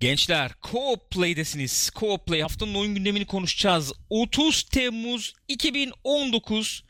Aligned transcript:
Gençler 0.00 0.50
Co-op 0.62 1.10
Play'desiniz. 1.10 1.90
Co-op 1.94 2.26
Play 2.26 2.40
haftanın 2.40 2.74
oyun 2.74 2.94
gündemini 2.94 3.26
konuşacağız. 3.26 3.92
30 4.10 4.62
Temmuz 4.62 5.34
2019 5.48 6.84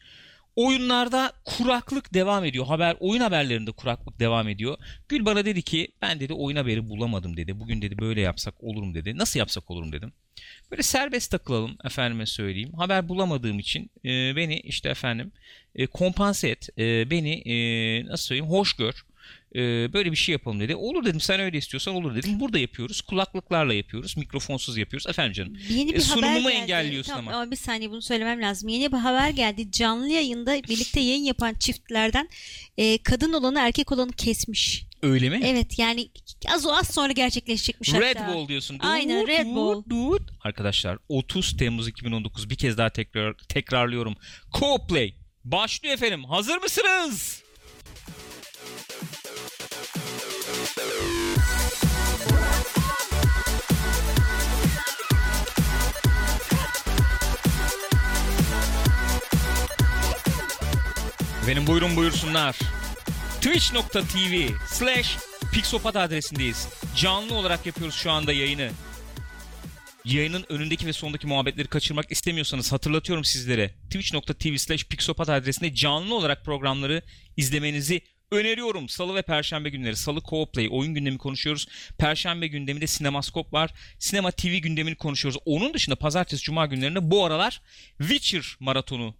oyunlarda 0.56 1.32
kuraklık 1.44 2.14
devam 2.14 2.44
ediyor. 2.44 2.66
Haber 2.66 2.96
oyun 3.00 3.20
haberlerinde 3.20 3.72
kuraklık 3.72 4.20
devam 4.20 4.48
ediyor. 4.48 4.78
Gül 5.08 5.24
bana 5.24 5.44
dedi 5.44 5.62
ki 5.62 5.88
ben 6.02 6.20
dedi 6.20 6.32
oyun 6.32 6.56
haberi 6.56 6.88
bulamadım 6.88 7.36
dedi. 7.36 7.60
Bugün 7.60 7.82
dedi 7.82 7.98
böyle 7.98 8.20
yapsak 8.20 8.64
olur 8.64 8.82
mu 8.82 8.94
dedi. 8.94 9.18
Nasıl 9.18 9.38
yapsak 9.38 9.70
olur 9.70 9.82
mu 9.82 9.92
dedim. 9.92 10.12
Böyle 10.70 10.82
serbest 10.82 11.30
takılalım 11.30 11.76
efendime 11.84 12.26
söyleyeyim. 12.26 12.72
Haber 12.72 13.08
bulamadığım 13.08 13.58
için 13.58 13.90
e, 14.04 14.36
beni 14.36 14.60
işte 14.60 14.88
efendim 14.88 15.32
e, 15.74 15.86
kompanse 15.86 16.48
et. 16.48 16.68
E, 16.78 17.10
beni 17.10 17.32
e, 17.32 17.56
nasıl 18.06 18.24
söyleyeyim 18.24 18.50
hoş 18.52 18.72
gör. 18.72 19.04
E, 19.54 19.92
böyle 19.92 20.12
bir 20.12 20.16
şey 20.16 20.32
yapalım 20.32 20.60
dedi. 20.60 20.74
Olur 20.76 21.04
dedim 21.04 21.20
sen 21.20 21.40
öyle 21.40 21.58
istiyorsan 21.58 21.94
olur 21.94 22.14
dedim. 22.14 22.40
Burada 22.40 22.58
yapıyoruz. 22.58 23.00
Kulaklıklarla 23.00 23.74
yapıyoruz. 23.74 24.16
Mikrofonsuz 24.16 24.78
yapıyoruz. 24.78 25.06
Efendim 25.06 25.32
canım. 25.32 25.56
Yeni 25.70 25.90
bir 25.92 25.96
E, 25.96 26.00
sunumumu 26.00 26.40
haber 26.40 26.50
geldi. 26.50 26.62
engelliyorsun 26.62 27.12
Tamam, 27.12 27.34
ama. 27.34 27.50
bir 27.50 27.56
saniye 27.56 27.90
bunu 27.90 28.02
söylemem 28.02 28.42
lazım. 28.42 28.68
Yeni 28.68 28.92
bir 28.92 28.96
haber 28.96 29.30
geldi. 29.30 29.70
Canlı 29.72 30.08
yayında 30.08 30.54
birlikte 30.62 31.00
yayın 31.00 31.24
yapan 31.24 31.54
çiftlerden 31.54 32.28
e, 32.78 32.98
kadın 33.02 33.32
olanı 33.32 33.58
erkek 33.60 33.92
olanı 33.92 34.12
kesmiş. 34.12 34.86
Öyle 35.02 35.30
mi? 35.30 35.40
Evet 35.44 35.78
yani 35.78 36.08
az 36.48 36.66
az 36.66 36.88
sonra 36.94 37.12
gerçekleşecekmiş 37.12 37.94
Red 37.94 38.16
hatta. 38.16 38.34
Bull 38.34 38.48
diyorsun. 38.48 38.78
Aynen, 38.80 39.20
Dut, 39.22 39.28
Red 39.28 39.46
dut, 39.46 39.54
Bull. 39.54 39.84
dut. 39.90 40.22
Arkadaşlar 40.44 40.98
30 41.08 41.56
Temmuz 41.56 41.88
2019 41.88 42.50
bir 42.50 42.56
kez 42.56 42.78
daha 42.78 42.90
tekrar 42.90 43.34
tekrarlıyorum. 43.48 44.16
Co-Play 44.52 45.14
başlıyor 45.44 45.94
efendim. 45.94 46.24
Hazır 46.24 46.56
mısınız? 46.58 47.42
Benim 61.48 61.66
buyurun 61.66 61.96
buyursunlar. 61.96 62.58
Twitch.tv 63.40 64.48
slash 64.68 65.16
Pixopat 65.52 65.96
adresindeyiz. 65.96 66.68
Canlı 66.96 67.34
olarak 67.34 67.66
yapıyoruz 67.66 67.94
şu 67.94 68.10
anda 68.10 68.32
yayını. 68.32 68.70
Yayının 70.04 70.44
önündeki 70.48 70.86
ve 70.86 70.92
sondaki 70.92 71.26
muhabbetleri 71.26 71.68
kaçırmak 71.68 72.12
istemiyorsanız 72.12 72.72
hatırlatıyorum 72.72 73.24
sizlere. 73.24 73.68
Twitch.tv 73.68 74.56
slash 74.56 74.84
Pixopat 74.84 75.28
adresinde 75.28 75.74
canlı 75.74 76.14
olarak 76.14 76.44
programları 76.44 77.02
izlemenizi 77.36 78.00
öneriyorum. 78.30 78.88
Salı 78.88 79.14
ve 79.14 79.22
Perşembe 79.22 79.70
günleri. 79.70 79.96
Salı 79.96 80.18
Co-Play 80.18 80.68
oyun 80.70 80.94
gündemi 80.94 81.18
konuşuyoruz. 81.18 81.68
Perşembe 81.98 82.46
gündeminde 82.46 82.86
Sinemaskop 82.86 83.52
var. 83.52 83.74
Sinema 83.98 84.30
TV 84.30 84.56
gündemini 84.56 84.94
konuşuyoruz. 84.94 85.40
Onun 85.44 85.74
dışında 85.74 85.96
Pazartesi 85.96 86.42
Cuma 86.42 86.66
günlerinde 86.66 87.10
bu 87.10 87.24
aralar 87.24 87.62
Witcher 87.98 88.56
maratonu 88.60 89.14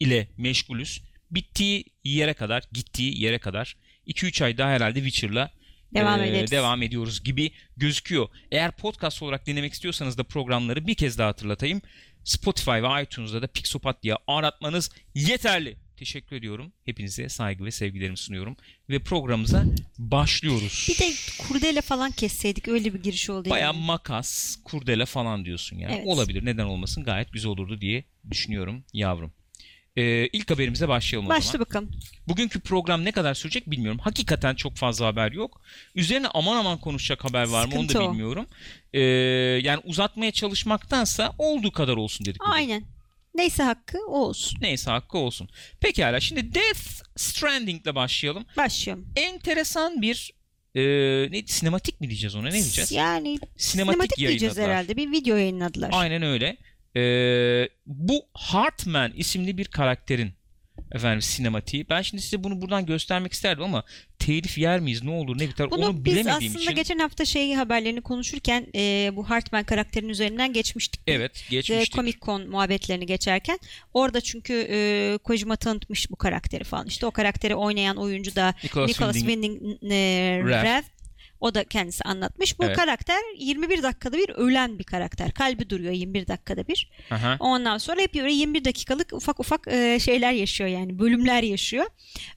ile 0.00 0.28
meşgulüz. 0.36 1.07
Bittiği 1.30 1.84
yere 2.04 2.34
kadar, 2.34 2.62
gittiği 2.72 3.22
yere 3.22 3.38
kadar 3.38 3.76
2-3 4.06 4.44
ay 4.44 4.58
daha 4.58 4.70
herhalde 4.70 4.98
Witcher'la 5.02 5.50
Devam 5.94 6.20
e, 6.20 6.28
ederiz. 6.28 6.50
devam 6.50 6.82
ediyoruz 6.82 7.24
gibi 7.24 7.50
gözüküyor. 7.76 8.28
Eğer 8.50 8.72
podcast 8.72 9.22
olarak 9.22 9.46
dinlemek 9.46 9.72
istiyorsanız 9.72 10.18
da 10.18 10.24
programları 10.24 10.86
bir 10.86 10.94
kez 10.94 11.18
daha 11.18 11.28
hatırlatayım. 11.28 11.82
Spotify 12.24 12.70
ve 12.70 13.02
iTunes'da 13.02 13.42
da 13.42 13.46
Pixopat 13.46 14.02
diye 14.02 14.14
aratmanız 14.26 14.90
yeterli. 15.14 15.76
Teşekkür 15.96 16.36
ediyorum. 16.36 16.72
Hepinize 16.84 17.28
saygı 17.28 17.64
ve 17.64 17.70
sevgilerimi 17.70 18.16
sunuyorum. 18.16 18.56
Ve 18.90 18.98
programımıza 18.98 19.64
başlıyoruz. 19.98 20.86
Bir 20.88 20.98
de 20.98 21.12
kurdele 21.38 21.80
falan 21.80 22.10
kesseydik 22.10 22.68
öyle 22.68 22.94
bir 22.94 23.02
giriş 23.02 23.30
oldu. 23.30 23.50
Baya 23.50 23.64
yani. 23.64 23.84
makas, 23.84 24.56
kurdele 24.64 25.06
falan 25.06 25.44
diyorsun 25.44 25.78
yani. 25.78 25.94
Evet. 25.94 26.06
Olabilir. 26.06 26.44
Neden 26.44 26.64
olmasın? 26.64 27.04
Gayet 27.04 27.32
güzel 27.32 27.50
olurdu 27.50 27.80
diye 27.80 28.04
düşünüyorum 28.30 28.84
yavrum. 28.92 29.32
Ee, 29.98 30.28
ilk 30.32 30.50
haberimize 30.50 30.88
başlayalım 30.88 31.26
o 31.26 31.28
zaman. 31.28 31.40
Başla 31.40 31.60
bakalım. 31.60 31.90
Bugünkü 32.28 32.60
program 32.60 33.04
ne 33.04 33.12
kadar 33.12 33.34
sürecek 33.34 33.70
bilmiyorum. 33.70 34.00
Hakikaten 34.04 34.54
çok 34.54 34.76
fazla 34.76 35.06
haber 35.06 35.32
yok. 35.32 35.60
Üzerine 35.94 36.26
aman 36.34 36.56
aman 36.56 36.78
konuşacak 36.78 37.24
haber 37.24 37.48
var 37.48 37.64
mı 37.66 37.72
onu 37.74 37.82
Sıkıntı 37.82 37.94
da 37.94 38.02
o. 38.02 38.12
bilmiyorum. 38.12 38.46
Ee, 38.92 39.00
yani 39.62 39.80
uzatmaya 39.84 40.32
çalışmaktansa 40.32 41.32
olduğu 41.38 41.72
kadar 41.72 41.96
olsun 41.96 42.26
dedik. 42.26 42.40
bugün. 42.40 42.52
Aynen. 42.52 42.84
Neyse 43.34 43.62
hakkı 43.62 43.98
o 44.08 44.18
olsun. 44.20 44.58
Neyse 44.60 44.90
hakkı 44.90 45.18
olsun. 45.18 45.48
Pekala 45.80 46.20
şimdi 46.20 46.54
Death 46.54 47.02
Stranding'le 47.16 47.94
başlayalım. 47.94 48.44
Başlıyorum. 48.56 49.06
Enteresan 49.16 50.02
bir 50.02 50.32
e, 50.74 50.82
ne 51.32 51.46
sinematik 51.46 52.00
mi 52.00 52.08
diyeceğiz 52.08 52.34
ona 52.34 52.46
ne 52.48 52.52
diyeceğiz? 52.52 52.92
Yani 52.92 53.38
Sinematik, 53.56 53.58
sinematik 53.58 54.16
diyeceğiz 54.16 54.42
yayınladılar. 54.42 54.70
herhalde. 54.70 54.96
Bir 54.96 55.10
video 55.10 55.36
yayınladılar. 55.36 55.90
Aynen 55.92 56.22
öyle. 56.22 56.56
Ee, 56.98 57.68
bu 57.86 58.22
Hartman 58.34 59.12
isimli 59.12 59.58
bir 59.58 59.64
karakterin 59.64 60.32
efendim 60.92 61.22
sinematiği. 61.22 61.88
Ben 61.88 62.02
şimdi 62.02 62.22
size 62.22 62.44
bunu 62.44 62.60
buradan 62.60 62.86
göstermek 62.86 63.32
isterdim 63.32 63.64
ama 63.64 63.84
telif 64.18 64.58
yer 64.58 64.80
miyiz 64.80 65.02
ne 65.02 65.10
olur 65.10 65.38
ne 65.38 65.48
biter 65.48 65.70
Bunu 65.70 65.86
onu 65.86 66.04
biz 66.04 66.04
bilemediğim 66.04 66.52
aslında 66.52 66.62
için. 66.64 66.74
geçen 66.74 66.98
hafta 66.98 67.24
şey 67.24 67.54
haberlerini 67.54 68.00
konuşurken 68.00 68.66
e, 68.74 69.10
bu 69.16 69.30
Hartman 69.30 69.64
karakterinin 69.64 70.10
üzerinden 70.10 70.52
geçmiştik. 70.52 71.00
Evet 71.06 71.44
Ve 71.44 71.50
geçmiştik. 71.50 71.94
Comic 71.94 72.18
Con 72.22 72.48
muhabbetlerini 72.48 73.06
geçerken 73.06 73.58
orada 73.94 74.20
çünkü 74.20 74.66
e, 74.70 75.18
Kojima 75.24 75.56
tanıtmış 75.56 76.10
bu 76.10 76.16
karakteri 76.16 76.64
falan. 76.64 76.86
İşte 76.86 77.06
o 77.06 77.10
karakteri 77.10 77.54
oynayan 77.54 77.96
oyuncu 77.96 78.36
da 78.36 78.54
Nicholas 78.64 78.88
Nicholas 78.88 79.16
Winding 79.16 79.58
Winding 79.58 79.92
e, 79.92 80.40
Refn. 80.44 80.97
O 81.40 81.54
da 81.54 81.64
kendisi 81.64 82.04
anlatmış. 82.04 82.58
Bu 82.58 82.64
Evet. 82.64 82.76
karakter 82.76 83.18
21 83.38 83.82
dakikada 83.82 84.16
bir 84.18 84.28
ölen 84.28 84.78
bir 84.78 84.84
karakter. 84.84 85.32
Kalbi 85.32 85.70
duruyor 85.70 85.92
21 85.92 86.26
dakikada 86.26 86.68
bir. 86.68 86.90
Aha. 87.10 87.36
Ondan 87.40 87.78
sonra 87.78 88.00
hep 88.00 88.14
böyle 88.14 88.32
21 88.32 88.64
dakikalık 88.64 89.12
ufak 89.12 89.40
ufak 89.40 89.68
e, 89.68 89.98
şeyler 90.00 90.32
yaşıyor 90.32 90.70
yani 90.70 90.98
bölümler 90.98 91.42
yaşıyor. 91.42 91.86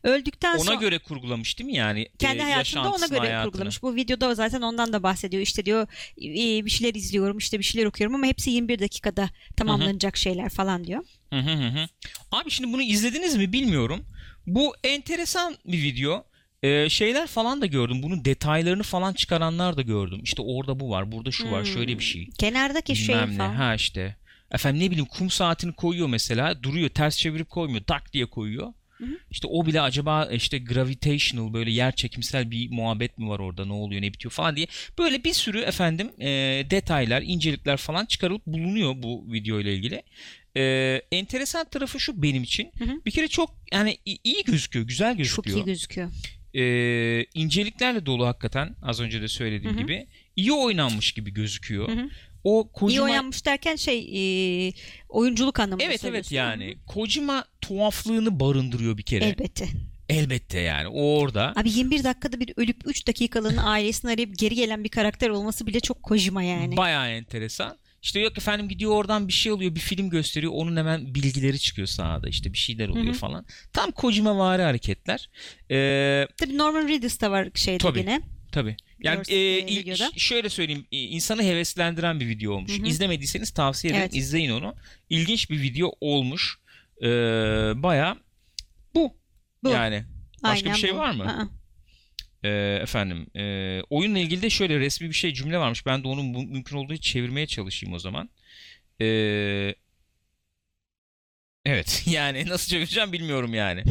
Öldükten 0.04 0.54
Ona 0.56 0.60
sonra 0.64 0.76
göre 0.76 1.00
kurgulamış 1.00 1.60
değil 1.60 1.70
mi 1.70 1.76
yani? 1.76 2.08
kendi 2.20 2.40
e, 2.40 2.44
hayatında 2.44 2.92
ona 2.92 3.08
göre 3.08 3.20
hayatını. 3.20 3.52
kurgulamış. 3.52 3.84
Bu 3.84 3.96
videoda 3.96 4.36
zaten 4.36 4.62
ondan 4.62 4.94
da 4.94 5.04
bahsediyor. 5.04 5.44
İşte 5.44 5.66
diyor 5.66 5.88
e, 6.18 6.66
bir 6.66 6.70
şeyler 6.70 6.96
izliyorum, 6.96 7.38
işte 7.38 7.60
bir 7.60 7.64
şeyler 7.64 7.86
okuyorum 7.88 8.16
ama 8.16 8.26
hepsi 8.26 8.50
21 8.52 8.80
dakikada 8.80 9.30
tamamlanacak 9.58 10.18
şeyler 10.18 10.50
falan 10.50 10.84
diyor. 10.84 11.04
Hı 11.30 11.40
hı 11.40 11.52
hı. 11.52 11.88
Abi 12.32 12.52
şimdi 12.52 12.74
bunu 12.74 12.82
izlediniz 12.82 13.36
mi 13.36 13.54
bilmiyorum. 13.54 14.06
Bu 14.48 14.76
enteresan 14.84 15.56
bir 15.66 15.84
video. 15.84 16.26
Ee, 16.64 16.90
şeyler 16.90 17.28
falan 17.28 17.62
da 17.62 17.66
gördüm. 17.66 18.04
Bunun 18.04 18.26
detaylarını 18.26 18.84
falan 18.84 19.14
çıkaranlar 19.14 19.78
da 19.78 19.82
gördüm. 19.82 20.20
İşte 20.24 20.42
orada 20.42 20.80
bu 20.80 20.90
var, 20.90 21.12
burada 21.12 21.32
şu 21.32 21.52
var, 21.52 21.66
Hmm. 21.66 21.74
şöyle 21.74 22.00
bir 22.00 22.04
şey. 22.04 22.28
Kenardaki 22.40 22.96
şey 22.96 23.16
ne. 23.18 23.28
falan. 23.38 23.54
Ha 23.54 23.76
işte. 23.76 24.16
Efendim 24.52 24.82
ne 24.82 24.92
bileyim 24.92 25.06
kum 25.06 25.30
saatini 25.30 25.74
koyuyor 25.74 26.08
mesela. 26.08 26.64
Duruyor 26.64 26.90
ters 26.90 27.18
çevirip 27.18 27.50
koymuyor. 27.50 27.84
Tak 27.84 28.14
diye 28.14 28.26
koyuyor. 28.26 28.74
hı. 28.98 29.06
İşte 29.32 29.48
o 29.48 29.66
bile 29.66 29.82
acaba 29.82 30.26
işte 30.26 30.58
gravitational 30.60 31.54
böyle 31.54 31.72
yer 31.72 31.96
çekimsel 31.96 32.52
bir 32.52 32.70
muhabbet 32.72 33.18
mi 33.18 33.30
var 33.30 33.40
orada 33.40 33.66
ne 33.66 33.74
oluyor 33.74 34.02
ne 34.02 34.14
bitiyor 34.14 34.32
falan 34.32 34.56
diye. 34.56 34.68
Böyle 35.00 35.24
bir 35.24 35.34
sürü 35.34 35.60
efendim 35.60 36.12
e, 36.20 36.28
detaylar, 36.72 37.22
incelikler 37.22 37.78
falan 37.78 38.06
çıkarılıp 38.06 38.46
bulunuyor 38.46 38.94
bu 39.04 39.26
video 39.34 39.60
ile 39.60 39.76
ilgili. 39.76 40.04
E, 40.58 40.62
enteresan 41.12 41.66
tarafı 41.70 42.00
şu 42.00 42.22
benim 42.24 42.44
için. 42.44 42.72
Hı 42.78 42.84
hı. 42.86 43.02
Bir 43.06 43.12
kere 43.12 43.28
çok 43.28 43.56
yani 43.74 43.98
iyi 44.24 44.44
gözüküyor, 44.44 44.88
güzel 44.88 45.10
Çok 45.12 45.18
gözüküyor. 45.18 45.58
iyi 45.58 45.66
gözüküyor. 45.66 46.12
E, 46.54 47.26
inceliklerle 47.34 48.06
dolu 48.06 48.26
hakikaten 48.26 48.76
az 48.82 49.00
önce 49.00 49.22
de 49.22 49.28
söylediğim 49.28 49.76
Hı 49.76 49.78
hı. 49.78 49.82
gibi. 49.84 50.08
iyi 50.36 50.54
oynanmış 50.54 51.12
gibi 51.12 51.34
gözüküyor. 51.34 51.88
Hı 51.88 51.92
hı. 51.92 52.10
O 52.44 52.64
İyi 52.64 52.74
Kojima 52.74 53.06
oynanmış 53.06 53.46
derken 53.46 53.76
şey 53.76 54.00
e, 54.68 54.74
oyunculuk 55.10 55.60
anlamında 55.60 55.84
Evet 55.84 56.06
evet 56.06 56.32
yani 56.32 56.78
Kojima 56.88 57.46
tuhaflığını 57.62 58.40
barındırıyor 58.40 58.98
bir 58.98 59.04
kere. 59.04 59.26
Elbette. 59.26 59.68
Elbette 60.10 60.60
yani 60.60 60.88
o 60.88 61.18
orada. 61.18 61.54
Abi 61.56 61.70
21 61.72 62.04
dakikada 62.04 62.40
bir 62.40 62.54
ölüp 62.58 62.78
3 62.86 63.08
dakikalığına 63.08 63.64
ailesini 63.64 64.12
arayıp 64.12 64.38
geri 64.38 64.56
gelen 64.56 64.84
bir 64.84 64.90
karakter 64.90 65.30
olması 65.30 65.68
bile 65.68 65.80
çok 65.80 66.04
Kojima 66.04 66.44
yani. 66.44 66.78
Bayağı 66.78 67.10
enteresan. 67.10 67.78
İşte 68.02 68.20
yok 68.20 68.38
efendim 68.38 68.70
gidiyor 68.70 68.92
oradan 68.92 69.28
bir 69.28 69.34
şey 69.34 69.52
oluyor 69.52 69.76
bir 69.76 69.80
film 69.80 70.10
gösteriyor 70.10 70.52
onun 70.56 70.78
hemen 70.78 71.16
bilgileri 71.16 71.60
çıkıyor 71.60 71.88
sahada 71.88 72.30
işte 72.30 72.54
bir 72.54 72.58
şeyler 72.58 72.90
oluyor 72.90 73.06
Hı 73.06 73.10
hı. 73.10 73.14
falan. 73.14 73.46
Tam 73.74 73.92
Kojima 73.92 74.38
vari 74.38 74.62
hareketler. 74.62 75.30
Ee, 75.72 76.28
Tabii 76.38 76.58
Norman 76.58 76.88
Reedus 76.88 77.22
da 77.22 77.32
var 77.32 77.50
şeyde 77.56 77.78
Tabii. 77.78 78.00
yine. 78.00 78.22
tabii. 78.52 78.78
Yani 79.04 79.22
e, 79.30 79.38
e, 79.38 79.96
şöyle 80.18 80.50
söyleyeyim 80.50 80.86
insanı 80.92 81.44
heveslendiren 81.44 82.20
bir 82.20 82.28
video 82.28 82.54
olmuş. 82.54 82.80
Hı 82.80 82.84
hı. 82.84 82.88
İzlemediyseniz 82.88 83.52
tavsiye 83.52 83.92
ederim 83.94 84.04
Evet. 84.04 84.16
izleyin 84.16 84.52
onu. 84.52 84.76
İlginç 85.10 85.50
bir 85.50 85.62
video 85.62 85.92
olmuş. 86.02 86.60
Ee, 87.04 87.08
Baya 87.76 88.18
bu. 88.96 89.18
Bu. 89.64 89.70
Yani 89.70 90.04
başka 90.44 90.70
Aynen 90.70 90.74
bir 90.76 90.82
şey 90.82 90.94
bu. 90.94 90.98
var 90.98 91.12
mı? 91.12 91.24
Aa. 91.24 91.61
Ee, 92.44 92.80
efendim 92.82 93.28
e, 93.36 93.82
oyunla 93.90 94.20
ilgili 94.20 94.42
de 94.42 94.50
şöyle 94.50 94.80
resmi 94.80 95.10
bir 95.10 95.14
şey 95.14 95.34
cümle 95.34 95.58
varmış. 95.58 95.86
Ben 95.86 96.04
de 96.04 96.08
onun 96.08 96.34
bu- 96.34 96.44
mümkün 96.44 96.78
olduğu 96.78 96.98
çevirmeye 96.98 97.48
çalışayım 97.48 97.96
o 97.96 98.00
zaman. 98.00 98.30
Ee, 99.02 99.76
Evet 101.66 102.04
yani 102.08 102.46
nasıl 102.50 102.70
çevireceğim 102.72 103.12
bilmiyorum 103.14 103.54
yani. 103.54 103.84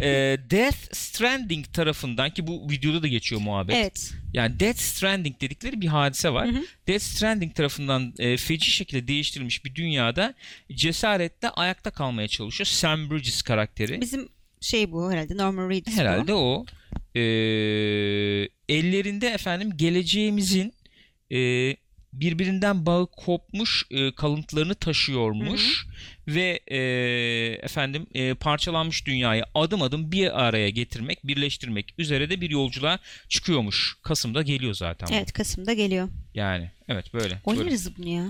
Ee, 0.00 0.36
Death 0.50 0.94
Stranding 0.94 1.66
tarafından 1.72 2.30
ki 2.30 2.46
bu 2.46 2.70
videoda 2.70 3.02
da 3.02 3.08
geçiyor 3.08 3.40
muhabbet. 3.40 3.76
Evet. 3.76 4.12
Yani 4.32 4.60
Death 4.60 4.78
Stranding 4.78 5.40
dedikleri 5.40 5.80
bir 5.80 5.86
hadise 5.86 6.32
var. 6.32 6.48
Hı 6.48 6.52
hı. 6.58 6.64
Death 6.88 7.02
Stranding 7.02 7.54
tarafından 7.54 8.14
e, 8.18 8.36
feci 8.36 8.70
şekilde 8.70 9.08
değiştirilmiş 9.08 9.64
bir 9.64 9.74
dünyada 9.74 10.34
cesaretle 10.72 11.50
ayakta 11.50 11.90
kalmaya 11.90 12.28
çalışıyor. 12.28 12.66
Sam 12.66 13.10
Bridges 13.10 13.42
karakteri. 13.42 14.00
Bizim 14.00 14.28
şey 14.60 14.92
bu 14.92 15.12
herhalde 15.12 15.36
Norman 15.36 15.70
Reedus 15.70 15.94
bu. 15.94 16.00
Herhalde 16.00 16.34
o. 16.34 16.64
Ee, 17.16 17.20
ellerinde 18.68 19.28
efendim 19.28 19.72
geleceğimizin 19.76 20.72
e, 21.32 21.76
birbirinden 22.12 22.86
bağı 22.86 23.06
kopmuş 23.06 23.86
e, 23.90 24.14
kalıntılarını 24.14 24.74
taşıyormuş 24.74 25.86
ve 26.28 26.60
e, 26.66 26.78
efendim 27.62 28.06
e, 28.14 28.34
parçalanmış 28.34 29.06
dünyayı 29.06 29.44
adım 29.54 29.82
adım 29.82 30.12
bir 30.12 30.46
araya 30.46 30.70
getirmek, 30.70 31.26
birleştirmek 31.26 31.94
üzere 31.98 32.30
de 32.30 32.40
bir 32.40 32.50
yolculuğa 32.50 32.98
çıkıyormuş. 33.28 33.96
Kasım'da 34.02 34.42
geliyor 34.42 34.74
zaten. 34.74 35.08
bu. 35.08 35.14
Evet 35.14 35.32
Kasım'da 35.32 35.72
geliyor. 35.72 36.08
Yani 36.34 36.70
evet 36.88 37.14
böyle. 37.14 37.24
böyle. 37.24 37.40
Oynarız 37.44 37.98
bunu 37.98 38.08
ya. 38.08 38.26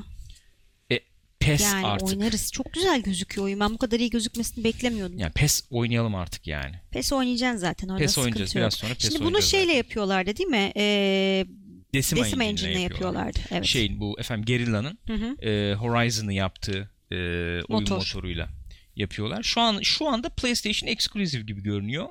Pes 1.47 1.63
Yani 1.63 1.87
artık. 1.87 2.09
oynarız. 2.09 2.53
Çok 2.53 2.73
güzel 2.73 3.03
gözüküyor 3.03 3.45
oyun. 3.45 3.61
Ben 3.61 3.75
bu 3.75 3.79
kadar 3.79 4.01
iyi 4.01 4.11
gözükmesini 4.11 4.65
beklemiyordum. 4.65 5.19
Yani 5.19 5.33
pes 5.33 5.65
oynayalım 5.71 6.15
artık 6.15 6.47
yani. 6.47 6.75
PES 6.91 7.13
oynayacaksın 7.13 7.59
zaten. 7.59 7.89
Orada 7.89 7.99
PES 7.99 8.19
oynayacağız. 8.19 8.55
yok. 8.55 8.61
Biraz 8.63 8.75
sonra 8.75 8.95
PES 8.95 9.13
Şimdi 9.13 9.25
bunu 9.25 9.43
şeyle 9.43 9.65
zaten. 9.67 9.77
yapıyorlardı 9.77 10.37
değil 10.37 10.49
mi? 10.49 10.73
Ee, 10.77 11.47
Decima, 11.95 12.25
Decima 12.25 12.45
Engine'le 12.45 12.69
Engine'le 12.71 12.83
yapıyorlar. 12.83 13.27
yapıyorlardı. 13.27 13.55
Evet. 13.55 13.65
Şeyin 13.67 14.01
bu 14.01 14.21
efendim 14.21 14.45
Guerrilla'nın 14.45 14.99
e, 15.43 15.75
Horizon'ı 15.75 16.33
yaptığı 16.33 16.91
e, 17.11 17.17
oyun 17.17 17.67
Motor. 17.69 17.97
motoruyla 17.97 18.49
yapıyorlar. 18.97 19.43
Şu 19.43 19.61
an 19.61 19.81
şu 19.83 20.09
anda 20.09 20.29
PlayStation 20.29 20.89
Exclusive 20.91 21.43
gibi 21.43 21.63
görünüyor. 21.63 22.07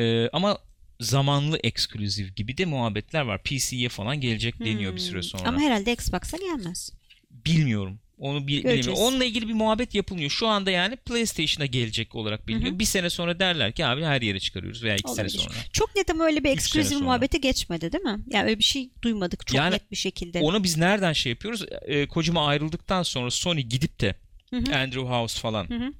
E, 0.00 0.28
ama 0.28 0.58
zamanlı 1.00 1.58
eksklusif 1.64 2.36
gibi 2.36 2.58
de 2.58 2.64
muhabbetler 2.64 3.20
var. 3.22 3.42
PC'ye 3.42 3.88
falan 3.88 4.20
gelecek 4.20 4.60
deniyor 4.64 4.94
bir 4.94 5.00
süre 5.00 5.16
Hmm. 5.16 5.22
sonra. 5.22 5.48
Ama 5.48 5.60
herhalde 5.60 5.92
Xbox'a 5.92 6.36
gelmez. 6.36 6.90
Bilmiyorum. 7.30 7.98
Onu 8.18 8.46
bil- 8.46 8.62
Göreceğiz. 8.62 8.86
bilemiyorum. 8.86 9.08
Onunla 9.08 9.24
ilgili 9.24 9.48
bir 9.48 9.52
muhabbet 9.52 9.94
yapılmıyor. 9.94 10.30
Şu 10.30 10.46
anda 10.46 10.70
yani 10.70 10.96
PlayStation'a 10.96 11.66
gelecek 11.66 12.14
olarak 12.14 12.48
biliniyor. 12.48 12.78
Bir 12.78 12.84
sene 12.84 13.10
sonra 13.10 13.38
derler 13.40 13.72
ki 13.72 13.86
abi 13.86 14.02
her 14.04 14.22
yere 14.22 14.40
çıkarıyoruz 14.40 14.82
veya 14.84 14.94
iki 14.96 15.08
Olabilir. 15.08 15.28
sene 15.28 15.42
sonra. 15.42 15.54
Çok 15.72 15.96
net 15.96 16.10
ama 16.10 16.24
öyle 16.24 16.44
bir 16.44 16.50
eksklusif 16.50 17.00
muhabbete 17.00 17.38
geçmedi 17.38 17.92
değil 17.92 18.04
mi? 18.04 18.18
Yani 18.30 18.44
öyle 18.44 18.58
bir 18.58 18.64
şey 18.64 18.90
duymadık 19.02 19.46
çok 19.46 19.56
Yani 19.56 19.74
net 19.74 19.90
bir 19.90 19.96
şekilde. 19.96 20.40
Onu 20.40 20.64
biz 20.64 20.76
nereden 20.76 21.12
şey 21.12 21.30
yapıyoruz? 21.30 21.64
E, 21.82 22.06
Kojima 22.08 22.46
ayrıldıktan 22.46 23.02
sonra 23.02 23.30
Sony 23.30 23.60
gidip 23.60 24.00
de 24.00 24.14
Hı 24.50 24.56
hı. 24.56 24.76
Andrew 24.76 25.00
House 25.08 25.40
falan 25.40 25.68
Hı 25.70 25.74
hı. 25.74 25.92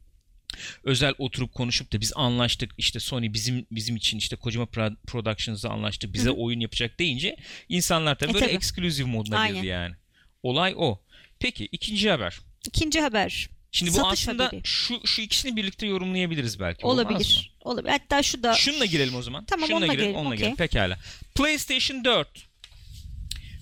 özel 0.85 1.15
oturup 1.19 1.55
konuşup 1.55 1.93
da 1.93 2.01
biz 2.01 2.13
anlaştık 2.17 2.71
işte 2.79 3.01
Sony 3.01 3.33
bizim 3.33 3.67
bizim 3.71 3.97
için 3.97 4.19
işte 4.19 4.37
Kojima 4.37 4.65
Pro- 4.65 4.97
Productions'la 5.07 5.69
anlaştı 5.71 6.13
bize 6.13 6.31
oyun 6.31 6.61
yapacak 6.61 6.99
deyince 6.99 7.37
insanlar 7.69 8.19
tabii 8.19 8.31
E, 8.31 8.35
böyle 8.35 8.59
tabii. 8.59 9.05
moduna 9.05 9.39
Aynen. 9.39 9.55
girdi 9.57 9.67
yani. 9.67 9.95
Olay 10.43 10.75
o. 10.77 11.01
Peki 11.41 11.69
ikinci 11.73 12.11
haber. 12.11 12.41
İkinci 12.67 13.01
haber. 13.01 13.49
Şimdi 13.73 13.91
bu 13.91 13.95
Satış 13.95 14.29
aslında 14.29 14.45
haberi. 14.45 14.61
şu 14.65 15.07
şu 15.07 15.23
ikisini 15.23 15.57
birlikte 15.57 15.87
yorumlayabiliriz 15.87 16.61
belki. 16.61 16.87
Olabilir. 16.87 17.57
Olabilir. 17.61 17.91
Hatta 17.91 18.23
şu 18.23 18.43
da 18.43 18.55
Şununla 18.55 18.85
girelim 18.85 19.15
o 19.15 19.23
zaman. 19.23 19.45
Tamam, 19.45 19.69
Şununla 19.69 19.85
onunla 19.85 19.95
girelim, 19.95 20.15
onunla 20.17 20.29
okey. 20.29 20.39
girelim. 20.39 20.57
Pekala. 20.57 20.99
PlayStation 21.35 22.05
4 22.05 22.49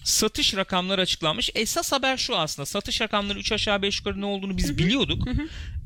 satış 0.04 0.56
rakamları 0.56 1.00
açıklanmış. 1.00 1.50
Esas 1.54 1.92
haber 1.92 2.16
şu 2.16 2.36
aslında. 2.36 2.66
Satış 2.66 3.00
rakamları 3.00 3.38
3 3.38 3.52
aşağı 3.52 3.82
5 3.82 3.98
yukarı 3.98 4.20
ne 4.20 4.26
olduğunu 4.26 4.56
biz 4.56 4.78
biliyorduk. 4.78 5.28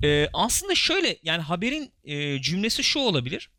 Ee, 0.02 0.28
aslında 0.32 0.74
şöyle 0.74 1.18
yani 1.22 1.42
haberin 1.42 1.92
e, 2.04 2.42
cümlesi 2.42 2.84
şu 2.84 2.98
olabilir. 2.98 3.50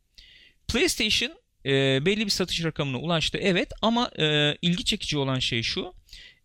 PlayStation 0.68 1.32
e, 1.66 2.06
belli 2.06 2.26
bir 2.26 2.32
satış 2.32 2.64
rakamına 2.64 2.98
ulaştı 2.98 3.38
evet 3.38 3.72
ama 3.82 4.12
e, 4.20 4.58
ilgi 4.62 4.86
çekici 4.86 5.18
olan 5.18 5.40
şey 5.40 5.64
şu. 5.64 5.94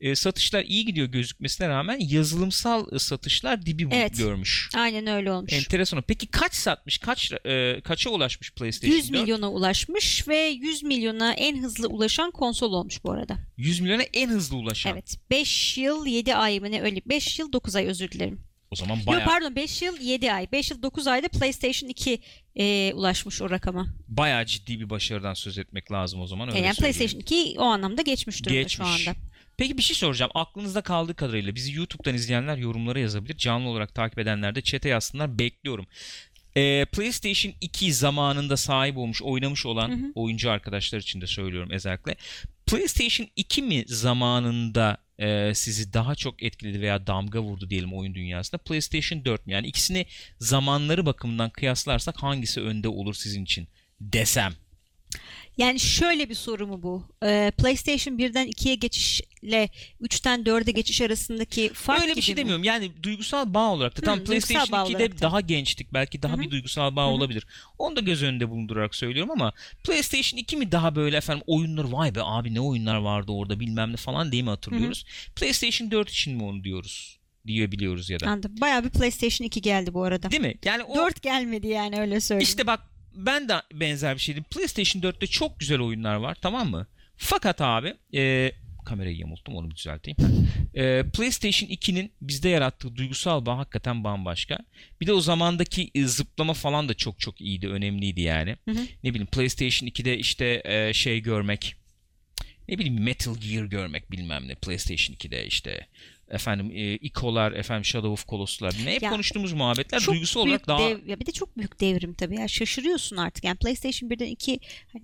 E, 0.00 0.14
satışlar 0.14 0.64
iyi 0.64 0.84
gidiyor 0.84 1.06
gözükmesine 1.06 1.69
rağmen 1.69 1.98
yazılımsal 2.00 2.94
e, 2.94 2.98
satışlar 2.98 3.66
dibi 3.66 3.88
Evet. 3.93 4.19
görmüş. 4.19 4.69
aynen 4.75 5.06
öyle 5.06 5.32
olmuş. 5.32 5.52
Enteresan. 5.52 6.02
Peki 6.08 6.26
kaç 6.26 6.54
satmış? 6.54 6.98
Kaç 6.98 7.32
e, 7.46 7.81
kaça 7.84 8.10
ulaşmış 8.10 8.52
PlayStation 8.52 8.96
100 8.96 9.12
4? 9.12 9.20
milyona 9.20 9.50
ulaşmış 9.52 10.28
ve 10.28 10.37
100 10.37 10.82
milyona 10.82 11.32
en 11.32 11.62
hızlı 11.62 11.88
ulaşan 11.88 12.31
konsol 12.31 12.72
olmuş 12.72 13.04
bu 13.04 13.12
arada. 13.12 13.37
100 13.56 13.81
milyona 13.81 14.02
en 14.02 14.28
hızlı 14.28 14.56
ulaşan. 14.56 14.93
Evet. 14.93 15.19
5 15.31 15.78
yıl 15.78 16.06
7 16.06 16.34
ay 16.34 16.60
mı 16.60 16.70
ne 16.70 16.82
öyle 16.82 17.00
5 17.06 17.38
yıl 17.38 17.52
9 17.52 17.76
ay 17.76 17.87
özür 17.87 18.10
dilerim. 18.10 18.40
O 18.70 18.76
zaman 18.76 18.96
Yok 18.96 19.06
bayağı 19.06 19.25
pardon 19.25 19.56
5 19.56 19.82
yıl 19.82 20.00
7 20.00 20.32
ay. 20.32 20.52
5 20.52 20.70
yıl 20.70 20.82
9 20.82 21.06
ayda 21.06 21.28
PlayStation 21.28 21.88
2 21.90 22.19
e, 22.56 22.93
ulaşmış 22.94 23.43
o 23.43 23.50
rakama. 23.50 23.87
bayağı 24.08 24.46
ciddi 24.46 24.81
bir 24.81 24.90
başarıdan 24.90 25.34
söz 25.34 25.58
etmek 25.58 25.93
lazım 25.93 26.20
o 26.20 26.26
zaman 26.26 26.48
öyle 26.48 26.58
yani 26.60 26.75
söyleyeyim. 26.75 26.96
PlayStation 26.98 27.20
2 27.20 27.58
o 27.58 27.62
anlamda 27.64 28.02
geçmiş 28.02 28.44
durumda 28.44 28.60
Geçmiş. 28.60 28.88
şu 28.88 29.10
anda. 29.10 29.19
Peki 29.58 29.79
bir 29.79 29.82
şey 29.82 29.97
soracağım. 29.97 30.31
Aklınızda 30.35 30.81
kaldığı 30.81 31.14
kadarıyla 31.14 31.55
bizi 31.55 31.75
YouTube'dan 31.75 32.14
izleyenler 32.14 32.56
yorumlara 32.56 32.99
yazabilir. 32.99 33.37
Canlı 33.37 33.69
olarak 33.69 33.94
takip 33.94 34.19
edenler 34.19 34.55
de 34.55 34.62
chat'e 34.62 34.88
yazsınlar. 34.88 35.38
Bekliyorum. 35.38 35.87
Ee, 36.56 36.85
PlayStation 36.93 37.55
2 37.61 37.93
zamanında 37.93 38.56
sahip 38.56 38.97
olmuş, 38.97 39.23
oynamış 39.23 39.67
olan 39.67 40.12
oyuncu 40.14 40.50
arkadaşlar 40.50 40.99
için 40.99 41.20
de 41.20 41.26
söylüyorum 41.26 41.70
özellikle. 41.70 42.17
PlayStation 42.67 43.29
2 43.37 43.62
mi 43.62 43.85
zamanında 43.87 44.97
e, 45.19 45.55
sizi 45.55 45.93
daha 45.93 46.14
çok 46.14 46.43
etkiledi 46.43 46.81
veya 46.81 47.06
damga 47.06 47.41
vurdu 47.41 47.70
diyelim 47.70 47.94
oyun 47.94 48.14
dünyasında? 48.14 48.62
PlayStation 48.62 49.25
4 49.25 49.47
mü? 49.47 49.53
Yani 49.53 49.67
ikisini 49.67 50.06
zamanları 50.38 51.06
bakımından 51.06 51.50
kıyaslarsak 51.50 52.23
hangisi 52.23 52.61
önde 52.61 52.88
olur 52.88 53.14
sizin 53.14 53.44
için 53.44 53.69
desem? 54.00 54.53
Yani 55.56 55.81
şöyle 55.81 56.29
bir 56.29 56.35
soru 56.35 56.67
mu 56.67 56.82
bu? 56.82 57.05
Ee, 57.25 57.53
PlayStation 57.58 58.14
1'den 58.19 58.49
2'ye 58.49 58.75
geçişle 58.75 59.69
3'ten 60.03 60.41
4'e 60.43 60.73
geçiş 60.73 61.00
arasındaki 61.00 61.70
fark 61.75 62.03
Öyle 62.03 62.17
bir 62.17 62.23
şey 62.23 62.35
mi? 62.35 62.37
demiyorum. 62.38 62.64
Yani 62.64 63.03
duygusal 63.03 63.55
bağ 63.55 63.73
olarak 63.73 63.97
da 63.97 64.00
tam 64.00 64.25
PlayStation 64.25 64.73
bağ 64.73 64.88
2'de 64.88 64.97
olarak 64.97 65.19
da. 65.19 65.23
daha 65.23 65.41
gençtik. 65.41 65.93
Belki 65.93 66.23
daha 66.23 66.32
Hı 66.32 66.37
hı. 66.37 66.41
bir 66.41 66.50
duygusal 66.50 66.97
bağ 66.97 67.06
olabilir. 67.06 67.47
Onu 67.79 67.97
da 67.97 68.00
göz 68.00 68.23
önünde 68.23 68.50
bulundurarak 68.50 68.94
söylüyorum 68.94 69.31
ama 69.31 69.53
PlayStation 69.85 70.38
2 70.38 70.56
mi 70.56 70.73
daha 70.73 70.97
böyle 70.97 71.17
efendim 71.17 71.44
oyunlar 71.47 71.85
vay 71.85 72.14
be 72.14 72.20
abi 72.23 72.55
ne 72.55 72.61
oyunlar 72.61 72.97
vardı 72.97 73.32
orada 73.32 73.61
bilmem 73.61 73.93
ne 73.93 73.97
falan 73.97 74.32
diye 74.32 74.43
mi 74.43 74.50
hatırlıyoruz? 74.50 75.05
PlayStation 75.37 75.91
4 75.91 76.11
için 76.11 76.37
mi 76.37 76.43
onu 76.43 76.64
diyoruz? 76.64 77.19
Diyebiliyoruz 77.47 78.11
ya 78.11 78.20
da. 78.20 78.26
Anladım. 78.26 78.55
Bayağı 78.61 78.85
bir 78.85 78.91
PlayStation 78.91 79.47
2 79.47 79.61
geldi 79.62 79.94
bu 79.94 80.03
arada. 80.05 80.31
Değil 80.31 80.43
mi? 80.43 80.55
Yani 80.64 80.82
o 80.85 80.97
4 80.97 81.23
gelmedi 81.23 81.67
yani 81.69 82.00
öyle 82.00 82.20
söyleyeyim. 82.20 82.49
işte 82.49 82.67
bak 82.67 82.81
ben 83.17 83.49
de 83.49 83.55
benzer 83.73 84.15
bir 84.15 84.21
şeydim. 84.21 84.45
PlayStation 84.45 85.03
4'te 85.03 85.27
çok 85.27 85.61
güzel 85.61 85.81
oyunlar 85.81 86.15
var 86.17 86.37
tamam 86.43 86.71
mı? 86.71 86.87
Fakat 87.17 87.61
abi 87.61 87.95
e, 88.15 88.53
kamerayı 88.85 89.17
yamulttum 89.17 89.57
onu 89.57 89.71
düzelteyim. 89.71 90.17
E, 90.75 91.05
PlayStation 91.15 91.69
2'nin 91.69 92.13
bizde 92.20 92.49
yarattığı 92.49 92.96
duygusal 92.96 93.46
bağ 93.46 93.58
hakikaten 93.58 94.05
bambaşka. 94.05 94.58
Bir 95.01 95.06
de 95.06 95.13
o 95.13 95.20
zamandaki 95.20 95.91
e, 95.94 96.05
zıplama 96.05 96.55
falan 96.55 96.89
da 96.89 96.94
çok 96.94 97.20
çok 97.20 97.41
iyiydi, 97.41 97.69
önemliydi 97.69 98.20
yani. 98.20 98.56
Hı 98.69 98.70
hı. 98.70 98.87
Ne 99.05 99.11
bileyim 99.11 99.27
PlayStation 99.27 99.89
2'de 99.89 100.19
işte 100.19 100.63
e, 100.65 100.93
şey 100.93 101.20
görmek, 101.20 101.75
ne 102.69 102.79
bileyim 102.79 103.03
Metal 103.03 103.37
Gear 103.37 103.65
görmek 103.65 104.11
bilmem 104.11 104.49
ne 104.49 104.55
PlayStation 104.55 105.17
2'de 105.17 105.46
işte 105.46 105.87
efendim 106.31 106.71
e, 106.75 106.97
Ico'lar, 106.97 107.53
efendim 107.53 107.85
Shadow 107.85 108.09
of 108.13 108.29
Colossus'lar 108.29 108.75
ne 108.85 108.93
hep 108.95 109.03
Ya, 109.03 109.11
konuştuğumuz 109.11 109.53
muhabbetler 109.53 110.05
duygusal 110.06 110.41
olarak 110.41 110.67
daha 110.67 110.81
dev- 110.81 111.06
ya 111.09 111.21
bir 111.21 111.27
de 111.27 111.33
çok 111.33 111.56
büyük 111.56 111.81
devrim 111.81 112.15
tabii 112.15 112.37
ya 112.37 112.49
şaşırıyorsun 112.49 113.17
artık 113.17 113.45
yani 113.45 113.56
PlayStation 113.56 114.11
1'den 114.11 114.27
2 114.27 114.61
hani 114.93 115.03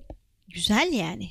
güzel 0.49 0.93
yani. 0.93 1.29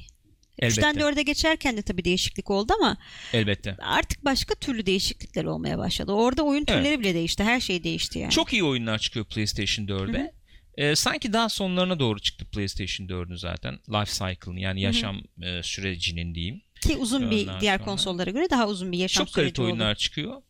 3'ten 0.61 0.93
Elbette. 0.93 1.05
4'e 1.05 1.21
geçerken 1.23 1.77
de 1.77 1.81
tabii 1.81 2.05
değişiklik 2.05 2.49
oldu 2.51 2.73
ama 2.79 2.97
elbette. 3.33 3.75
artık 3.79 4.25
başka 4.25 4.55
türlü 4.55 4.85
değişiklikler 4.85 5.43
olmaya 5.45 5.77
başladı. 5.77 6.11
Orada 6.11 6.43
oyun 6.43 6.65
Evet. 6.67 6.77
türleri 6.83 6.99
bile 6.99 7.13
değişti. 7.13 7.43
Her 7.43 7.59
şey 7.59 7.83
değişti 7.83 8.19
yani. 8.19 8.31
Çok 8.31 8.53
iyi 8.53 8.63
oyunlar 8.63 8.97
çıkıyor 8.99 9.25
PlayStation 9.25 9.85
4'e. 9.87 10.33
Ee, 10.77 10.95
sanki 10.95 11.33
daha 11.33 11.49
sonlarına 11.49 11.99
doğru 11.99 12.19
çıktı 12.19 12.45
PlayStation 12.45 13.07
4'ün 13.07 13.35
zaten. 13.35 13.73
Life 13.89 14.11
cycle'ın 14.11 14.57
yani 14.57 14.81
yaşam 14.81 15.21
e, 15.43 15.63
sürecinin 15.63 16.35
diyeyim. 16.35 16.61
Ki 16.81 16.97
uzun 16.97 17.31
bir 17.31 17.49
diğer 17.61 17.77
sonra- 17.77 17.85
konsollara 17.85 18.29
göre 18.31 18.49
daha 18.49 18.67
uzun 18.67 18.91
bir 18.91 18.97
yaşam 18.97 19.25
Çok 19.25 19.33
süreci 19.35 19.61
oldu. 19.61 19.67
oyunlar 19.69 19.95
çıkıyor. 19.95 20.41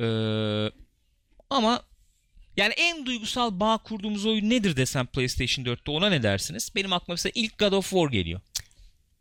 Ee, 0.00 0.72
ama 1.50 1.82
yani 2.56 2.74
en 2.76 3.06
duygusal 3.06 3.60
bağ 3.60 3.78
kurduğumuz 3.78 4.26
oyun 4.26 4.50
nedir 4.50 4.76
desem 4.76 5.06
PlayStation 5.06 5.64
4'te 5.64 5.90
ona 5.90 6.08
ne 6.08 6.22
dersiniz? 6.22 6.72
Benim 6.74 6.92
aklıma 6.92 7.12
mesela 7.14 7.32
ilk 7.34 7.58
God 7.58 7.72
of 7.72 7.90
War 7.90 8.10
geliyor. 8.10 8.40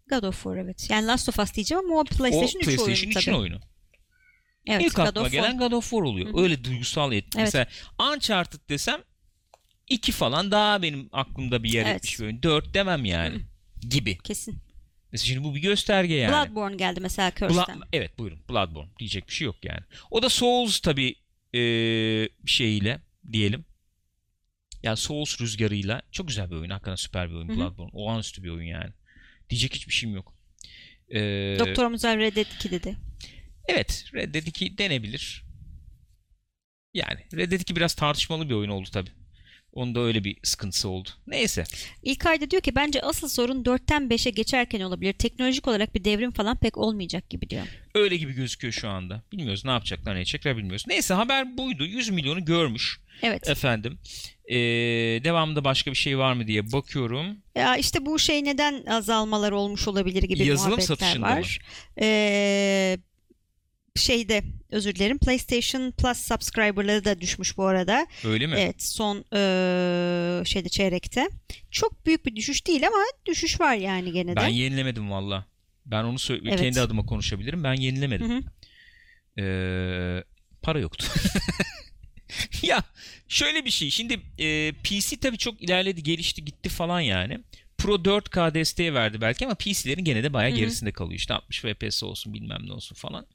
God 0.09 0.23
of 0.23 0.35
War 0.35 0.57
evet. 0.57 0.87
Yani 0.89 1.07
Last 1.07 1.29
of 1.29 1.39
Us 1.39 1.53
diyeceğim 1.53 1.83
ama 1.85 1.99
o 1.99 2.03
PlayStation 2.03 2.59
o 2.59 2.59
3 2.59 2.65
PlayStation 2.65 2.87
oyunu 2.87 3.11
3'ün 3.11 3.21
tabii. 3.21 3.35
oyunu. 3.35 3.59
Evet, 4.67 4.81
İlk 4.85 4.95
God 4.95 5.03
aklıma 5.05 5.25
of 5.27 5.31
gelen 5.31 5.57
God 5.57 5.71
of 5.71 5.83
War 5.83 6.01
oluyor. 6.01 6.43
Öyle 6.43 6.63
duygusal 6.63 7.13
et. 7.13 7.25
Mesela 7.35 7.67
Uncharted 8.15 8.59
desem 8.69 9.01
2 9.89 10.11
falan 10.11 10.51
daha 10.51 10.81
benim 10.81 11.09
aklımda 11.11 11.63
bir 11.63 11.73
yer 11.73 11.85
Evet. 11.85 11.95
etmiş 11.95 12.19
bir 12.19 12.23
oyun. 12.25 12.43
4 12.43 12.73
demem 12.73 13.05
yani. 13.05 13.41
Gibi. 13.89 14.17
Kesin. 14.17 14.59
Mesela 15.11 15.27
şimdi 15.27 15.43
bu 15.43 15.55
bir 15.55 15.61
gösterge 15.61 16.15
yani. 16.15 16.49
Bloodborne 16.49 16.75
geldi 16.75 16.99
mesela 17.01 17.31
Curse'den. 17.31 17.79
evet 17.93 18.19
buyurun 18.19 18.39
Bloodborne 18.49 18.89
diyecek 18.99 19.27
bir 19.27 19.33
şey 19.33 19.45
yok 19.45 19.65
yani. 19.65 19.81
O 20.11 20.21
da 20.21 20.29
Souls 20.29 20.79
tabi 20.79 21.15
şeyiyle 22.45 23.01
diyelim. 23.31 23.65
Ya 24.83 24.95
Souls 24.95 25.41
rüzgarıyla 25.41 26.01
çok 26.11 26.27
güzel 26.27 26.51
bir 26.51 26.55
oyun. 26.55 26.69
Hakikaten 26.69 26.95
süper 26.95 27.29
bir 27.29 27.35
oyun 27.35 27.49
Hı 27.49 27.53
hı. 27.53 27.57
Bloodborne. 27.57 27.89
Olağanüstü 27.93 28.43
bir 28.43 28.49
oyun 28.49 28.67
yani. 28.67 28.91
Diyecek 29.49 29.75
hiçbir 29.75 29.93
şeyim 29.93 30.15
yok. 30.15 30.33
Ee, 31.09 31.55
Doktorumuz 31.59 32.03
var 32.03 32.17
Red 32.17 32.35
Dead 32.35 32.45
2 32.55 32.71
dedi. 32.71 32.95
Evet 33.67 34.05
Red 34.13 34.33
Dead 34.33 34.45
2 34.45 34.77
denebilir. 34.77 35.45
Yani 36.93 37.19
Red 37.33 37.51
Dead 37.51 37.59
2 37.59 37.75
biraz 37.75 37.93
tartışmalı 37.93 38.49
bir 38.49 38.53
oyun 38.53 38.69
oldu 38.69 38.89
tabi. 38.89 39.09
Onda 39.73 39.99
öyle 39.99 40.23
bir 40.23 40.37
sıkıntısı 40.43 40.89
oldu. 40.89 41.09
Neyse. 41.27 41.63
İlkay 42.03 42.41
da 42.41 42.51
diyor 42.51 42.61
ki 42.61 42.75
bence 42.75 43.01
asıl 43.01 43.27
sorun 43.27 43.63
4'ten 43.63 44.03
5'e 44.03 44.31
geçerken 44.31 44.81
olabilir. 44.81 45.13
Teknolojik 45.13 45.67
olarak 45.67 45.95
bir 45.95 46.03
devrim 46.03 46.31
falan 46.31 46.57
pek 46.57 46.77
olmayacak 46.77 47.29
gibi 47.29 47.49
diyor. 47.49 47.65
Öyle 47.95 48.17
gibi 48.17 48.33
gözüküyor 48.33 48.73
şu 48.73 48.89
anda. 48.89 49.21
Bilmiyoruz 49.31 49.65
ne 49.65 49.71
yapacaklar 49.71 50.15
ne 50.15 50.19
edecekler 50.19 50.57
bilmiyoruz. 50.57 50.85
Neyse 50.87 51.13
haber 51.13 51.57
buydu. 51.57 51.85
100 51.85 52.09
milyonu 52.09 52.45
görmüş 52.45 52.99
Evet. 53.21 53.49
efendim. 53.49 53.99
Ee, 54.49 54.55
devamında 55.23 55.63
başka 55.63 55.91
bir 55.91 55.95
şey 55.95 56.17
var 56.17 56.33
mı 56.33 56.47
diye 56.47 56.71
bakıyorum. 56.71 57.37
Ya 57.55 57.77
işte 57.77 58.05
bu 58.05 58.19
şey 58.19 58.43
neden 58.43 58.85
azalmalar 58.85 59.51
olmuş 59.51 59.87
olabilir 59.87 60.23
gibi 60.23 60.45
Yazılım 60.45 60.69
muhabbetler 60.69 60.95
satışında 60.95 61.25
var. 61.27 61.59
Ee, 62.01 62.97
şeyde 63.99 64.43
özür 64.71 64.95
dilerim 64.95 65.17
PlayStation 65.17 65.91
Plus 65.91 66.17
subscriber'ları 66.17 67.05
da 67.05 67.21
düşmüş 67.21 67.57
bu 67.57 67.65
arada. 67.65 68.07
Öyle 68.25 68.47
mi? 68.47 68.55
Evet 68.57 68.83
son 68.83 69.25
ee, 69.33 70.45
şeyde 70.45 70.69
çeyrekte. 70.69 71.29
Çok 71.71 72.05
büyük 72.05 72.25
bir 72.25 72.35
düşüş 72.35 72.67
değil 72.67 72.87
ama 72.87 72.97
düşüş 73.25 73.59
var 73.59 73.75
yani 73.75 74.11
gene 74.11 74.31
de. 74.31 74.35
Ben 74.35 74.47
yenilemedim 74.47 75.11
valla. 75.11 75.45
Ben 75.85 76.03
onu 76.03 76.17
Evet. 76.29 76.59
kendi 76.59 76.81
adıma 76.81 77.05
konuşabilirim. 77.05 77.63
Ben 77.63 77.73
yenilemedim. 77.73 78.29
Hı 78.29 78.37
hı. 78.37 78.41
Ee, 79.41 80.23
para 80.61 80.79
yoktu. 80.79 81.05
ya 82.63 82.83
şöyle 83.27 83.65
bir 83.65 83.69
şey. 83.69 83.89
Şimdi 83.89 84.19
e, 84.39 84.71
PC 84.71 85.17
tabii 85.17 85.37
çok 85.37 85.63
ilerledi, 85.63 86.03
gelişti, 86.03 86.45
gitti 86.45 86.69
falan 86.69 86.99
yani. 86.99 87.39
Pro 87.89 88.19
4K 88.19 88.53
desteği 88.53 88.93
verdi 88.93 89.21
belki 89.21 89.45
ama 89.45 89.55
PC'lerin 89.55 90.03
gene 90.03 90.23
de 90.23 90.33
bayağı 90.33 90.51
gerisinde 90.55 90.91
kalıyor. 90.91 91.19
İşte 91.19 91.33
60 91.33 91.61
FPS 91.61 92.03
olsun 92.03 92.33
bilmem 92.33 92.61
ne 92.67 92.73
olsun 92.73 92.95
falan. 92.95 93.25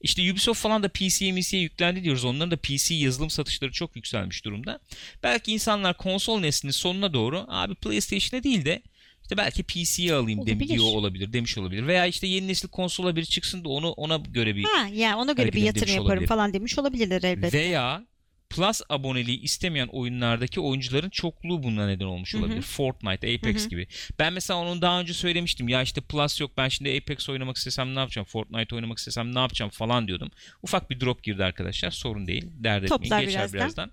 İşte 0.00 0.32
Ubisoft 0.32 0.60
falan 0.60 0.82
da 0.82 0.88
PC'ye 0.88 1.32
MC'ye 1.32 1.62
yüklendi 1.62 2.04
diyoruz. 2.04 2.24
Onların 2.24 2.50
da 2.50 2.56
PC 2.56 2.94
yazılım 2.94 3.30
satışları 3.30 3.72
çok 3.72 3.96
yükselmiş 3.96 4.44
durumda. 4.44 4.80
Belki 5.22 5.52
insanlar 5.52 5.96
konsol 5.96 6.40
neslinin 6.40 6.72
sonuna 6.72 7.12
doğru 7.12 7.44
abi 7.48 7.74
PlayStation'a 7.74 8.42
değil 8.42 8.64
de 8.64 8.82
işte 9.22 9.36
belki 9.36 9.62
PC'ye 9.62 10.14
alayım 10.14 10.46
dem- 10.46 10.56
Olabilir. 10.56 10.68
diyor 10.74 10.84
olabilir, 10.84 11.32
demiş 11.32 11.58
olabilir. 11.58 11.86
Veya 11.86 12.06
işte 12.06 12.26
yeni 12.26 12.48
nesil 12.48 12.68
konsola 12.68 13.16
biri 13.16 13.26
çıksın 13.26 13.64
da 13.64 13.68
onu 13.68 13.90
ona 13.90 14.16
göre 14.16 14.56
bir 14.56 14.64
Ha 14.64 14.88
yani 14.92 15.14
ona 15.16 15.32
göre 15.32 15.52
bir 15.52 15.62
yatırım 15.62 15.88
yaparım 15.88 16.06
olabilir. 16.06 16.26
falan 16.26 16.52
demiş 16.52 16.78
olabilirler 16.78 17.22
elbette. 17.22 17.58
Veya 17.58 18.06
Plus 18.54 18.80
aboneliği 18.88 19.40
istemeyen 19.40 19.86
oyunlardaki 19.86 20.60
oyuncuların 20.60 21.10
çokluğu 21.10 21.62
buna 21.62 21.86
neden 21.86 22.04
olmuş 22.04 22.34
Hı 22.34 22.38
hı. 22.38 22.42
olabilir. 22.42 22.62
Fortnite, 22.62 23.34
Apex 23.34 23.60
Hı 23.60 23.64
hı. 23.64 23.68
gibi. 23.68 23.86
Ben 24.18 24.32
mesela 24.32 24.60
onun 24.60 24.82
daha 24.82 25.00
önce 25.00 25.14
söylemiştim. 25.14 25.68
Ya 25.68 25.82
işte 25.82 26.00
Plus 26.00 26.40
yok 26.40 26.50
ben 26.56 26.68
şimdi 26.68 27.00
Apex 27.02 27.28
oynamak 27.28 27.56
istesem 27.56 27.94
ne 27.94 27.98
yapacağım? 27.98 28.26
Fortnite 28.26 28.74
oynamak 28.74 28.98
istesem 28.98 29.34
ne 29.34 29.38
yapacağım 29.38 29.70
falan 29.70 30.08
diyordum. 30.08 30.30
Ufak 30.62 30.90
bir 30.90 31.00
drop 31.00 31.22
girdi 31.22 31.44
arkadaşlar. 31.44 31.90
Sorun 31.90 32.26
değil. 32.26 32.46
Dert 32.50 32.84
etmeyin. 32.84 33.02
Toplar 33.02 33.20
Geçer 33.22 33.38
birazdan. 33.52 33.60
birazdan. 33.60 33.90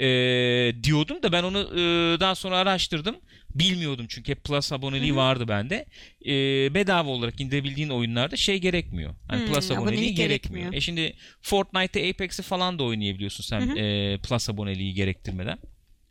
Ee, 0.00 0.74
diyordum 0.82 1.22
da 1.22 1.32
ben 1.32 1.42
onu 1.42 1.58
e, 1.58 1.80
daha 2.20 2.34
sonra 2.34 2.56
araştırdım. 2.56 3.16
Bilmiyordum 3.54 4.06
çünkü 4.08 4.32
hep 4.32 4.44
Plus 4.44 4.72
aboneliği 4.72 5.10
Hı 5.10 5.14
hı. 5.14 5.18
vardı 5.18 5.48
bende. 5.48 5.86
Ee, 6.26 6.74
bedava 6.74 7.10
olarak 7.10 7.40
indirebildiğin 7.40 7.88
oyunlarda 7.88 8.36
şey 8.36 8.58
gerekmiyor. 8.58 9.14
Hani 9.28 9.40
Hmm, 9.46 9.52
Plus 9.54 9.70
aboneliği 9.70 10.14
gerekmiyor. 10.14 10.28
gerekmiyor. 10.28 10.72
E 10.72 10.80
şimdi 10.80 11.14
Fortnite'te 11.42 12.10
Apex'i 12.10 12.42
falan 12.42 12.78
da 12.78 12.84
oynayabiliyorsun 12.84 13.44
sen 13.44 13.76
e, 13.76 14.18
Plus 14.18 14.50
aboneliği 14.50 14.94
gerektirmeden. 14.94 15.58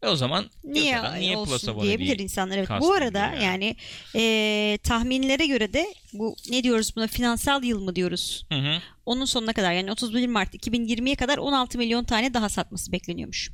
E 0.04 0.08
o 0.08 0.16
zaman 0.16 0.46
Niye, 0.64 0.84
diyorlar, 0.94 1.20
niye 1.20 1.36
Plus 1.36 1.52
olsun 1.54 1.72
aboneliği 1.72 1.98
diyebilir 1.98 2.24
insanlar. 2.24 2.58
Evet. 2.58 2.70
Bu 2.80 2.94
arada 2.94 3.20
yani? 3.20 3.44
yani, 3.44 3.76
e, 4.16 4.78
tahminlere 4.84 5.48
göre 5.48 5.74
de 5.74 5.94
bu 6.14 6.36
ne 6.52 6.64
diyoruz 6.64 6.96
buna 6.96 7.08
finansal 7.08 7.64
yıl 7.64 7.82
mı 7.84 7.96
diyoruz? 7.96 8.46
Hı 8.52 8.58
hı. 8.60 8.78
Onun 9.06 9.26
sonuna 9.26 9.54
kadar 9.54 9.74
yani 9.74 9.92
31 9.92 10.28
Mart 10.28 10.56
2020'ye 10.56 11.16
kadar 11.16 11.38
16 11.38 11.78
milyon 11.78 12.04
tane 12.04 12.34
daha 12.34 12.50
satması 12.50 12.92
bekleniyormuş. 12.92 13.52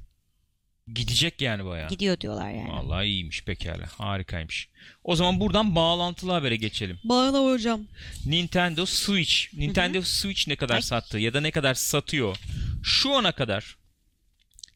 Gidecek 0.93 1.41
yani 1.41 1.65
bayağı. 1.65 1.89
Gidiyor 1.89 2.19
diyorlar 2.19 2.51
yani. 2.51 2.69
Vallahi 2.69 3.05
iyiymiş 3.05 3.43
pekala. 3.43 3.85
Harikaymış. 3.97 4.69
O 5.03 5.15
zaman 5.15 5.39
buradan 5.39 5.75
bağlantılı 5.75 6.31
habere 6.31 6.55
geçelim. 6.55 6.99
Bağla 7.03 7.51
hocam. 7.51 7.81
Nintendo 8.25 8.85
Switch. 8.85 9.53
Nintendo 9.53 10.01
Switch 10.01 10.47
ne 10.47 10.55
kadar 10.55 10.75
Ay. 10.75 10.81
sattı 10.81 11.19
ya 11.19 11.33
da 11.33 11.41
ne 11.41 11.51
kadar 11.51 11.73
satıyor? 11.73 12.37
Şu 12.83 13.15
ana 13.15 13.31
kadar 13.31 13.77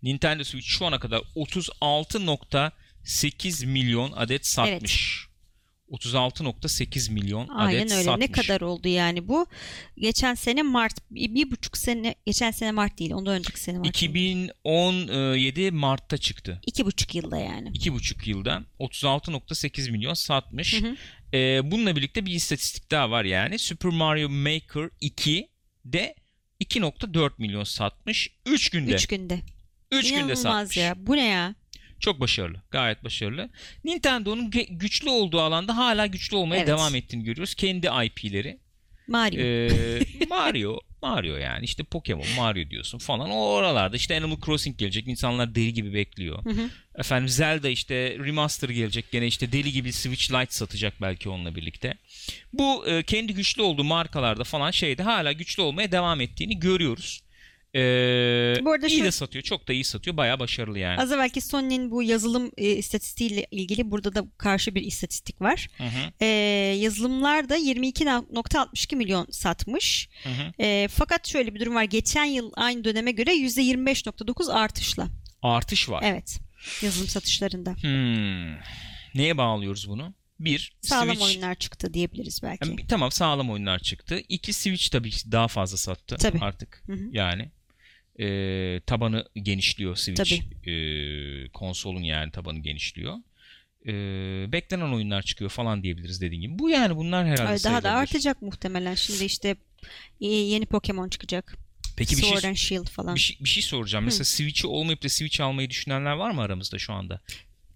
Nintendo 0.03 0.43
Switch 0.43 0.67
şu 0.67 0.85
ana 0.85 0.99
kadar 0.99 1.21
36.8 1.35 3.65
milyon 3.65 4.11
adet 4.11 4.47
satmış. 4.47 5.27
36.8 5.91 7.11
milyon 7.11 7.47
Aynen 7.47 7.79
adet 7.81 7.91
öyle. 7.91 8.03
satmış. 8.03 8.27
Ne 8.27 8.31
kadar 8.31 8.61
oldu 8.61 8.87
yani 8.87 9.27
bu? 9.27 9.45
Geçen 9.97 10.33
sene 10.35 10.61
Mart 10.61 10.93
bir, 11.11 11.51
buçuk 11.51 11.77
sene 11.77 12.15
geçen 12.25 12.51
sene 12.51 12.71
Mart 12.71 12.99
değil 12.99 13.11
ondan 13.11 13.33
önceki 13.33 13.59
sene 13.59 13.77
Mart. 13.77 13.87
2017 13.87 15.71
Mart'ta 15.71 16.17
çıktı. 16.17 16.61
İki 16.67 16.85
buçuk 16.85 17.15
yılda 17.15 17.37
yani. 17.37 17.69
2,5 17.69 18.29
yılda 18.29 18.63
36.8 18.79 19.91
milyon 19.91 20.13
satmış. 20.13 20.81
Hı 20.81 20.87
hı. 20.87 20.95
Ee, 21.33 21.71
bununla 21.71 21.95
birlikte 21.95 22.25
bir 22.25 22.31
istatistik 22.31 22.91
daha 22.91 23.11
var 23.11 23.25
yani. 23.25 23.59
Super 23.59 23.91
Mario 23.91 24.29
Maker 24.29 24.89
2 25.01 25.49
de 25.85 26.15
2.4 26.63 27.31
milyon 27.37 27.63
satmış. 27.63 28.29
3 28.45 28.69
günde. 28.69 28.93
Üç 28.93 29.07
günde. 29.07 29.39
3 29.91 30.13
günde 30.13 30.35
satmış. 30.35 30.77
ya. 30.77 30.95
Bu 30.97 31.15
ne 31.15 31.25
ya? 31.27 31.55
Çok 32.01 32.19
başarılı. 32.19 32.61
Gayet 32.71 33.03
başarılı. 33.03 33.49
Nintendo'nun 33.83 34.51
güçlü 34.69 35.09
olduğu 35.09 35.39
alanda 35.41 35.77
hala 35.77 36.05
güçlü 36.05 36.35
olmaya 36.37 36.57
Evet. 36.57 36.67
devam 36.67 36.95
ettiğini 36.95 37.23
görüyoruz. 37.23 37.55
Kendi 37.55 37.87
IP'leri. 38.05 38.57
Mario. 39.07 39.41
Ee, 39.41 39.99
Mario, 40.29 40.79
Mario 41.01 41.35
yani 41.35 41.65
işte 41.65 41.83
Pokemon, 41.83 42.25
Mario 42.37 42.69
diyorsun 42.69 42.97
falan. 42.97 43.29
O 43.29 43.35
oralarda 43.35 43.95
işte 43.95 44.17
Animal 44.17 44.37
Crossing 44.45 44.77
gelecek. 44.77 45.07
İnsanlar 45.07 45.55
deli 45.55 45.73
gibi 45.73 45.93
bekliyor. 45.93 46.45
Hı 46.45 46.49
hı. 46.49 46.69
Efendim 46.95 47.29
Zelda 47.29 47.69
işte 47.69 47.95
remaster 48.19 48.69
gelecek. 48.69 49.11
Gene 49.11 49.27
işte 49.27 49.51
deli 49.51 49.71
gibi 49.71 49.93
Switch 49.93 50.31
Lite 50.31 50.51
satacak 50.51 50.93
belki 51.01 51.29
onunla 51.29 51.55
birlikte. 51.55 51.93
Bu 52.53 52.87
e, 52.87 53.03
kendi 53.03 53.33
güçlü 53.33 53.61
olduğu 53.61 53.83
markalarda 53.83 54.43
falan 54.43 54.71
şeyde 54.71 55.03
hala 55.03 55.31
güçlü 55.31 55.61
olmaya 55.61 55.91
devam 55.91 56.21
ettiğini 56.21 56.59
görüyoruz. 56.59 57.21
Ee, 57.75 58.55
Bu 58.65 58.71
arada 58.71 58.87
iyi 58.87 58.97
şu- 58.99 59.03
de 59.03 59.11
satıyor. 59.11 59.43
Çok 59.43 59.67
da 59.67 59.73
iyi 59.73 59.83
satıyor. 59.83 60.17
Bayağı 60.17 60.39
başarılı 60.39 60.79
yani. 60.79 61.01
Az 61.01 61.11
evvelki 61.11 61.41
Sony'nin 61.41 61.91
bu 61.91 62.03
yazılım 62.03 62.51
e, 62.57 62.69
istatistiğiyle 62.71 63.47
ilgili 63.51 63.91
burada 63.91 64.15
da 64.15 64.25
karşı 64.37 64.75
bir 64.75 64.81
istatistik 64.81 65.41
var. 65.41 65.67
Hı 65.77 65.83
hı, 65.83 66.11
E, 66.21 66.25
yazılımlar 66.79 67.49
da 67.49 67.57
22.62 67.57 68.95
milyon 68.95 69.27
satmış. 69.31 70.09
hı 70.23 70.29
hı. 70.29 70.63
E, 70.63 70.87
fakat 70.91 71.27
şöyle 71.27 71.55
bir 71.55 71.59
durum 71.59 71.75
var. 71.75 71.83
Geçen 71.83 72.25
yıl 72.25 72.51
aynı 72.55 72.83
döneme 72.83 73.11
göre 73.11 73.31
%25.9 73.35 74.49
artışla. 74.53 75.07
Artış 75.41 75.89
var. 75.89 76.03
Evet. 76.05 76.39
Yazılım 76.81 77.07
satışlarında. 77.07 77.71
Hmm. 77.81 78.55
Neye 79.15 79.37
bağlıyoruz 79.37 79.89
bunu? 79.89 80.13
Bir, 80.39 80.73
Sağlam 80.81 81.07
Switch 81.07 81.23
oyunlar 81.25 81.55
çıktı 81.55 81.93
diyebiliriz 81.93 82.39
belki. 82.43 82.69
Yani 82.69 82.87
tamam 82.87 83.11
sağlam 83.11 83.51
oyunlar 83.51 83.79
çıktı. 83.79 84.21
İki 84.29 84.53
Switch 84.53 84.89
tabii 84.91 85.09
ki 85.09 85.31
daha 85.31 85.47
fazla 85.47 85.77
sattı 85.77 86.17
Tabii. 86.17 86.39
artık. 86.41 86.83
Hı 86.85 86.93
hı. 86.93 86.99
Yani 87.11 87.51
e, 88.19 88.25
tabanı 88.85 89.25
genişliyor 89.35 89.95
Switch. 89.95 90.23
Tabii. 90.23 90.71
E, 90.71 91.49
konsolun 91.49 92.03
yani 92.03 92.31
tabanı 92.31 92.59
genişliyor. 92.59 93.15
E, 93.87 93.91
beklenen 94.51 94.91
oyunlar 94.91 95.21
çıkıyor 95.21 95.49
falan 95.49 95.83
diyebiliriz 95.83 96.21
dediğin 96.21 96.41
gibi. 96.41 96.59
Bu 96.59 96.69
yani 96.69 96.95
bunlar 96.95 97.27
herhalde 97.27 97.49
Ay, 97.49 97.63
daha 97.63 97.83
da 97.83 97.91
artacak 97.91 98.41
muhtemelen. 98.41 98.95
Şimdi 98.95 99.25
işte 99.25 99.55
yeni 100.19 100.65
Pokemon 100.65 101.09
çıkacak. 101.09 101.57
Peki 101.97 102.17
bir 102.17 102.21
Sword 102.21 102.39
şey, 102.39 102.49
and 102.49 102.55
Shield 102.55 102.87
falan. 102.87 103.15
bir 103.15 103.19
şey, 103.19 103.37
bir 103.39 103.49
şey 103.49 103.63
soracağım. 103.63 104.05
Mesela 104.05 104.23
Switch'i 104.23 104.67
olmayıp 104.67 105.03
da 105.03 105.09
Switch 105.09 105.41
almayı 105.41 105.69
düşünenler 105.69 106.11
var 106.11 106.31
mı 106.31 106.41
aramızda 106.41 106.77
şu 106.79 106.93
anda? 106.93 107.21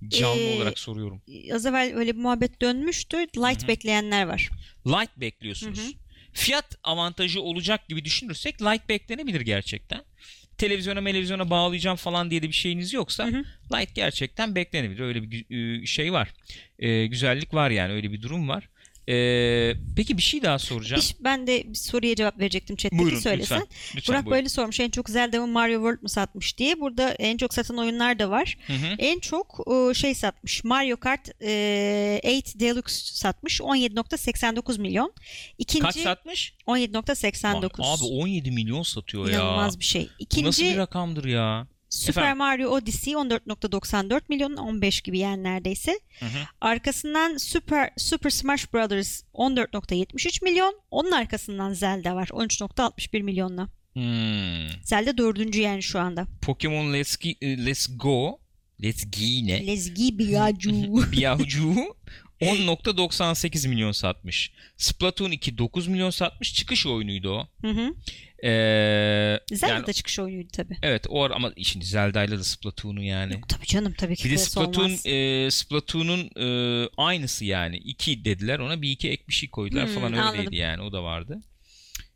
Canlı 0.08 0.42
Ee, 0.42 0.58
olarak 0.58 0.80
soruyorum. 0.80 1.22
Az 1.54 1.65
evvel 1.65 1.94
öyle 1.96 2.15
bir 2.15 2.22
muhabbet 2.22 2.62
dönmüştü. 2.62 3.18
Light 3.18 3.68
bekleyenler 3.68 4.25
var. 4.25 4.50
Light 4.88 5.18
bekliyorsunuz. 5.18 5.80
Hı 5.80 5.88
hı. 5.88 6.04
Fiyat 6.36 6.75
avantajı 6.84 7.42
olacak 7.42 7.88
gibi 7.89 8.06
düşünürsek 8.06 8.62
light 8.62 8.89
beklenebilir 8.89 9.42
gerçekten. 9.42 10.01
Televizyona 10.58 11.01
televizyona 11.01 11.50
bağlayacağım 11.50 11.98
falan 11.98 12.32
diye 12.32 12.42
de 12.42 12.48
bir 12.48 12.54
şeyiniz 12.54 12.94
yoksa 12.94 13.25
Hı 13.25 13.30
hı. 13.30 13.44
light 13.77 13.96
gerçekten 13.96 14.56
beklenebilir. 14.56 15.00
Öyle 15.00 15.32
bir 15.32 15.86
şey 15.86 16.13
var. 16.13 16.34
E, 16.80 17.06
güzellik 17.06 17.54
var 17.54 17.70
yani 17.70 17.94
öyle 17.94 18.12
bir 18.12 18.22
durum 18.22 18.50
var. 18.50 18.70
E, 19.09 19.74
peki 19.95 20.17
bir 20.17 20.21
şey 20.21 20.41
daha 20.43 20.59
soracağım. 20.59 21.01
Bir- 21.19 21.24
ben 21.24 21.47
de 21.47 21.63
bir 21.69 21.75
soruya 21.75 22.15
cevap 22.15 22.39
verecektim 22.39 22.75
chatteki 22.75 23.01
Buyurun 23.03 23.19
söylesen. 23.19 23.59
lütfen. 23.62 23.67
lütfen 23.95 24.13
Burak 24.13 24.25
buyurun. 24.25 24.38
böyle 24.38 24.50
sormuş 24.50 24.79
en 24.79 24.89
çok 24.89 25.09
Zelda 25.09 25.39
mı 25.41 25.47
Mario 25.47 25.75
World 25.75 26.01
mu 26.01 26.09
satmış 26.09 26.57
diye. 26.57 26.79
Burada 26.79 27.09
en 27.12 27.38
çok 27.38 27.53
satan 27.53 27.77
oyunlar 27.77 28.19
da 28.19 28.29
var. 28.29 28.57
Hı 28.67 28.74
hı. 28.74 28.95
En 29.00 29.19
çok 29.19 29.65
şey 29.95 30.15
satmış. 30.15 30.63
Mario 30.63 30.97
Kart 30.97 31.29
e, 31.41 32.21
8 32.24 32.59
Deluxe 32.59 32.95
satmış. 33.15 33.62
17.89 33.62 34.81
milyon. 34.81 35.13
İkinci 35.57 35.83
Kaç 35.83 35.97
satmış? 35.97 36.53
17.89. 36.67 37.62
Bak, 37.63 37.79
abi 37.79 38.03
17 38.03 38.51
milyon 38.51 38.83
satıyor 38.83 39.29
ya. 39.29 39.33
İnanılmaz 39.35 39.79
bir 39.79 39.85
şey. 39.85 40.01
Bu 40.01 40.07
nasıl 40.07 40.62
bir 40.63 40.67
İkinci 40.67 40.77
rakamdır 40.77 41.25
ya? 41.25 41.67
Super 41.95 42.21
Efendim? 42.21 42.37
Mario 42.37 42.69
Odyssey 42.69 43.13
14.94 43.13 44.21
milyon 44.29 44.55
15 44.57 45.01
gibi 45.01 45.19
yani 45.19 45.43
neredeyse. 45.43 45.99
Hı 46.19 46.25
hı. 46.25 46.39
Arkasından 46.61 47.37
Super 47.37 47.89
Super 47.97 48.29
Smash 48.29 48.73
Bros 48.73 49.21
14.73 49.33 50.43
milyon. 50.43 50.75
Onun 50.91 51.11
arkasından 51.11 51.73
Zelda 51.73 52.15
var 52.15 52.27
13.61 52.27 53.23
milyonla. 53.23 53.67
Hmm. 53.93 54.83
Zelda 54.83 55.17
dördüncü 55.17 55.61
yani 55.61 55.83
şu 55.83 55.99
anda. 55.99 56.27
Pokemon 56.41 56.93
Let's, 56.93 57.15
Gi- 57.15 57.65
Let's 57.65 57.87
Go 57.97 58.39
Let's 58.83 59.05
Gi 59.11 59.47
ne? 59.47 59.67
Lezgi 59.67 60.19
Biyaju. 60.19 60.71
Biyahcu 61.11 61.73
10.98 62.42 63.68
milyon 63.68 63.92
satmış. 63.92 64.51
Splatoon 64.77 65.32
2 65.32 65.58
9 65.58 65.88
milyon 65.88 66.10
satmış. 66.10 66.54
Çıkış 66.54 66.86
oyunuydu 66.86 67.30
o. 67.32 67.48
Hı 67.62 67.68
hı. 67.72 67.94
Ee, 68.44 69.39
Zelda 69.51 69.74
yani- 69.74 69.88
da 69.88 69.94
çıkış 69.94 70.20
oyunuydu 70.20 70.48
tabii. 70.54 70.77
evet 70.84 71.06
o 71.10 71.24
ara 71.24 71.34
ama 71.36 71.51
şimdi 71.63 71.86
Zelda'yla 71.86 72.39
da 72.39 72.44
Splatoon'u 72.44 73.04
yani. 73.04 73.42
Tabii 73.50 73.65
canım 73.65 73.94
tabii 73.98 74.15
ki 74.15 74.25
Bir 74.25 74.32
de 74.32 74.38
Splatoon 74.38 74.86
olmaz. 74.86 75.06
e, 75.06 75.48
Splatoon'un 75.51 76.30
e, 76.39 76.89
aynısı 76.98 77.46
yani. 77.46 77.77
2 77.77 78.25
dediler 78.25 78.60
ona 78.60 78.82
bir 78.82 78.92
iki 78.92 79.10
ek 79.10 79.24
bir 79.30 79.34
şey 79.34 79.50
koydular 79.50 79.88
Hmm, 79.88 79.94
falan 79.96 80.13
öyleydi 80.13 80.22
anladım. 80.30 80.54
yani 80.54 80.82
o 80.82 80.92
da 80.92 81.04
vardı. 81.04 81.39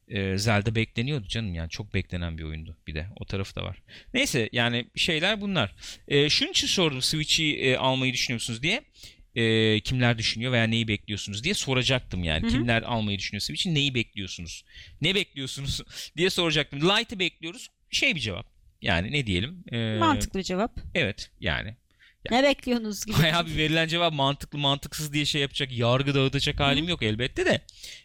E, 0.08 0.38
Zelda 0.38 0.76
bekleniyordu 0.76 1.28
canım 1.28 1.54
yani 1.56 1.70
çok 1.70 1.94
beklenen 1.94 2.38
bir 2.38 2.44
oyundu 2.44 2.78
bir 2.88 2.96
de 2.96 3.08
o 3.20 3.26
tarafı 3.26 3.56
da 3.56 3.64
var. 3.64 3.78
Neyse 4.14 4.50
yani 4.52 4.86
şeyler 4.96 5.42
bunlar. 5.42 5.76
E, 6.08 6.30
şunun 6.30 6.52
için 6.52 6.68
sordum 6.68 7.02
Switch'i 7.02 7.56
e, 7.58 7.78
almayı 7.78 8.14
düşünüyorsunuz 8.14 8.64
diye. 8.64 8.84
E, 9.40 9.80
kimler 9.80 10.18
düşünüyor 10.18 10.52
veya 10.52 10.64
neyi 10.64 10.88
bekliyorsunuz 10.88 11.44
diye 11.44 11.54
soracaktım 11.54 12.24
yani. 12.24 12.42
Hı 12.42 12.48
hı. 12.48 12.52
Kimler 12.52 12.82
almayı 12.82 13.20
düşünüyor 13.20 13.42
Switch'i 13.42 13.74
neyi 13.74 13.96
bekliyorsunuz? 13.96 14.66
Ne 15.02 15.16
bekliyorsunuz 15.16 15.82
diye 16.18 16.30
soracaktım. 16.30 16.82
Light'ı 16.82 17.20
bekliyoruz. 17.20 17.68
Şey 17.90 18.16
bir 18.16 18.20
cevap. 18.20 18.46
Yani 18.82 19.12
ne 19.12 19.26
diyelim? 19.26 19.64
E, 19.72 19.98
Mantıklı 20.00 20.44
cevap. 20.44 20.80
Evet 20.96 21.32
yani. 21.40 21.76
Ne 22.32 22.44
bekliyorsunuz 22.44 23.06
gibi. 23.06 23.18
Bayağı 23.18 23.46
bir 23.46 23.58
verilen 23.58 23.88
cevap 23.88 24.14
mantıklı 24.14 24.60
mantıksız 24.60 25.14
diye 25.14 25.26
şey 25.26 25.42
yapacak 25.42 25.78
yargı 25.78 26.16
dağıtacak 26.16 26.60
halim 26.60 26.90
yok 26.90 27.04
elbette 27.04 27.46
de. 27.46 27.62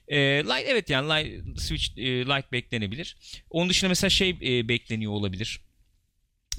E, 0.09 0.19
Lite 0.45 0.65
evet 0.67 0.91
yani 0.91 1.09
Lite, 1.09 1.61
Switch 1.61 1.99
e, 1.99 2.03
Lite 2.03 2.53
beklenebilir. 2.53 3.17
Onun 3.51 3.69
dışında 3.69 3.89
mesela 3.89 4.11
şey 4.11 4.31
e, 4.31 4.69
bekleniyor 4.69 5.13
olabilir. 5.13 5.61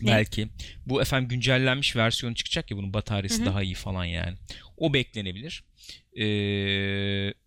Ne? 0.01 0.11
Belki. 0.11 0.47
Bu 0.85 1.01
efendim 1.01 1.29
güncellenmiş 1.29 1.95
versiyonu 1.95 2.35
çıkacak 2.35 2.71
ya 2.71 2.77
bunun 2.77 2.93
bataryası 2.93 3.37
Hı 3.37 3.41
hı. 3.41 3.45
daha 3.45 3.63
iyi 3.63 3.73
falan 3.73 4.05
yani. 4.05 4.37
O 4.77 4.93
beklenebilir. 4.93 5.63
E, 6.15 6.25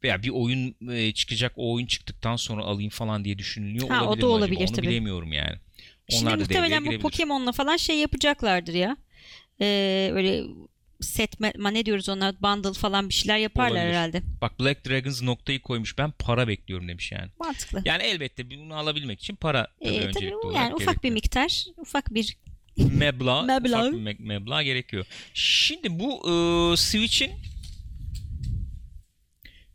veya 0.05 0.23
bir 0.23 0.29
oyun 0.29 0.77
e, 0.93 1.13
çıkacak 1.13 1.53
o 1.57 1.73
oyun 1.73 1.87
çıktıktan 1.87 2.37
sonra 2.37 2.63
alayım 2.63 2.91
falan 2.91 3.25
diye 3.25 3.39
düşünülüyor 3.39 3.89
Ha, 3.89 4.05
o 4.05 4.07
olabilir 4.07 4.23
da 4.23 4.27
mi 4.27 4.33
olabilir 4.33 4.57
acaba? 4.57 4.71
Onu 4.71 4.77
tabii. 4.77 4.89
bilemiyorum 4.89 5.33
yani. 5.33 5.57
Şimdi 6.09 6.25
Onlar 6.25 6.41
da 6.41 6.45
devreye 6.49 6.61
muhtemelen 6.61 6.99
bu. 6.99 7.03
Pokemon'la 7.03 7.53
falan 7.53 7.77
şey 7.77 7.99
yapacaklardır 7.99 8.75
ya. 8.75 8.97
Ee, 9.61 10.11
öyle 10.13 10.45
set 11.01 11.41
ma- 11.41 11.75
ne 11.75 11.87
diyoruz 11.87 12.09
ona 12.09 12.35
bundle 12.43 12.73
falan 12.73 13.09
bir 13.09 13.15
şeyler 13.15 13.39
yaparlar 13.39 13.71
Olabilir. 13.71 13.89
herhalde. 13.93 14.23
Bak 14.41 14.61
Black 14.61 14.87
Dragons 14.89 15.23
noktayı 15.23 15.61
koymuş. 15.63 15.99
Ben 15.99 16.11
para 16.19 16.49
bekliyorum 16.49 16.89
demiş 16.89 17.13
yani. 17.13 17.31
Mantıklı. 17.41 17.83
Yani 17.85 18.03
elbette 18.03 18.51
bunu 18.51 18.75
alabilmek 18.75 19.21
için 19.21 19.37
para 19.37 19.67
tabii 19.85 19.95
Ee, 19.95 20.01
öncelikli 20.01 20.15
tabii 20.31 20.37
olarak 20.37 20.57
yani 20.57 20.75
ufak 20.75 20.87
bir 20.87 20.93
gerekiyor. 21.09 21.13
miktar, 21.15 21.65
ufak 21.77 22.15
bir 22.15 22.37
meblağ, 22.77 23.43
Meblağ. 23.43 23.81
ufak 23.81 23.93
bir 23.93 23.99
me- 23.99 24.23
meblağ 24.23 24.63
gerekiyor. 24.63 25.07
Şimdi 25.35 25.99
bu 26.01 26.13
e, 26.73 26.77
Switch'in 26.77 27.31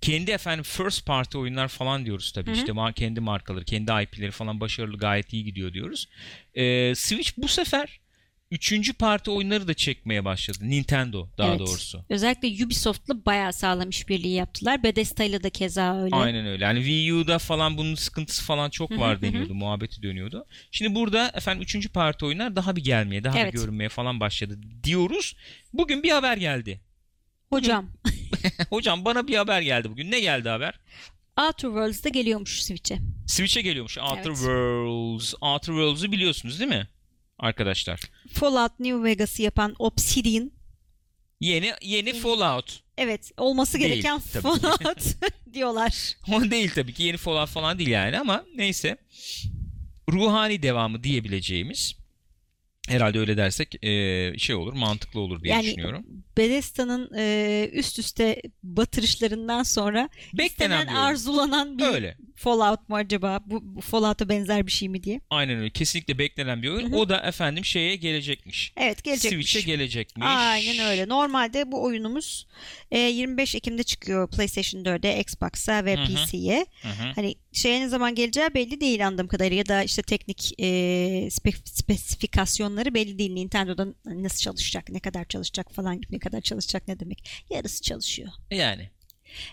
kendi 0.02 0.32
efendim 0.32 0.64
first 0.64 1.06
party 1.06 1.38
oyunlar 1.38 1.68
falan 1.68 2.06
diyoruz 2.06 2.32
tabii. 2.32 2.50
Hı 2.50 2.54
hı. 2.54 2.58
İşte 2.58 2.74
kendi 2.96 3.20
markaları, 3.20 3.66
kendi 3.66 3.92
IP'leri 4.04 4.32
falan 4.32 4.60
başarılı 4.60 4.98
gayet 4.98 5.34
iyi 5.34 5.44
gidiyor 5.44 5.74
diyoruz. 5.74 6.08
E, 6.54 6.96
Switch 6.96 7.32
bu 7.38 7.48
sefer 7.48 8.00
üçüncü 8.54 8.94
parti 8.94 9.32
oyunları 9.32 9.68
da 9.68 9.74
çekmeye 9.74 10.26
başladı. 10.26 10.58
Nintendo 10.62 11.30
daha 11.38 11.50
Evet. 11.50 11.60
doğrusu. 11.60 12.06
özellikle 12.10 12.66
Ubisoft'la 12.66 13.26
bayağı 13.26 13.54
sağlam 13.54 13.90
işbirliği 13.90 14.34
yaptılar. 14.34 14.84
Bethesda'yla 14.84 15.44
da 15.44 15.50
keza 15.50 16.02
öyle. 16.04 16.16
Aynen 16.16 16.46
öyle. 16.46 16.64
Yani 16.64 16.80
Wii 16.80 17.14
U'da 17.14 17.40
falan 17.40 17.78
bunun 17.78 17.96
sıkıntısı 17.96 18.44
falan 18.44 18.70
çok 18.70 18.92
var 18.92 19.22
deniyordu. 19.22 19.54
Muhabbeti 19.54 20.04
dönüyordu. 20.04 20.46
Şimdi 20.72 20.96
burada 20.96 21.32
efendim 21.36 21.64
üçüncü 21.64 21.90
parti 21.90 22.26
oyunlar 22.26 22.56
daha 22.56 22.76
bir 22.76 22.84
gelmeye, 22.84 23.24
daha 23.24 23.40
Evet. 23.40 23.54
bir 23.54 23.60
görünmeye 23.60 23.90
falan 23.90 24.20
başladı 24.20 24.60
diyoruz. 24.84 25.36
Bugün 25.74 26.04
bir 26.04 26.10
haber 26.12 26.38
geldi. 26.38 26.82
Hocam, 27.50 27.90
Hocam 28.70 29.06
bana 29.06 29.28
bir 29.28 29.36
haber 29.38 29.62
geldi 29.62 29.90
bugün. 29.90 30.12
Ne 30.12 30.20
geldi 30.20 30.50
haber? 30.50 30.80
Outer 31.40 31.68
Worlds 31.68 32.04
da 32.04 32.10
geliyormuş 32.10 32.64
Switch'e. 32.64 33.00
Switch'e 33.28 33.62
geliyormuş. 33.62 33.98
Outer 33.98 34.16
Evet. 34.26 34.38
Worlds. 34.38 35.34
Outer 35.42 35.74
Worlds'u 35.74 36.12
biliyorsunuz 36.12 36.60
değil 36.60 36.70
mi? 36.70 36.88
Arkadaşlar. 37.44 38.00
Fallout 38.34 38.80
New 38.80 39.04
Vegas'ı 39.04 39.42
yapan 39.42 39.76
Obsidian. 39.80 40.52
Yeni 41.40 41.72
yeni 41.82 42.14
Fallout. 42.14 42.84
Evet, 42.98 43.32
olması 43.38 43.80
Değil, 43.80 43.90
gereken 43.90 44.20
ki. 44.20 44.26
Fallout 44.26 45.04
diyorlar. 45.54 46.18
O 46.32 46.52
değil 46.52 46.72
tabii 46.76 46.94
ki. 46.94 47.04
Yeni 47.04 47.18
Fallout 47.18 47.50
falan 47.50 47.80
değil 47.80 47.90
yani 47.90 48.20
ama 48.20 48.46
neyse. 48.56 48.98
Ruhani 50.12 50.64
devamı 50.64 51.04
diyebileceğimiz 51.04 51.96
herhalde 52.88 53.20
öyle 53.20 53.38
dersek 53.38 53.76
şey 54.40 54.56
olur 54.56 54.74
mantıklı 54.74 55.20
olur 55.20 55.44
diye 55.44 55.54
Yani 55.54 55.66
düşünüyorum. 55.66 56.06
Bethesda'nın 56.38 57.12
e, 57.18 57.70
üst 57.74 58.00
üste 58.00 58.42
batırışlarından 58.64 59.64
sonra 59.64 60.10
Beklenen 60.34 60.46
istenen 60.48 60.82
bir 60.88 60.92
oyun. 60.92 61.02
arzulanan 61.02 61.78
bir 61.78 61.84
Öyle. 61.84 62.18
Fallout 62.36 62.90
mu 62.90 62.96
acaba? 62.96 63.40
Bu, 63.46 63.76
bu 63.76 63.82
Fallout'a 63.82 64.30
benzer 64.30 64.68
bir 64.68 64.72
şey 64.72 64.90
mi 64.90 65.04
diye. 65.04 65.22
Aynen 65.30 65.58
öyle. 65.58 65.70
Kesinlikle 65.70 66.18
beklenen 66.18 66.62
bir 66.64 66.70
oyun. 66.70 66.92
Hı 66.92 66.96
hı. 66.96 67.00
O 67.00 67.10
da 67.10 67.22
efendim 67.22 67.66
şeye 67.66 67.96
gelecekmiş. 67.96 68.74
Evet 68.78 69.04
gelecekmiş. 69.04 69.52
Switch'e 69.52 69.72
gelecekmiş. 69.72 70.28
Aynen 70.30 70.86
öyle. 70.86 71.10
Normalde 71.10 71.72
bu 71.72 71.84
oyunumuz 71.84 72.48
e, 72.92 73.00
25 73.00 73.56
Ekim'de 73.56 73.84
çıkıyor 73.84 74.30
PlayStation 74.30 74.84
4'e, 74.84 75.20
Xbox'a 75.20 75.86
ve 75.86 75.96
Hı 75.96 76.02
hı. 76.02 76.26
PC'ye. 76.26 76.66
Hı 76.82 76.88
hı. 76.88 77.12
Hani 77.16 77.36
şeye 77.52 77.82
ne 77.82 77.88
zaman 77.90 78.16
geleceği 78.16 78.54
belli 78.54 78.82
değil 78.82 79.08
anladığım 79.08 79.28
kadarıyla 79.28 79.58
ya 79.58 79.66
da 79.66 79.84
işte 79.84 80.02
teknik 80.02 80.54
e, 80.60 80.66
spe- 81.28 81.70
spesifikasyonları 81.70 82.94
belli 82.94 83.18
değil. 83.20 83.34
Nintendo'dan 83.34 83.96
nasıl 84.06 84.38
çalışacak, 84.40 84.90
ne 84.90 85.00
kadar 85.00 85.26
çalışacak 85.26 85.74
falan 85.74 86.02
ne 86.10 86.20
kadar 86.24 86.42
çalışacak 86.42 86.88
ne 86.88 87.00
demek. 87.00 87.30
Yarısı 87.50 87.82
çalışıyor. 87.82 88.30
Yani. 88.52 88.90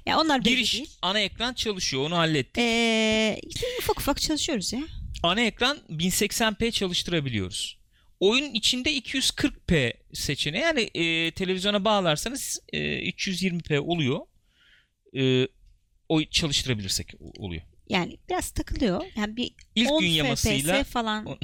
Ya 0.06 0.20
onlar 0.20 0.38
Giriş 0.38 0.74
değil. 0.74 0.90
ana 1.02 1.20
ekran 1.20 1.54
çalışıyor. 1.54 2.02
Onu 2.02 2.16
hallettik. 2.16 2.58
Ee, 2.58 3.40
işte 3.42 3.66
ufak 3.78 4.00
ufak 4.00 4.20
çalışıyoruz 4.20 4.72
ya. 4.72 4.80
ana 5.22 5.40
ekran 5.40 5.78
1080p 5.90 6.70
çalıştırabiliyoruz. 6.70 7.80
Oyunun 8.20 8.54
içinde 8.54 8.98
240p 8.98 9.92
seçeneği 10.14 10.62
yani 10.62 10.80
e, 10.94 11.30
televizyona 11.30 11.84
bağlarsanız 11.84 12.60
e, 12.72 12.78
320p 13.10 13.78
oluyor. 13.78 14.20
E, 15.16 15.48
o 16.08 16.24
çalıştırabilirsek 16.24 17.14
oluyor. 17.38 17.62
Yani 17.88 18.18
biraz 18.28 18.50
takılıyor. 18.50 19.02
Yani 19.16 19.36
bir 19.36 19.52
İlk 19.74 19.90
10 19.90 20.00
gün 20.00 20.08
yamasıyla 20.08 20.84
FPS 20.84 20.90
falan. 20.90 21.26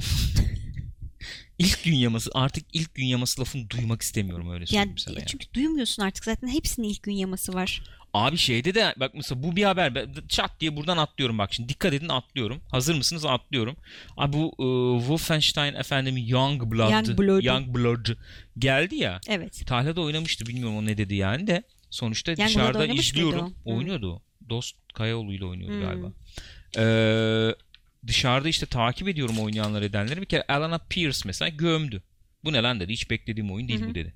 ilk 1.59 1.83
gün 1.83 1.95
yaması 1.95 2.29
artık 2.33 2.65
ilk 2.73 2.95
gün 2.95 3.05
yaması 3.05 3.41
lafını 3.41 3.69
duymak 3.69 4.01
istemiyorum 4.01 4.51
öyle 4.51 4.65
söyleyeyim 4.65 4.89
Yani 4.89 4.99
sana. 4.99 5.15
yani. 5.19 5.27
çünkü 5.27 5.45
duymuyorsun 5.53 6.03
artık 6.03 6.23
zaten 6.25 6.47
hepsinin 6.47 6.87
ilk 6.89 7.03
gün 7.03 7.11
yaması 7.13 7.53
var. 7.53 7.81
Abi 8.13 8.37
şeyde 8.37 8.75
de 8.75 8.93
bak 8.97 9.11
mesela 9.13 9.43
bu 9.43 9.55
bir 9.55 9.63
haber 9.63 9.95
Ben 9.95 10.13
çat 10.27 10.59
diye 10.59 10.75
buradan 10.77 10.97
atlıyorum 10.97 11.37
bak 11.37 11.53
şimdi 11.53 11.69
dikkat 11.69 11.93
edin 11.93 12.09
atlıyorum. 12.09 12.61
Hazır 12.71 12.95
mısınız? 12.95 13.25
Atlıyorum. 13.25 13.75
Abi 14.17 14.33
bu 14.33 14.45
e, 14.45 14.99
Wolfenstein 14.99 15.73
efendim 15.73 16.17
Youngblood 16.17 16.91
Youngblood. 16.91 17.43
Youngblood 17.43 18.05
geldi 18.57 18.95
ya. 18.95 19.19
Evet. 19.27 19.63
Tahla'da 19.67 20.01
oynamıştı 20.01 20.45
bilmiyorum 20.45 20.77
o 20.77 20.85
ne 20.85 20.97
dedi 20.97 21.15
yani 21.15 21.47
de 21.47 21.63
sonuçta 21.89 22.31
Youngblood 22.31 22.47
dışarıda 22.49 22.85
izliyorum. 22.85 23.53
o? 23.65 23.73
Oynuyordu 23.75 24.13
o. 24.13 24.21
Dost 24.49 24.75
Kayaoğlu 24.93 25.33
ile 25.33 25.45
oynuyordu 25.45 25.73
Hmm. 25.75 25.81
galiba. 25.81 26.11
Ee, 26.77 27.55
dışarıda 28.07 28.49
işte 28.49 28.65
takip 28.65 29.07
ediyorum 29.07 29.39
oynayanlar 29.39 29.81
edenleri. 29.81 30.21
Bir 30.21 30.25
kere 30.25 30.43
Alana 30.47 30.77
Pierce 30.77 31.19
mesela 31.25 31.49
gömdü. 31.49 32.03
Bu 32.43 32.53
ne 32.53 32.61
lan 32.61 32.79
dedi. 32.79 32.93
Hiç 32.93 33.09
beklediğim 33.09 33.51
oyun 33.51 33.67
değil 33.67 33.81
Hı 33.81 33.85
hı. 33.85 33.89
bu 33.89 33.95
dedi. 33.95 34.13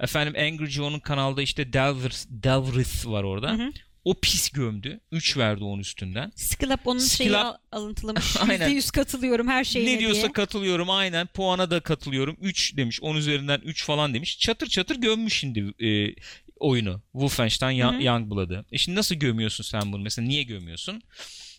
Efendim 0.00 0.34
Angry 0.38 0.66
Joe'nun 0.70 0.98
kanalda 1.00 1.42
işte 1.42 1.72
Delvers, 1.72 2.26
Delvrith 2.30 3.06
var 3.06 3.22
orada. 3.22 3.50
Hı 3.50 3.54
hı. 3.54 3.70
O 4.04 4.14
pis 4.20 4.50
gömdü. 4.50 5.00
3 5.12 5.36
verdi 5.36 5.64
onun 5.64 5.80
üstünden. 5.80 6.32
Skill 6.36 6.70
Up 6.70 6.86
onun 6.86 6.98
Skill 6.98 7.16
şeyi 7.24 7.30
Up- 7.30 7.36
al- 7.44 7.56
alıntılamış. 7.72 8.36
Aynen. 8.48 8.70
%100 8.70 8.92
katılıyorum 8.92 9.48
her 9.48 9.64
şeyine 9.64 9.94
ne 9.94 9.98
diyorsa 9.98 10.22
diye. 10.22 10.32
katılıyorum 10.32 10.90
aynen. 10.90 11.26
Puana 11.26 11.70
da 11.70 11.80
katılıyorum. 11.80 12.36
3 12.40 12.76
demiş. 12.76 13.02
10 13.02 13.16
üzerinden 13.16 13.60
3 13.64 13.84
falan 13.84 14.14
demiş. 14.14 14.38
Çatır 14.38 14.66
çatır 14.66 14.96
gömmüş 14.96 15.34
şimdi 15.38 15.86
e, 15.86 16.14
oyunu. 16.56 17.02
Wolfenstein. 17.12 18.00
Youngblood'ı. 18.00 18.64
E 18.72 18.78
şimdi 18.78 18.98
nasıl 18.98 19.14
gömüyorsun 19.14 19.64
sen 19.64 19.92
bunu? 19.92 20.02
Mesela 20.02 20.28
niye 20.28 20.42
gömüyorsun? 20.42 21.02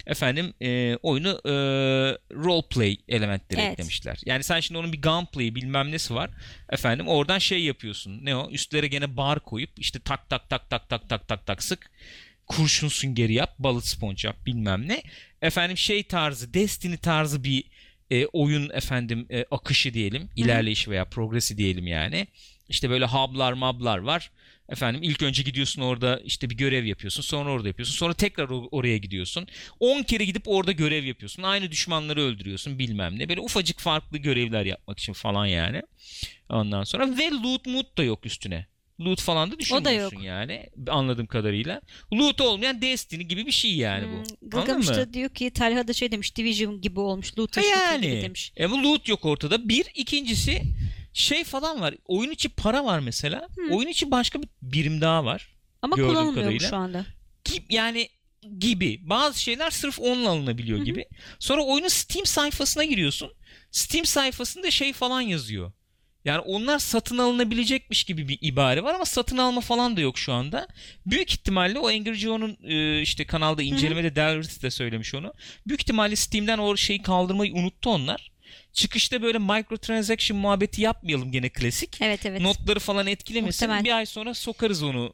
Efendim 0.07 0.53
e, 0.61 0.97
oyunu 1.03 1.41
e, 1.45 1.51
role 2.35 2.67
play 2.69 2.97
elementleri 3.09 3.61
Evet. 3.61 3.71
eklemişler. 3.73 4.19
Yani 4.25 4.43
sen 4.43 4.59
şimdi 4.59 4.77
onun 4.79 4.93
bir 4.93 5.01
gunplay 5.01 5.55
bilmem 5.55 5.91
nesi 5.91 6.15
var. 6.15 6.29
Efendim 6.69 7.07
oradan 7.07 7.39
şey 7.39 7.63
yapıyorsun. 7.63 8.25
Ne 8.25 8.35
o? 8.35 8.49
Üstlere 8.51 8.87
gene 8.87 9.17
bar 9.17 9.39
koyup 9.39 9.69
işte 9.77 9.99
tak 9.99 10.29
tak 10.29 10.49
tak 10.49 10.69
tak 10.69 10.89
tak 10.89 11.09
tak 11.09 11.27
tak 11.27 11.45
tak 11.47 11.63
sık. 11.63 11.91
Kurşun 12.47 12.87
süngeri 12.87 13.33
yap. 13.33 13.59
Bullet 13.59 13.85
sponge 13.85 14.27
yap 14.27 14.35
bilmem 14.45 14.87
ne. 14.87 15.01
Efendim 15.41 15.77
şey 15.77 16.03
tarzı 16.03 16.53
Destiny 16.53 16.97
tarzı 16.97 17.43
bir 17.43 17.63
e, 18.11 18.25
oyun 18.25 18.69
efendim 18.73 19.27
e, 19.29 19.45
akışı 19.51 19.93
diyelim, 19.93 20.29
ilerleyişi 20.35 20.91
veya 20.91 21.05
progresi 21.05 21.57
diyelim 21.57 21.87
yani. 21.87 22.27
İşte 22.69 22.89
böyle 22.89 23.05
hub'lar 23.05 23.53
mablar 23.53 23.97
var. 23.97 24.31
Efendim 24.69 25.03
ilk 25.03 25.21
önce 25.23 25.43
gidiyorsun 25.43 25.81
orada 25.81 26.19
işte 26.25 26.49
bir 26.49 26.57
görev 26.57 26.85
yapıyorsun. 26.85 27.21
Sonra 27.21 27.49
orada 27.51 27.67
yapıyorsun. 27.67 27.95
Sonra 27.95 28.13
tekrar 28.13 28.49
o- 28.49 28.67
oraya 28.71 28.97
gidiyorsun. 28.97 29.47
10 29.79 30.03
kere 30.03 30.25
gidip 30.25 30.43
orada 30.45 30.71
görev 30.71 31.03
yapıyorsun. 31.03 31.43
Aynı 31.43 31.71
düşmanları 31.71 32.21
öldürüyorsun 32.21 32.79
bilmem 32.79 33.19
ne. 33.19 33.29
Böyle 33.29 33.41
ufacık 33.41 33.79
farklı 33.79 34.17
görevler 34.17 34.65
yapmak 34.65 34.99
için 34.99 35.13
falan 35.13 35.45
yani. 35.45 35.81
Ondan 36.49 36.83
sonra 36.83 37.17
ve 37.17 37.29
loot 37.43 37.65
mood 37.65 37.97
da 37.97 38.03
yok 38.03 38.25
üstüne. 38.25 38.67
Loot 39.01 39.21
falan 39.21 39.51
da 39.51 39.59
düşünmüyorsun 39.59 40.17
yok. 40.17 40.25
yani 40.25 40.69
anladığım 40.87 41.27
kadarıyla. 41.27 41.81
Loot 42.13 42.41
olmayan 42.41 42.81
Destiny 42.81 43.23
gibi 43.23 43.45
bir 43.45 43.51
şey 43.51 43.75
yani 43.75 44.07
bu. 44.07 44.15
Hmm, 44.41 44.49
Gılgamış 44.49 44.87
da 44.87 45.13
diyor 45.13 45.29
ki 45.29 45.51
Talha 45.51 45.87
da 45.87 45.93
şey 45.93 46.11
demiş 46.11 46.35
Division 46.35 46.81
gibi 46.81 46.99
olmuş. 46.99 47.37
Loot 47.39 47.57
Ha 47.57 47.61
yani. 47.61 48.01
gibi 48.07 48.21
demiş. 48.21 48.53
E 48.59 48.69
bu 48.71 48.83
loot 48.83 49.07
yok 49.07 49.25
ortada. 49.25 49.69
Bir. 49.69 49.85
ikincisi 49.95 50.61
şey 51.13 51.43
falan 51.43 51.81
var. 51.81 51.93
Oyun 52.05 52.31
içi 52.31 52.49
para 52.49 52.85
var 52.85 52.99
mesela. 52.99 53.47
Oyun 53.71 53.87
içi 53.87 54.11
başka 54.11 54.41
bir 54.41 54.47
birim 54.61 55.01
daha 55.01 55.25
var. 55.25 55.49
Ama 55.81 55.95
kullanılmıyor 56.09 56.33
kadarıyla. 56.35 56.69
şu 56.69 56.75
anda. 56.75 57.05
Ki- 57.43 57.65
Yani 57.69 58.09
gibi. 58.59 58.99
Bazı 59.03 59.41
şeyler 59.41 59.69
sırf 59.71 59.99
onunla 59.99 60.29
alınabiliyor 60.29 60.79
gibi. 60.85 61.05
Sonra 61.39 61.61
oyunun 61.63 61.87
Steam 61.87 62.25
sayfasına 62.25 62.83
giriyorsun. 62.83 63.31
Steam 63.71 64.05
sayfasında 64.05 64.71
şey 64.71 64.93
falan 64.93 65.21
yazıyor. 65.21 65.71
Yani 66.25 66.39
onlar 66.39 66.79
satın 66.79 67.17
alınabilecekmiş 67.17 68.03
gibi 68.03 68.27
bir 68.27 68.37
ibare 68.41 68.83
var 68.83 68.93
ama 68.95 69.05
satın 69.05 69.37
alma 69.37 69.61
falan 69.61 69.97
da 69.97 70.01
yok 70.01 70.17
şu 70.17 70.33
anda. 70.33 70.67
Büyük 71.05 71.31
ihtimalle 71.31 71.79
o 71.79 71.87
Angry 71.87 72.13
Joe'nun 72.13 72.57
e, 72.63 73.01
işte 73.01 73.25
kanalda 73.25 73.61
incelemede 73.63 74.15
Delris 74.15 74.61
de 74.63 74.71
söylemiş 74.71 75.15
onu. 75.15 75.33
Büyük 75.67 75.81
ihtimalle 75.81 76.15
Steam'den 76.15 76.57
o 76.57 76.77
şeyi 76.77 77.01
kaldırmayı 77.01 77.53
unuttu 77.53 77.89
onlar. 77.89 78.31
Çıkışta 78.73 79.21
böyle 79.21 79.37
microtransaction 79.37 80.39
muhabbeti 80.39 80.81
yapmayalım 80.81 81.31
gene 81.31 81.49
klasik. 81.49 82.01
Evet 82.01 82.25
evet. 82.25 82.41
Notları 82.41 82.79
falan 82.79 83.07
etkilemesin. 83.07 83.67
Muhtemel. 83.69 83.83
Bir 83.83 83.97
ay 83.97 84.05
sonra 84.05 84.33
sokarız 84.33 84.83
onu 84.83 85.13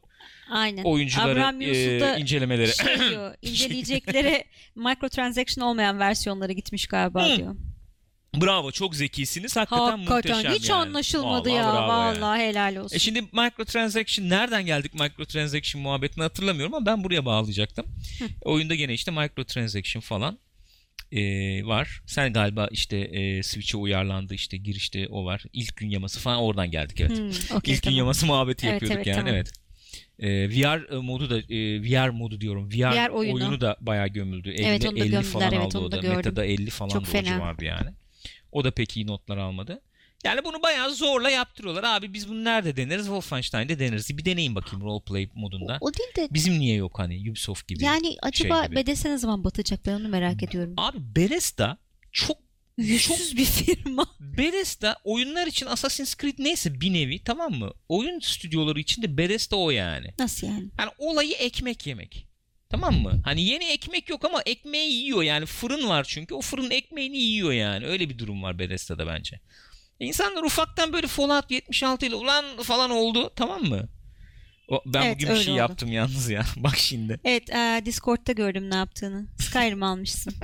Aynen. 0.52 0.84
oyunculara 0.84 1.32
Abraham 1.32 1.62
e, 1.62 2.20
incelemelere. 2.20 2.74
şey 2.74 3.00
diyor. 3.10 3.36
inceleyeceklere 3.42 4.44
microtransaction 4.76 5.66
olmayan 5.66 6.00
versiyonlara 6.00 6.52
gitmiş 6.52 6.88
galiba 6.88 7.30
Hı. 7.30 7.38
diyor. 7.38 7.56
Bravo 8.36 8.72
çok 8.72 8.96
zekisiniz. 8.96 9.56
Hakikaten, 9.56 9.98
Hakikaten 9.98 10.36
muhteşem 10.38 10.54
hiç 10.54 10.70
yani. 10.70 10.82
anlaşılmadı 10.82 11.50
Vallahi 11.50 11.58
ya. 11.58 11.74
bravo 11.74 11.92
yani. 11.92 12.22
Vallahi 12.22 12.42
helal 12.42 12.76
olsun. 12.76 12.96
E 12.96 13.00
şimdi 13.00 13.22
microtransaction 13.22 14.30
nereden 14.30 14.66
geldik 14.66 14.94
microtransaction 14.94 15.84
muhabbetini 15.84 16.24
hatırlamıyorum 16.24 16.74
ama 16.74 16.86
ben 16.86 17.04
buraya 17.04 17.26
bağlayacaktım. 17.26 17.86
Oyunda 18.42 18.76
gene 18.76 18.94
işte 18.94 19.12
microtransaction 19.12 20.02
falan 20.02 20.40
e, 21.12 21.22
var. 21.66 22.02
Sen 22.06 22.34
galiba 22.34 22.68
işte 22.72 22.98
e, 22.98 23.44
Switch'e 23.44 23.78
uyarlandı 23.78 24.34
işte 24.34 24.58
girişte 24.58 25.08
o 25.08 25.26
var. 25.26 25.44
İlk 25.54 25.76
gün 25.76 25.90
yaması 25.90 26.20
falan 26.20 26.40
oradan 26.40 26.72
geldik 26.72 27.02
evet. 27.02 27.18
Hmm, 27.18 27.58
okey, 27.58 27.74
İlk 27.74 27.84
gün 27.84 27.90
tamam. 27.90 27.98
yaması 27.98 28.26
muhabbeti 28.26 28.68
Evet, 28.68 28.74
yapıyorduk 28.74 28.98
evet, 28.98 29.08
yani 29.08 29.18
tamam. 29.18 29.36
evet. 29.36 29.52
E, 30.20 30.50
VR 30.50 30.98
modu 30.98 31.30
da 31.30 31.40
e, 31.40 31.82
VR 31.82 32.10
modu 32.10 32.42
diyorum. 32.42 32.70
VR, 32.70 33.08
VR 33.08 33.10
oyunu. 33.10 33.34
oyunu. 33.34 33.62
da 33.62 33.78
bayağı 33.82 34.08
gömüldü. 34.08 34.52
50, 34.52 34.64
Evet, 34.66 34.86
onu 34.86 34.96
da 34.96 35.00
50 35.00 35.12
gömdüler, 35.12 35.24
falan 35.32 35.54
evet, 35.54 35.66
aldı 35.66 35.78
o 35.78 35.92
da 35.92 35.98
gördüm. 35.98 36.16
Meta'da 36.16 36.46
50 36.46 36.70
falan 36.70 36.90
Çok 36.90 37.14
da 37.14 37.24
civardı 37.24 37.66
yani. 37.66 37.90
O 38.52 38.64
da 38.64 38.72
pek 38.72 38.98
iyi 38.98 39.08
notlar 39.08 39.38
almadı. 39.38 39.82
Yani 40.24 40.44
bunu 40.44 40.64
bayağı 40.64 40.96
zorla 40.96 41.30
yaptırıyorlar. 41.30 41.84
Abi 41.84 42.14
biz 42.14 42.30
bunu 42.30 42.44
nerede 42.44 42.76
deneriz? 42.78 43.06
Wolfenstein'de 43.06 43.80
deneriz. 43.80 44.18
Bir 44.18 44.26
deneyin 44.26 44.56
bakayım 44.56 44.86
roleplay 44.86 45.30
modunda. 45.34 45.78
O 45.82 45.94
değil 45.94 46.16
de 46.16 46.28
Bizim 46.34 46.60
niye 46.60 46.76
yok 46.76 47.00
hani 47.00 47.32
Ubisoft 47.32 47.68
gibi? 47.68 47.84
yani 47.84 48.18
acaba 48.22 48.66
gibi. 48.66 48.76
Bethesda 48.76 49.10
ne 49.10 49.18
zaman 49.18 49.44
batacak 49.44 49.86
ben 49.86 49.94
onu 49.94 50.08
merak 50.08 50.44
ediyorum. 50.44 50.74
Abi 50.78 50.98
Bethesda 51.16 51.78
çok 52.12 52.38
Yüzsüz 52.78 53.38
bir 53.38 53.46
firma. 53.46 54.06
Bethesda 54.20 54.98
oyunlar 55.04 55.48
için 55.48 55.66
Assassin's 55.66 56.18
Creed 56.18 56.36
neyse 56.40 56.82
bir 56.82 56.94
nevi 56.94 57.24
tamam 57.24 57.54
mı? 57.54 57.72
Oyun 57.90 58.20
stüdyoları 58.20 58.80
için 58.80 59.02
de 59.02 59.18
Bethesda 59.18 59.56
o 59.56 59.70
yani. 59.70 60.08
Nasıl 60.20 60.48
yani? 60.48 60.70
Yani 60.80 60.92
olayı 60.98 61.34
ekmek 61.34 61.88
yemek. 61.88 62.28
Tamam 62.70 63.02
mı? 63.02 63.22
Hani 63.26 63.42
yeni 63.42 63.66
ekmek 63.66 64.10
yok 64.10 64.26
ama 64.26 64.42
ekmeği 64.42 64.92
yiyor 64.94 65.24
yani 65.24 65.46
fırın 65.46 65.90
var 65.90 66.04
çünkü 66.10 66.34
o 66.34 66.42
fırın 66.42 66.72
ekmeğini 66.72 67.18
yiyor 67.18 67.52
yani. 67.52 67.86
Öyle 67.86 68.10
bir 68.10 68.18
durum 68.18 68.44
var 68.44 68.60
Bethesda'da 68.60 69.08
bence. 69.08 69.40
İnsanlar 70.00 70.44
ufaktan 70.44 70.94
böyle 70.94 71.08
Fallout 71.08 71.52
76 71.52 72.06
ile 72.06 72.16
ulan 72.16 72.46
falan 72.64 72.90
oldu 72.92 73.32
tamam 73.36 73.64
mı? 73.64 73.90
O, 74.70 74.82
ben 74.86 75.02
Evet, 75.02 75.16
bugün 75.16 75.30
bir 75.30 75.40
şey 75.40 75.54
oldu. 75.54 75.60
yaptım 75.60 75.92
yalnız 75.92 76.30
ya. 76.30 76.46
Bak 76.56 76.78
şimdi. 76.78 77.20
Evet 77.24 77.50
e, 77.50 77.82
Discord'da 77.86 78.32
gördüm 78.32 78.70
ne 78.72 78.76
yaptığını. 78.76 79.28
Skyrim 79.40 79.84
almışsın. 79.84 80.34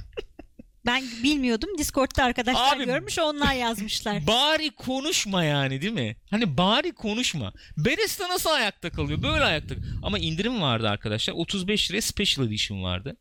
Ben 0.85 1.03
bilmiyordum. 1.23 1.69
Discord'da 1.77 2.23
arkadaşlar 2.23 2.77
Abi- 2.77 2.85
görmüş 2.85 3.19
onlar 3.19 3.53
yazmışlar. 3.53 4.27
Bari 4.27 4.71
konuşma 4.75 5.43
yani 5.43 5.81
değil 5.81 5.93
mi? 5.93 6.15
Hani 6.29 6.57
bari 6.57 6.91
konuşma. 6.93 7.53
Bethesda 7.77 8.29
nasıl 8.29 8.49
ayakta 8.49 8.89
kalıyor? 8.89 9.23
Böyle 9.23 9.43
ayakta. 9.43 9.75
Ama 10.03 10.19
indirim 10.19 10.61
vardı 10.61 10.89
arkadaşlar. 10.89 11.33
35 11.33 11.91
liraya 11.91 12.01
Special 12.01 12.47
Edition 12.47 12.83
vardı. 12.83 13.17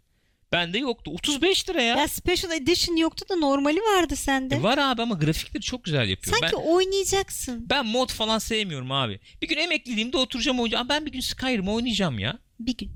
Bende 0.55 0.79
yoktu. 0.79 1.11
35 1.11 1.69
lira 1.69 1.83
ya. 1.83 1.97
Ya 1.97 2.09
Special 2.09 2.53
Edition 2.53 2.97
yoktu 2.97 3.25
da 3.31 3.37
normali 3.37 3.79
vardı 3.81 4.17
sende. 4.17 4.57
E 4.57 4.62
var 4.62 4.79
abi 4.79 5.03
ama 5.03 5.14
grafikleri 5.14 5.62
çok 5.62 5.85
güzel 5.85 6.09
yapıyor. 6.09 6.37
Sanki 6.40 6.57
Ben, 6.57 6.73
oynayacaksın. 6.73 7.67
ben 7.71 7.87
mod 7.87 8.11
falan 8.11 8.38
sevmiyorum 8.38 8.93
abi. 8.93 9.21
Bir 9.43 9.49
gün 9.49 9.57
emekliliğimde 9.57 10.17
oturacağım 10.17 10.59
oynayacağım. 10.61 10.88
Ben 10.88 11.07
bir 11.07 11.12
gün 11.12 11.21
Skyrim 11.21 11.69
oynayacağım 11.69 12.19
ya. 12.19 12.38
Bir 12.61 12.77
gün. 12.77 12.93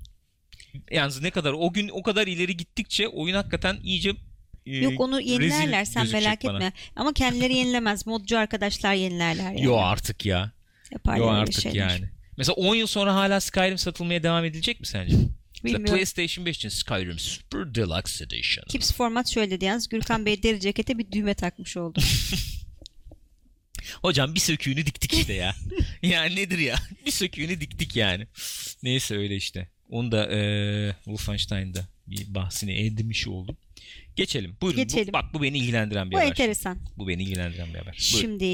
Yalnız 0.90 1.22
ne 1.22 1.30
kadar 1.30 1.52
o 1.52 1.72
gün 1.72 1.88
o 1.88 2.02
kadar 2.02 2.26
ileri 2.26 2.56
gittikçe 2.56 3.08
oyun 3.08 3.34
hakikaten 3.34 3.76
iyice 3.82 4.10
e, 4.66 4.76
Yok 4.76 5.00
onu 5.00 5.20
yenilerler 5.20 5.84
sen 5.84 6.08
merak 6.12 6.44
bana. 6.44 6.56
etme. 6.56 6.72
Ama 6.96 7.12
kendileri 7.12 7.54
yenilemez. 7.54 8.06
Modcu 8.06 8.38
arkadaşlar 8.38 8.94
yenilerler 8.94 9.44
yani. 9.44 9.64
Yo 9.64 9.76
artık 9.76 10.26
ya. 10.26 10.52
Yaparlar 10.92 11.18
Yo 11.18 11.28
artık 11.28 11.62
şeyler. 11.62 11.88
yani. 11.90 12.10
Mesela 12.36 12.54
10 12.54 12.74
yıl 12.74 12.86
sonra 12.86 13.14
hala 13.14 13.40
Skyrim 13.40 13.78
satılmaya 13.78 14.22
devam 14.22 14.44
edilecek 14.44 14.80
mi 14.80 14.86
sence? 14.86 15.16
Mesela 15.62 15.78
Bilmiyorum. 15.78 15.96
PlayStation 15.98 16.46
5 16.46 16.56
için 16.56 16.68
Skyrim 16.68 17.18
Super 17.18 17.74
Deluxe 17.74 18.24
Edition. 18.24 18.64
Kips 18.68 18.92
format 18.92 19.28
şöyle 19.28 19.50
dedi 19.50 19.64
yalnız. 19.64 19.88
Gürkan 19.88 20.26
Bey 20.26 20.42
deri 20.42 20.60
cekete 20.60 20.98
bir 20.98 21.12
düğme 21.12 21.34
takmış 21.34 21.76
oldu. 21.76 22.00
Hocam 24.02 24.34
bir 24.34 24.40
söküğünü 24.40 24.86
diktik 24.86 25.12
işte 25.14 25.32
ya. 25.32 25.54
yani 26.02 26.36
nedir 26.36 26.58
ya? 26.58 26.76
Bir 27.06 27.10
söküğünü 27.10 27.60
diktik 27.60 27.96
yani. 27.96 28.26
Neyse 28.82 29.16
öyle 29.16 29.36
işte. 29.36 29.68
Onu 29.90 30.12
da 30.12 30.30
eee 30.32 30.94
Wolfenstein'da 31.04 31.88
bir 32.06 32.34
bahsini 32.34 32.80
edinmiş 32.86 33.28
oldum. 33.28 33.56
Geçelim. 34.16 34.56
Buyurun. 34.62 34.78
Bu- 34.78 34.82
Geçelim. 34.82 35.12
bak 35.12 35.24
bu 35.34 35.42
beni 35.42 35.58
ilgilendiren 35.58 36.10
bir 36.10 36.14
Bu 36.16 36.18
haber. 36.18 36.28
enteresan. 36.30 36.78
Bu 36.96 37.08
beni 37.08 37.22
ilgilendiren 37.22 37.68
bir 37.68 37.78
haber. 37.78 37.84
Buyurun, 38.12 38.30
Şimdi 38.38 38.46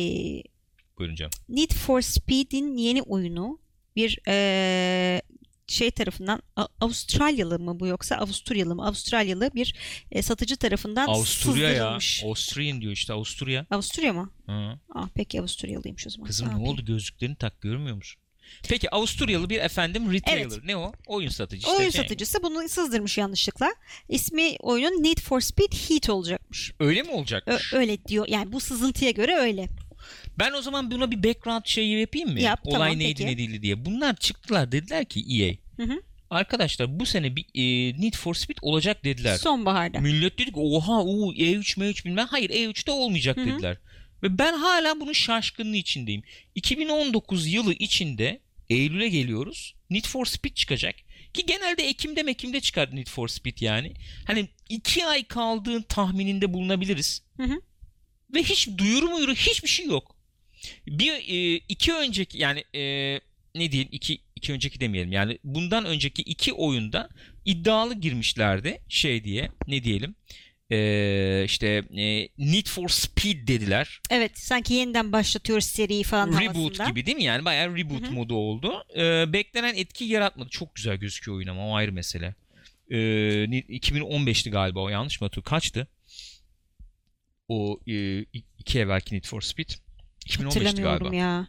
buyurun 0.98 1.14
canım. 1.16 1.32
Need 1.48 1.70
for 1.72 2.00
Speed'in 2.00 2.76
yeni 2.76 3.02
oyunu 3.02 3.58
bir 3.96 4.18
eee, 4.26 5.22
şey 5.66 5.90
tarafından 5.90 6.42
Avustralyalı 6.80 7.58
mı 7.58 7.80
bu 7.80 7.86
yoksa 7.86 8.16
Avusturyalı 8.16 8.74
mı? 8.74 8.86
Avustralyalı 8.86 9.50
bir 9.54 9.74
e, 10.12 10.22
satıcı 10.22 10.56
tarafından 10.56 11.06
Avusturya 11.08 11.70
ya. 11.72 11.98
Austrian 12.24 12.80
diyor 12.80 12.92
işte 12.92 13.12
Avusturya. 13.12 13.66
Avusturya 13.70 14.12
mı? 14.12 14.30
Hı. 14.46 14.78
Ah 14.94 15.08
peki 15.14 15.40
Avusturyalıymış 15.40 16.06
o 16.06 16.10
zaman. 16.10 16.26
Kızım 16.26 16.46
ne 16.46 16.50
yapayım? 16.50 16.72
oldu 16.72 16.84
gözlüklerini 16.84 17.36
tak 17.36 17.60
görmüyor 17.60 17.96
musun? 17.96 18.20
Peki 18.68 18.90
Avusturyalı 18.90 19.50
bir 19.50 19.58
efendim 19.60 20.12
retailer. 20.12 20.40
Evet. 20.40 20.64
Ne 20.64 20.76
o? 20.76 20.92
Oyun 21.06 21.28
satıcı 21.28 21.56
işte. 21.56 21.70
Oyun 21.70 21.90
Şey. 21.90 22.02
satıcısı 22.02 22.42
bunu 22.42 22.68
sızdırmış 22.68 23.18
yanlışlıkla. 23.18 23.74
İsmi 24.08 24.56
oyunun 24.60 25.02
Need 25.02 25.18
for 25.20 25.40
Speed 25.40 25.72
Heat 25.72 26.10
olacakmış. 26.10 26.72
Öyle 26.80 27.02
mi 27.02 27.08
Ö- 27.08 27.12
olacakmış? 27.14 27.72
öyle 27.74 28.04
diyor. 28.04 28.26
Yani 28.28 28.52
bu 28.52 28.60
sızıntıya 28.60 29.10
göre 29.10 29.36
öyle. 29.36 29.68
Ben 30.38 30.52
o 30.52 30.62
zaman 30.62 30.90
buna 30.90 31.10
bir 31.10 31.22
background 31.24 31.62
şeyi 31.64 32.00
yapayım 32.00 32.32
mı? 32.32 32.40
Yap, 32.40 32.60
Olay 32.64 32.78
tamam, 32.78 32.98
neydi 32.98 33.14
peki. 33.18 33.26
ne 33.26 33.38
değildi 33.38 33.62
diye. 33.62 33.84
Bunlar 33.84 34.16
çıktılar 34.16 34.72
dediler 34.72 35.04
ki 35.04 35.20
EA. 35.20 35.54
Hı 35.76 35.92
hı. 35.92 36.02
Arkadaşlar 36.30 37.00
bu 37.00 37.06
sene 37.06 37.36
bir 37.36 37.46
e, 37.54 37.92
Need 38.00 38.14
for 38.14 38.34
Speed 38.34 38.56
olacak 38.62 39.04
dediler. 39.04 39.36
Sonbaharda. 39.36 40.00
Millet 40.00 40.38
dedik 40.38 40.56
oha 40.56 41.02
u 41.04 41.34
E3 41.34 41.78
M3 41.78 42.04
bilmem. 42.04 42.26
Hayır 42.30 42.50
E3'te 42.50 42.90
olmayacak 42.90 43.36
Hı 43.36 43.40
hı. 43.40 43.46
dediler. 43.46 43.76
Ve 44.22 44.38
ben 44.38 44.52
hala 44.52 45.00
bunun 45.00 45.12
şaşkınlığı 45.12 45.76
içindeyim. 45.76 46.22
2019 46.54 47.46
yılı 47.46 47.74
içinde 47.74 48.40
Eylül'e 48.68 49.08
geliyoruz. 49.08 49.74
Need 49.90 50.04
for 50.04 50.26
Speed 50.26 50.54
çıkacak. 50.54 50.94
Ki 51.34 51.46
genelde 51.46 51.82
Ekim'de 51.88 52.22
Mekim'de 52.22 52.60
çıkar 52.60 52.96
Need 52.96 53.06
for 53.08 53.28
Speed 53.28 53.60
yani. 53.60 53.92
Hani 54.26 54.48
iki 54.68 55.06
ay 55.06 55.24
kaldığın 55.24 55.82
tahmininde 55.82 56.52
bulunabiliriz. 56.52 57.22
Hı 57.36 57.42
hı. 57.42 57.60
Ve 58.34 58.42
hiç 58.42 58.68
duyuru 58.78 59.08
muyuru 59.08 59.34
hiçbir 59.34 59.68
şey 59.68 59.86
yok. 59.86 60.13
Bir 60.86 61.12
e, 61.12 61.60
iki 61.68 61.92
önceki 61.92 62.38
yani 62.38 62.64
e, 62.74 62.80
ne 63.54 63.72
diyeyim 63.72 63.88
iki, 63.92 64.18
iki 64.36 64.52
önceki 64.52 64.80
demeyelim 64.80 65.12
yani 65.12 65.38
bundan 65.44 65.84
önceki 65.84 66.22
iki 66.22 66.52
oyunda 66.52 67.08
iddialı 67.44 67.94
girmişlerdi 67.94 68.80
şey 68.88 69.24
diye 69.24 69.48
ne 69.66 69.84
diyelim 69.84 70.14
e, 70.70 71.42
işte 71.44 71.66
e, 71.96 72.28
Need 72.38 72.66
for 72.66 72.88
Speed 72.88 73.48
dediler. 73.48 74.00
Evet 74.10 74.38
sanki 74.38 74.74
yeniden 74.74 75.12
başlatıyoruz 75.12 75.64
seriyi 75.64 76.02
falan 76.02 76.28
Reboot 76.40 76.56
havasında. 76.56 76.88
gibi 76.88 77.06
değil 77.06 77.16
mi 77.16 77.24
yani 77.24 77.44
bayağı 77.44 77.76
reboot 77.76 78.02
Hı 78.02 78.06
hı. 78.06 78.12
modu 78.12 78.34
oldu. 78.34 78.84
E, 78.96 79.32
beklenen 79.32 79.74
etki 79.74 80.04
yaratmadı. 80.04 80.48
Çok 80.48 80.74
güzel 80.74 80.96
gözüküyor 80.96 81.36
oyun 81.36 81.48
ama 81.48 81.68
o 81.68 81.74
ayrı 81.74 81.92
mesele. 81.92 82.34
E, 82.90 82.96
ni- 83.50 83.64
2015'ti 83.80 84.50
galiba 84.50 84.80
o 84.80 84.88
yanlış 84.88 85.20
mı 85.20 85.24
hatırlıyorum? 85.24 85.50
Kaçtı? 85.50 85.88
O 87.48 87.80
e, 87.88 88.20
iki 88.58 88.78
evvelki 88.78 89.14
Need 89.14 89.24
for 89.24 89.40
Speed. 89.40 89.68
2015'ti 90.26 90.44
Hatırlamıyorum 90.44 90.98
galiba. 90.98 91.16
ya. 91.16 91.46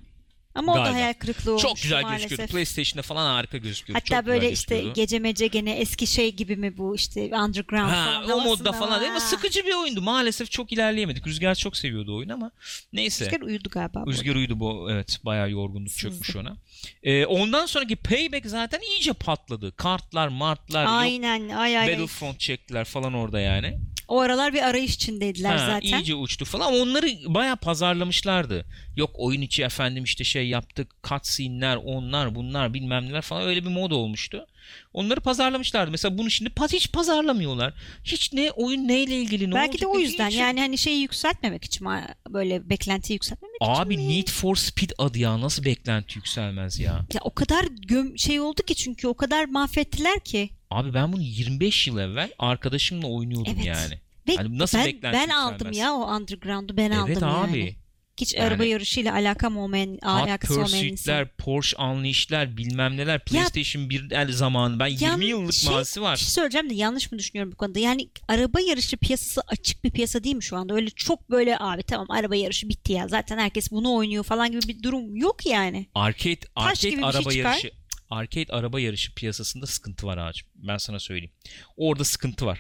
Ama 0.55 0.73
o 0.73 0.75
da 0.75 0.79
Galiba. 0.79 0.95
hayal 0.95 1.13
kırıklığı 1.13 1.51
olmuş 1.51 1.61
Çok 1.61 1.75
güzel 1.75 2.01
maalesef. 2.03 2.29
gözüküyordu. 2.29 2.51
PlayStation'da 2.51 3.01
falan 3.01 3.25
harika 3.35 3.57
gözüküyordu. 3.57 4.03
Hatta 4.05 4.15
Çok 4.21 4.25
böyle 4.27 4.51
işte 4.51 4.83
gece 4.95 5.19
mece 5.19 5.47
gene 5.47 5.71
eski 5.71 6.07
şey 6.07 6.33
gibi 6.35 6.55
mi 6.55 6.77
bu 6.77 6.95
işte 6.95 7.21
underground 7.35 7.89
Ha, 7.89 8.21
falan. 8.23 8.29
o 8.39 8.41
modda 8.41 8.71
falan 8.71 8.99
değil 8.99 9.11
ama 9.11 9.19
var. 9.21 9.25
sıkıcı 9.25 9.65
bir 9.65 9.73
oyundu. 9.73 10.01
Maalesef 10.01 10.51
çok 10.51 10.71
ilerleyemedik. 10.73 11.27
Rüzgar 11.27 11.55
çok 11.55 11.77
seviyordu 11.77 12.17
oyunu 12.17 12.33
ama 12.33 12.51
neyse. 12.93 13.25
Rüzgar 13.25 13.41
uyudu 13.41 13.69
galiba. 13.69 14.03
bu 14.05 14.11
Rüzgar 14.11 14.35
uyudu 14.35 14.59
bu 14.59 14.87
evet 14.91 15.19
bayağı 15.25 15.51
yorgunluk 15.51 15.91
Sızdı. 15.91 16.09
çökmüş 16.09 16.35
ona. 16.35 16.57
Ee, 17.03 17.25
ondan 17.25 17.65
sonraki 17.65 17.95
Payback 17.95 18.45
zaten 18.45 18.79
iyice 18.91 19.13
patladı. 19.13 19.71
Kartlar, 19.75 20.27
martlar, 20.27 20.83
yok 20.83 20.91
Aynen 20.93 21.49
ay 21.49 21.77
ay. 21.77 21.77
ay. 21.77 21.91
Battlefront 21.91 22.39
çektiler 22.39 22.85
falan 22.85 23.13
orada 23.13 23.39
yani. 23.39 23.79
O 24.07 24.19
aralar 24.19 24.53
bir 24.53 24.61
arayış 24.61 24.95
içindeydiler 24.95 25.55
Ha, 25.57 25.65
zaten. 25.65 25.97
iyice 25.97 26.15
uçtu 26.15 26.45
falan. 26.45 26.73
Onları 26.73 27.07
bayağı 27.27 27.57
pazarlamışlardı. 27.57 28.65
Yok 28.95 29.11
oyun 29.17 29.41
içi 29.41 29.63
efendim 29.63 30.03
işte 30.03 30.23
şey 30.23 30.47
yaptık. 30.47 30.91
Cutscene'ler, 31.03 31.75
onlar, 31.75 32.35
bunlar 32.35 32.73
bilmem 32.73 33.05
neler 33.05 33.21
falan 33.21 33.43
öyle 33.43 33.63
bir 33.63 33.69
mod 33.69 33.91
olmuştu. 33.91 34.45
Onları 34.93 35.21
pazarlamışlardı. 35.21 35.91
Mesela 35.91 36.17
bunu 36.17 36.31
şimdi 36.31 36.51
hiç 36.73 36.91
pazarlamıyorlar. 36.91 37.73
Hiç 38.03 38.33
ne 38.33 38.51
oyun 38.51 38.87
neyle 38.87 39.21
ilgili 39.21 39.49
ne 39.49 39.55
Belki 39.55 39.81
de 39.81 39.87
o 39.87 39.99
yüzden 39.99 40.29
hiç- 40.29 40.37
yani 40.37 40.59
hani 40.59 40.77
şeyi 40.77 41.01
yükseltmemek 41.01 41.65
için 41.65 41.87
böyle 42.29 42.69
beklentiyi 42.69 43.15
yükseltmemek 43.15 43.55
için 43.61 43.71
Abi? 43.71 44.09
Need 44.09 44.27
for 44.27 44.55
Speed 44.55 44.89
adı 44.97 45.19
ya 45.19 45.41
nasıl 45.41 45.65
beklenti 45.65 46.17
yükselmez 46.17 46.79
ya. 46.79 47.05
Ya 47.13 47.21
o 47.23 47.33
kadar 47.33 47.65
göm 47.87 48.17
şey 48.17 48.39
oldu 48.39 48.63
ki 48.63 48.75
çünkü 48.75 49.07
o 49.07 49.13
kadar 49.13 49.45
mahvettiler 49.45 50.19
ki. 50.19 50.49
Abi 50.75 50.93
ben 50.93 51.13
bunu 51.13 51.21
25 51.21 51.87
yıl 51.87 51.97
evvel 51.97 52.29
arkadaşımla 52.39 53.07
oynuyordum 53.07 53.53
Evet. 53.55 53.65
yani. 53.65 53.99
Ve 54.27 54.35
Hani 54.35 54.57
nasıl 54.57 54.77
ben, 54.77 55.01
ben 55.03 55.29
aldım 55.29 55.71
ya 55.71 55.93
o 55.93 56.15
underground'u 56.15 56.77
ben 56.77 56.91
Evet 56.91 57.23
aldım 57.23 57.29
abi. 57.29 57.59
yani. 57.59 57.75
Hiç 58.19 58.33
Yani- 58.33 58.47
araba 58.47 58.65
yarışıyla 58.65 59.13
alakam 59.13 59.57
olmayan, 59.57 59.97
alakası 60.01 60.53
olmayan. 60.53 60.65
Pursuit'ler, 60.71 61.27
Porsche 61.37 61.77
Unleashed'ler 61.83 62.57
bilmem 62.57 62.97
neler 62.97 63.25
PlayStation 63.25 63.89
1 63.89 64.11
el 64.11 64.31
zamanı 64.31 64.79
ben 64.79 64.87
20 64.87 65.03
Yan- 65.03 65.21
yıllık 65.21 65.53
şey- 65.53 65.71
mazisi 65.71 66.01
var. 66.01 66.13
Bir 66.15 66.19
şey 66.19 66.29
söyleyeceğim 66.29 66.69
de 66.69 66.73
yanlış 66.73 67.11
mı 67.11 67.19
düşünüyorum 67.19 67.51
bu 67.51 67.55
konuda? 67.55 67.79
Yani 67.79 68.09
araba 68.27 68.59
yarışı 68.59 68.97
piyasası 68.97 69.41
açık 69.47 69.83
bir 69.83 69.91
piyasa 69.91 70.23
değil 70.23 70.35
mi 70.35 70.43
şu 70.43 70.57
anda? 70.57 70.73
Öyle 70.73 70.89
çok 70.89 71.29
böyle 71.29 71.57
abi 71.59 71.83
tamam 71.83 72.07
araba 72.09 72.35
yarışı 72.35 72.69
bitti 72.69 72.93
ya. 72.93 73.07
Zaten 73.07 73.37
herkes 73.37 73.71
bunu 73.71 73.93
oynuyor 73.93 74.23
falan 74.23 74.51
gibi 74.51 74.61
bir 74.67 74.83
durum 74.83 75.15
yok 75.15 75.45
yani. 75.45 75.87
Arcade 75.95 76.39
arcade 76.55 76.89
gibi 76.89 76.97
bir 77.01 77.11
şey 77.11 77.19
araba 77.19 77.31
çıkar. 77.31 77.49
yarışı 77.51 77.71
arcade 78.15 78.53
araba 78.53 78.79
yarışı 78.79 79.15
piyasasında 79.15 79.65
sıkıntı 79.65 80.07
var 80.07 80.17
ağacım. 80.17 80.47
Ben 80.55 80.77
sana 80.77 80.99
söyleyeyim. 80.99 81.31
Orada 81.77 82.03
sıkıntı 82.03 82.45
var. 82.45 82.59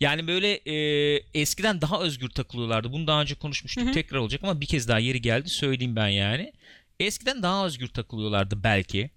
Yani 0.00 0.26
böyle 0.26 0.52
e, 0.52 0.74
eskiden 1.34 1.80
daha 1.80 2.00
özgür 2.00 2.28
takılıyorlardı. 2.28 2.92
Bunu 2.92 3.06
daha 3.06 3.22
önce 3.22 3.34
konuşmuştuk. 3.34 3.84
Hı 3.84 3.88
hı. 3.88 3.92
Tekrar 3.92 4.18
olacak 4.18 4.44
ama 4.44 4.60
bir 4.60 4.66
kez 4.66 4.88
daha 4.88 4.98
yeri 4.98 5.20
geldi. 5.22 5.48
Söyleyeyim 5.48 5.96
ben 5.96 6.08
yani. 6.08 6.52
Eskiden 7.00 7.42
daha 7.42 7.66
özgür 7.66 7.88
takılıyorlardı 7.88 8.64
belki. 8.64 9.10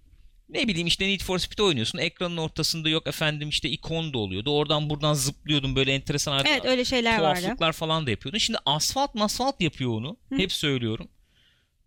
Ne 0.50 0.68
bileyim 0.68 0.88
işte 0.88 1.08
Need 1.08 1.22
for 1.22 1.40
Speed 1.40 1.60
oynuyorsun. 1.60 1.98
Ekranın 1.98 2.38
ortasında 2.38 2.90
yok 2.90 3.08
efendim 3.08 3.50
işte 3.50 3.70
ikon 3.70 4.14
da 4.14 4.18
oluyordu. 4.18 4.52
Oradan 4.52 4.90
buradan 4.90 5.14
zıplıyordun 5.14 5.76
böyle 5.76 5.94
enteresan 5.94 6.46
Evet 6.46 6.66
öyle 6.66 6.86
şeyler 6.86 7.20
vardı. 7.20 7.72
falan 7.72 8.06
da 8.06 8.12
yapıyordun. 8.12 8.38
Şimdi 8.38 8.60
asfalt 8.66 9.16
masfalt 9.16 9.62
yapıyor 9.62 9.92
onu. 9.92 10.18
Hı. 10.30 10.36
Hep 10.38 10.52
söylüyorum. 10.52 11.08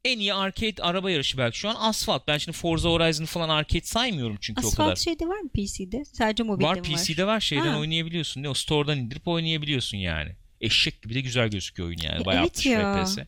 En 0.06 0.18
iyi 0.18 0.34
arcade 0.34 0.82
araba 0.82 1.10
yarışı 1.10 1.38
belki 1.38 1.58
şu 1.58 1.68
an 1.68 1.76
asfalt. 1.78 2.28
Ben 2.28 2.38
şimdi 2.38 2.58
Forza 2.58 2.88
Horizon'ı 2.88 3.26
falan 3.26 3.48
arcade 3.48 3.84
saymıyorum 3.84 4.38
çünkü 4.40 4.66
o 4.66 4.70
kadar. 4.70 4.82
Asfalt 4.84 4.98
şeyde 4.98 5.26
var 5.26 5.40
mı 5.40 5.48
PC'de? 5.48 6.04
Sadece 6.04 6.42
mobilde 6.42 6.66
Var 6.68 6.74
mi 6.74 6.80
var? 6.80 7.04
PC'de 7.04 7.26
var 7.26 7.40
şeyden 7.40 7.72
Ha. 7.72 7.78
oynayabiliyorsun. 7.78 8.42
Ne 8.42 8.48
o 8.48 8.54
store'dan 8.54 8.98
indirip 8.98 9.28
oynayabiliyorsun 9.28 9.98
yani. 9.98 10.36
Eşek 10.60 11.02
gibi 11.02 11.14
de 11.14 11.20
güzel 11.20 11.48
gözüküyor 11.48 11.88
oyun 11.88 11.98
yani. 11.98 12.18
Ya 12.18 12.24
Bayağı 12.24 12.42
evet 12.42 12.50
60 12.58 12.66
ya. 12.66 13.04
FPS. 13.04 13.18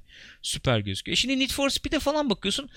Süper 0.42 0.78
gözüküyor. 0.78 1.12
E 1.12 1.16
Şimdi 1.16 1.38
Need 1.38 1.50
for 1.50 1.70
Speed'e 1.70 1.98
falan 1.98 2.30
bakıyorsun. 2.30 2.70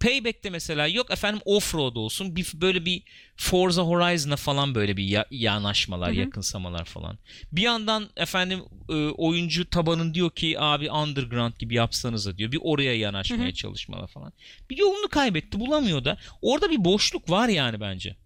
Payback'te 0.00 0.50
mesela 0.50 0.86
yok 0.86 1.10
efendim 1.10 1.40
offroad 1.44 1.96
olsun. 1.96 2.36
Bir, 2.36 2.46
böyle 2.54 2.84
bir 2.84 3.02
Forza 3.36 3.82
Horizon'a 3.82 4.36
falan 4.36 4.74
böyle 4.74 4.96
bir 4.96 5.04
ya- 5.04 5.26
yanaşmalar, 5.30 6.08
Hı 6.10 6.14
hı. 6.14 6.18
yakınsamalar 6.20 6.84
falan. 6.84 7.18
Bir 7.52 7.62
yandan 7.62 8.10
efendim 8.16 8.60
e, 8.88 8.94
oyuncu 8.94 9.70
tabanın 9.70 10.14
diyor 10.14 10.30
ki 10.30 10.60
abi 10.60 10.90
underground 10.90 11.52
gibi 11.58 11.74
yapsanıza 11.74 12.38
diyor. 12.38 12.52
Bir 12.52 12.58
oraya 12.62 12.94
yanaşmaya 12.98 13.44
Hı 13.44 13.48
hı. 13.48 13.54
çalışmalar 13.54 14.08
falan. 14.08 14.32
Bir 14.70 14.76
yolunu 14.78 15.08
kaybetti 15.08 15.60
bulamıyor 15.60 16.04
da. 16.04 16.18
Orada 16.42 16.70
bir 16.70 16.84
boşluk 16.84 17.30
var 17.30 17.48
yani 17.48 17.80
bence. 17.80 18.16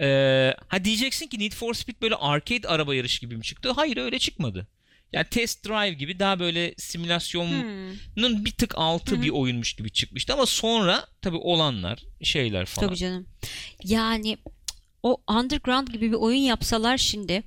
Ee, 0.00 0.54
ha 0.68 0.84
diyeceksin 0.84 1.26
ki 1.26 1.38
Need 1.38 1.52
for 1.52 1.74
Speed 1.74 2.02
böyle 2.02 2.14
arcade 2.14 2.68
araba 2.68 2.94
yarışı 2.94 3.20
gibi 3.20 3.36
mi 3.36 3.42
çıktı? 3.42 3.70
Hayır 3.76 3.96
öyle 3.96 4.18
çıkmadı. 4.18 4.66
Yani 5.14 5.26
test 5.30 5.68
drive 5.68 5.92
gibi 5.94 6.18
daha 6.18 6.38
böyle 6.40 6.74
simülasyonun 6.78 7.62
Hmm, 8.16 8.44
bir 8.44 8.50
tık 8.50 8.74
altı 8.78 9.16
hı. 9.16 9.22
bir 9.22 9.30
oyunmuş 9.30 9.72
gibi 9.72 9.90
çıkmıştı 9.92 10.32
ama 10.32 10.46
sonra 10.46 11.06
tabii 11.22 11.36
olanlar 11.36 12.02
şeyler 12.22 12.66
falan. 12.66 12.88
tabii 12.88 12.98
canım. 12.98 13.26
Yani 13.84 14.38
o 15.02 15.22
underground 15.28 15.88
gibi 15.88 16.10
bir 16.10 16.16
oyun 16.16 16.38
yapsalar 16.38 16.98
şimdi 16.98 17.42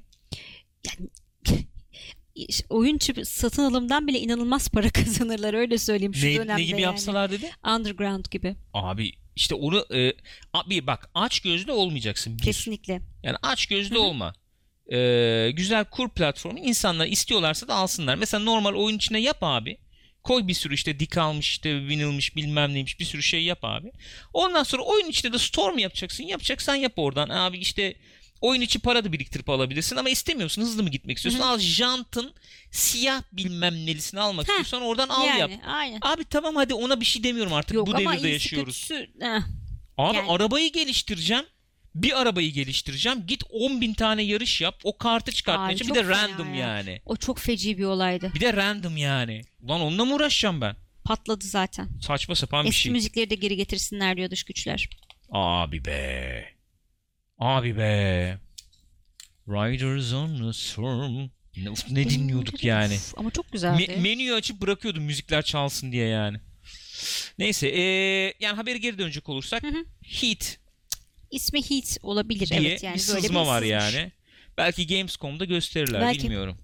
yani 0.88 1.10
oyun 2.70 2.98
satın 3.24 3.64
alımdan 3.64 4.08
bile 4.08 4.20
inanılmaz 4.20 4.70
para 4.70 4.90
kazanırlar 4.94 5.54
öyle 5.54 5.78
söyleyeyim 5.78 6.16
şu 6.16 6.28
Ne, 6.28 6.36
dönemde 6.36 6.56
ne 6.62 6.64
gibi 6.66 6.72
yani. 6.72 6.82
yapsalar 6.82 7.32
dedi? 7.32 7.52
Underground 7.76 8.26
gibi. 8.32 8.56
Abi 8.74 9.12
işte 9.36 9.56
onu 9.56 9.86
e, 9.96 10.14
abi 10.54 10.88
bak 10.88 11.10
aç 11.14 11.40
gözlü 11.40 11.72
olmayacaksın. 11.72 12.38
Bir. 12.38 12.44
Kesinlikle. 12.44 13.02
Yani 13.24 13.38
aç 13.42 13.66
gözlü 13.66 13.96
Hı 13.96 14.00
hı. 14.00 14.04
olma. 14.04 14.34
Ee, 14.94 15.52
güzel 15.54 15.86
kur 15.86 16.10
platformu 16.10 16.60
insanlar 16.60 17.08
istiyorlarsa 17.08 17.68
da 17.68 17.76
alsınlar. 17.76 18.16
Mesela 18.16 18.44
normal 18.44 18.74
oyun 18.74 18.98
içine 18.98 19.20
yap 19.20 19.38
abi. 19.42 19.78
Koy 20.24 20.48
bir 20.48 20.54
sürü 20.54 20.74
işte 20.74 21.00
dik 21.00 21.18
almış 21.18 21.50
işte 21.50 21.76
vinilmiş 21.76 22.36
bilmem 22.36 22.74
neymiş 22.74 23.00
bir 23.00 23.06
sürü 23.06 23.24
şey 23.24 23.44
yap 23.44 23.60
abi. 23.62 23.92
Ondan 24.34 24.64
sonra 24.64 24.82
oyun 24.84 25.08
içinde 25.08 25.34
de 25.34 25.38
store 25.38 25.72
mu 25.74 25.82
yapacaksın? 25.82 26.24
Yapacaksan 26.24 26.76
yap 26.76 26.94
oradan. 26.96 27.30
Abi 27.30 27.58
işte 27.58 27.96
oyun 28.42 28.62
içi 28.62 28.80
para 28.80 29.04
da 29.04 29.12
biriktirip 29.14 29.50
alabilirsin 29.50 29.96
ama 29.96 30.10
istemiyorsun 30.10 30.62
hızlı 30.62 30.84
mı 30.84 30.90
gitmek 30.90 31.18
istiyorsun? 31.18 31.40
Hı 31.40 31.44
hı. 31.44 31.48
Al 31.50 31.60
jantın 31.60 32.34
siyah 32.72 33.22
bilmem 33.32 33.74
nelisini 33.74 34.20
almak 34.20 34.48
Heh, 34.48 34.52
istiyorsan 34.54 34.82
oradan 34.82 35.10
al 35.10 35.26
yani 35.26 35.40
yap. 35.40 35.52
aynen. 35.68 36.00
Abi 36.02 36.24
tamam 36.26 36.56
hadi 36.56 36.74
ona 36.74 37.00
bir 37.00 37.06
şey 37.06 37.24
demiyorum 37.24 37.54
artık 37.54 37.76
Yok 37.76 37.88
bu 37.88 37.98
devirde 37.98 38.30
yaşıyoruz. 38.30 38.88
kötüsü 38.88 39.10
Abi 39.98 40.18
Yani- 40.18 40.32
arabayı 40.32 40.72
geliştireceğim. 40.72 41.46
Bir 42.02 42.22
arabayı 42.22 42.52
geliştireceğim. 42.52 43.24
Git 43.28 43.44
10 43.50 43.82
bin 43.82 43.94
tane 43.94 44.22
yarış 44.24 44.62
yap. 44.62 44.76
O 44.84 44.98
kartı 44.98 45.32
çıkartmaya 45.32 45.78
çalış. 45.78 45.92
Bir 45.92 45.96
de 45.96 46.10
random 46.10 46.54
ya. 46.54 46.68
yani. 46.68 47.02
o 47.06 47.16
çok 47.16 47.40
feci 47.40 47.78
bir 47.78 47.84
olaydı. 47.84 48.32
Bir 48.36 48.40
de 48.40 48.54
random 48.54 48.98
yani. 48.98 49.42
Ulan 49.62 49.82
onunla 49.82 50.06
mı 50.06 50.16
uğraşacağım 50.16 50.62
ben? 50.62 50.76
Patladı 51.04 51.46
zaten. 51.46 51.90
Saçma 52.02 52.36
sapan 52.36 52.64
bir 52.64 52.70
Eski 52.70 52.82
şey. 52.82 52.92
müzikleri 52.92 53.30
de 53.30 53.36
geri 53.36 53.56
getirsinler 53.56 54.18
diyor 54.18 54.32
dış 54.32 54.44
güçler. 54.44 54.90
Abi 55.32 55.86
be. 55.86 56.46
Abi 57.40 57.78
be. 57.78 58.38
Riders 59.48 60.14
on 60.14 60.38
the 60.38 60.54
Storm. 60.54 61.30
Ne, 61.58 61.70
uf, 61.70 61.92
ne 61.92 62.10
dinliyorduk 62.10 62.64
yani. 62.64 62.94
Uf, 62.94 63.14
ama 63.18 63.32
çok 63.32 63.52
güzeldi. 63.52 63.84
Me- 63.84 64.02
menüyü 64.02 64.34
açıp 64.34 64.62
bırakıyordum 64.62 65.04
müzikler 65.04 65.42
çalsın 65.42 65.92
diye 65.92 66.08
yani. 66.08 66.38
Neyse 67.40 67.68
ee, 67.68 68.34
yani 68.40 68.56
haberi 68.56 68.82
geri 68.82 68.98
dönecek 68.98 69.30
olursak 69.30 69.64
Hı 69.64 69.68
hı. 69.68 69.86
Heat 70.04 70.60
İsmi 71.32 71.70
Heat 71.70 71.98
olabilir 72.04 72.48
diye 72.50 72.60
evet 72.60 72.84
yani 72.84 72.96
bir 72.96 73.08
böyle 73.08 73.22
sızma 73.22 73.48
var 73.48 73.62
sızmış. 73.62 73.72
yani. 73.72 74.12
Belki 74.58 74.88
Gamescom'da 74.88 75.46
gösterirler 75.46 76.02
Belki. 76.02 76.24
bilmiyorum. 76.24 76.58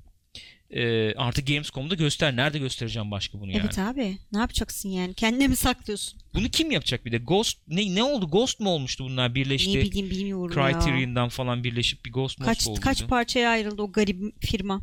Ee, 0.70 1.14
artık 1.16 1.48
Gamescom'da 1.48 1.96
göster. 1.96 2.36
Nerede 2.36 2.60
göstereceğim 2.60 3.12
başka 3.12 3.40
bunu 3.40 3.52
yani? 3.52 3.62
Evet 3.66 3.80
abi 3.80 4.18
ne 4.32 4.40
yapacaksın 4.40 4.90
yani 4.90 5.14
kendine 5.14 5.48
mi 5.48 5.56
saklıyorsun? 5.56 6.20
Bunu 6.34 6.50
kim 6.50 6.72
yapacak 6.72 7.06
bir 7.06 7.12
de? 7.12 7.18
Ghost 7.18 7.58
ne 7.68 7.96
ne 7.96 8.04
oldu? 8.04 8.28
Ghost 8.28 8.60
mu 8.60 8.70
olmuştu 8.70 9.04
bunlar 9.04 9.36
birleşti? 9.36 9.78
ne 9.80 9.82
bileyim 9.82 10.10
bilmiyorum 10.10 10.58
ya. 10.58 10.72
Criterion'dan 10.72 11.30
falan 11.30 11.64
birleşip 11.64 12.06
bir 12.06 12.12
Ghost 12.12 12.40
Kaç, 12.40 12.48
Most 12.48 12.68
oldu. 12.68 12.80
kaç 12.82 13.08
parçaya 13.08 13.50
ayrıldı 13.50 13.82
o 13.82 13.92
garip 13.92 14.46
firma. 14.46 14.82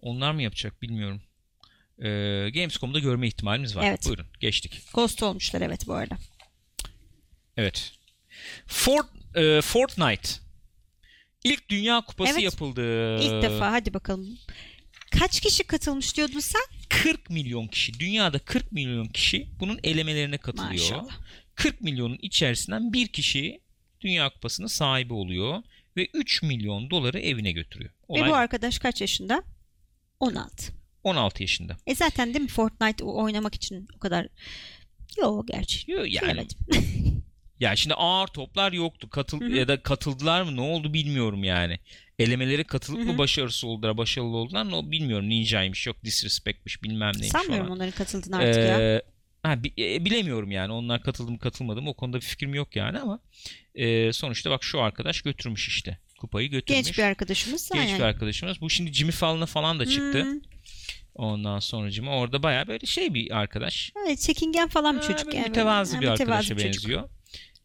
Onlar 0.00 0.32
mı 0.32 0.42
yapacak 0.42 0.82
bilmiyorum. 0.82 1.22
Ee, 1.98 2.50
Gamescom'da 2.54 2.98
görme 2.98 3.26
ihtimalimiz 3.28 3.76
var. 3.76 3.84
Evet. 3.84 4.06
Buyurun 4.06 4.26
geçtik. 4.40 4.82
Ghost 4.94 5.22
olmuşlar 5.22 5.60
evet 5.60 5.86
bu 5.86 5.94
arada. 5.94 6.18
Evet. 7.56 7.92
Fort, 8.66 9.06
e, 9.34 9.60
Fortnite. 9.60 10.28
İlk 11.44 11.68
Dünya 11.68 12.00
Kupası 12.00 12.32
Evet. 12.32 12.42
yapıldı. 12.42 13.16
İlk 13.22 13.42
defa 13.42 13.72
hadi 13.72 13.94
bakalım. 13.94 14.38
Kaç 15.18 15.40
kişi 15.40 15.64
katılmış 15.64 16.16
diyordun 16.16 16.40
sen? 16.40 16.62
40 16.88 17.30
milyon 17.30 17.66
kişi. 17.66 18.00
Dünyada 18.00 18.38
40 18.38 18.72
milyon 18.72 19.06
kişi 19.06 19.48
bunun 19.60 19.80
elemelerine 19.84 20.38
katılıyor. 20.38 20.72
Maşallah. 20.72 21.18
40 21.54 21.80
milyonun 21.80 22.18
içerisinden 22.22 22.92
bir 22.92 23.08
kişi 23.08 23.60
Dünya 24.00 24.30
Kupası'nın 24.30 24.66
sahibi 24.66 25.12
oluyor 25.12 25.62
ve 25.96 26.08
3 26.14 26.42
milyon 26.42 26.90
doları 26.90 27.20
evine 27.20 27.52
götürüyor. 27.52 27.90
Ve 27.90 27.94
Olay 28.08 28.30
bu 28.30 28.34
arkadaş 28.34 28.78
kaç 28.78 29.00
yaşında? 29.00 29.42
16. 30.20 30.72
16 31.04 31.42
yaşında. 31.42 31.76
E 31.86 31.94
zaten 31.94 32.34
değil 32.34 32.42
mi 32.42 32.48
Fortnite 32.48 33.04
oynamak 33.04 33.54
için 33.54 33.88
o 33.96 33.98
kadar... 33.98 34.26
Yok 35.18 35.48
gerçi. 35.48 35.90
Yo, 35.90 36.04
Yani. 36.08 36.46
ya 37.62 37.76
şimdi 37.76 37.94
ağır 37.94 38.26
toplar 38.26 38.72
yoktu. 38.72 39.10
Katıl 39.10 39.40
Hı 39.40 39.44
hı. 39.44 39.50
ya 39.50 39.68
da 39.68 39.82
katıldılar 39.82 40.42
mı 40.42 40.56
ne 40.56 40.60
oldu 40.60 40.94
bilmiyorum 40.94 41.44
yani. 41.44 41.78
elemelere 42.18 42.64
katılıp 42.64 43.00
Hı 43.00 43.04
mı 43.04 43.18
başarısı 43.18 43.66
oldular, 43.66 43.96
başarılı 43.96 44.36
oldular 44.36 44.66
o 44.72 44.90
bilmiyorum. 44.90 45.28
Ninja'ymış, 45.28 45.86
yok 45.86 46.04
Disrespect'miş, 46.04 46.82
bilmem 46.82 47.12
neymiş 47.12 47.28
Sanmıyorum 47.28 47.66
falan. 47.66 47.76
onların 47.76 47.92
katıldığını 47.92 48.36
artık 48.36 48.56
ya. 48.56 48.80
Ee, 48.80 49.02
ha, 49.42 49.64
bi- 49.64 49.72
e, 49.78 50.04
bilemiyorum 50.04 50.50
yani. 50.50 50.72
Onlar 50.72 51.02
katıldı 51.02 51.30
mı 51.30 51.38
katılmadı 51.38 51.82
mı 51.82 51.90
o 51.90 51.94
konuda 51.94 52.16
bir 52.16 52.22
fikrim 52.22 52.54
yok 52.54 52.76
yani 52.76 52.98
ama 52.98 53.18
e, 53.74 54.12
sonuçta 54.12 54.50
bak 54.50 54.64
şu 54.64 54.80
arkadaş 54.80 55.22
götürmüş 55.22 55.68
işte. 55.68 55.98
Kupayı 56.18 56.50
götürmüş. 56.50 56.86
Genç 56.86 56.98
bir 56.98 57.02
arkadaşımız. 57.02 57.70
Genç 57.74 57.86
aynen. 57.86 57.98
bir 57.98 58.04
arkadaşımız. 58.04 58.60
Bu 58.60 58.70
şimdi 58.70 58.92
Jimmy 58.92 59.12
Fallon'a 59.12 59.46
falan 59.46 59.78
da 59.80 59.86
çıktı. 59.86 60.22
Hmm. 60.24 60.40
Ondan 61.14 61.58
sonra 61.58 62.10
orada 62.10 62.42
bayağı 62.42 62.66
böyle 62.66 62.86
şey 62.86 63.14
bir 63.14 63.36
arkadaş. 63.38 63.92
Evet, 64.06 64.20
çekingen 64.20 64.68
falan 64.68 64.96
bir 64.96 65.02
Ha, 65.02 65.06
çocuk. 65.06 65.34
yani. 65.34 65.48
mütevazı 65.48 65.96
Ha, 65.96 66.02
bir 66.02 66.08
mütevazı 66.08 66.32
arkadaşa 66.32 66.56
bir 66.56 66.72
çocuk. 66.72 67.08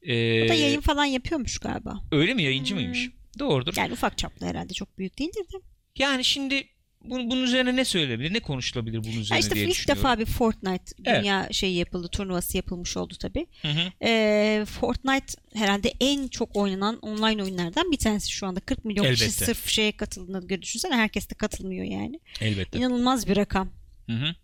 Benziyor. 0.08 0.46
O 0.46 0.50
da 0.50 0.54
Ee, 0.54 0.58
yayın 0.58 0.82
falan 0.82 1.06
yapıyormuş 1.06 1.58
galiba. 1.58 2.02
Öyle 2.12 2.34
mi 2.34 2.44
yayıncı 2.44 2.70
Hmm. 2.76 2.82
mıymış? 2.82 3.10
Doğrudur. 3.40 3.74
Yani 3.78 3.94
ufak 3.94 4.18
çaplı 4.18 4.46
herhalde 4.46 4.74
çok 4.74 4.98
büyük 4.98 5.20
değildir 5.20 5.46
de. 5.54 5.58
Yani 6.00 6.24
şimdi 6.26 6.64
bunun, 7.04 7.30
bunun 7.32 7.44
üzerine 7.44 7.76
ne 7.76 7.86
söylenebilir? 7.86 8.34
Ne 8.34 8.40
konuşulabilir 8.40 9.04
bunun 9.04 9.14
Ya 9.14 9.20
üzerine 9.22 9.40
işte 9.40 9.56
diye 9.56 9.66
ilk 9.68 9.88
defa 9.88 10.20
bir 10.20 10.26
Fortnite 10.26 10.84
Evet. 11.06 11.22
dünya 11.24 11.48
şeyi 11.52 11.76
yapıldı, 11.78 12.08
turnuvası 12.08 12.58
yapılmış 12.58 12.98
oldu 12.98 13.14
tabii. 13.20 13.48
Hı 13.62 13.68
hı. 13.68 13.92
Ee, 14.04 14.66
Fortnite 14.80 15.34
herhalde 15.54 15.94
en 16.02 16.28
çok 16.28 16.56
oynanan 16.56 17.00
online 17.00 17.44
oyunlardan 17.44 17.92
bir 17.92 17.98
tanesi 17.98 18.32
şu 18.32 18.48
anda. 18.48 18.60
40 18.60 18.86
milyon 18.86 19.04
kişi 19.14 19.24
Elbette. 19.26 19.46
sırf 19.46 19.68
şeye 19.68 19.92
katıldığını 19.92 20.62
düşünsene. 20.62 20.96
Herkes 20.96 21.30
de 21.30 21.34
katılmıyor 21.34 21.86
yani. 21.86 22.20
Elbette. 22.42 22.78
İnanılmaz 22.80 23.28
bir 23.28 23.36
rakam. 23.38 23.70
Hı 24.06 24.14
hı. 24.14 24.36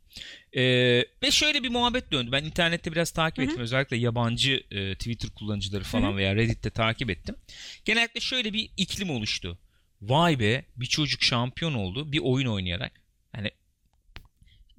Ee, 0.55 0.61
ve 1.23 1.31
şöyle 1.31 1.63
bir 1.63 1.69
muhabbet 1.69 2.11
döndü. 2.11 2.31
Ben 2.31 2.43
internette 2.43 2.91
biraz 2.91 3.11
takip 3.11 3.37
Hı 3.37 3.41
hı. 3.41 3.45
ettim. 3.45 3.61
Özellikle 3.61 3.97
yabancı 3.97 4.63
e, 4.71 4.95
Twitter 4.95 5.29
kullanıcıları 5.29 5.83
falan 5.83 6.09
Hı 6.09 6.13
hı. 6.13 6.17
veya 6.17 6.35
Reddit'te 6.35 6.69
takip 6.69 7.09
ettim. 7.09 7.35
Genellikle 7.85 8.19
şöyle 8.19 8.53
bir 8.53 8.69
iklim 8.77 9.09
oluştu. 9.09 9.57
Vay 10.01 10.39
be 10.39 10.65
bir 10.75 10.85
çocuk 10.85 11.23
şampiyon 11.23 11.73
oldu 11.73 12.11
bir 12.11 12.19
oyun 12.19 12.47
oynayarak. 12.47 12.91
Hani 13.31 13.51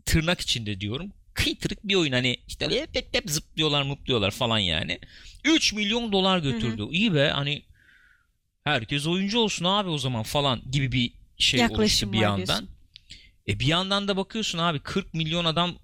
tırnak 0.07 0.41
içinde 0.41 0.81
diyorum. 0.81 1.13
Kıytırık 1.35 1.85
bir 1.85 1.95
oyun 1.95 2.13
hani 2.13 2.37
işte 2.49 2.67
hep 2.71 2.95
hep, 2.95 3.15
hep 3.15 3.31
zıplıyorlar 3.31 3.83
mutluyorlar 3.83 4.31
falan 4.31 4.59
yani. 4.59 4.99
3 5.45 5.73
milyon 5.73 6.13
dolar 6.13 6.39
götürdü. 6.39 6.87
İyi 6.91 7.15
be 7.15 7.29
hani 7.29 7.63
herkes 8.65 9.07
oyuncu 9.07 9.39
olsun 9.39 9.65
abi 9.65 9.89
o 9.89 9.99
zaman 9.99 10.23
falan 10.23 10.63
gibi 10.71 10.93
bir 10.93 11.13
şey 11.39 11.61
Yaklaşım 11.61 11.81
oluştu 11.81 12.13
bir 12.13 12.19
yandan. 12.19 12.47
diyorsun. 12.47 12.69
E 13.49 13.59
bir 13.61 13.67
yandan 13.67 14.09
da 14.09 14.17
bakıyorsun 14.17 14.59
abi 14.59 14.79
40 14.81 15.15
milyon 15.15 15.45
adam 15.45 15.75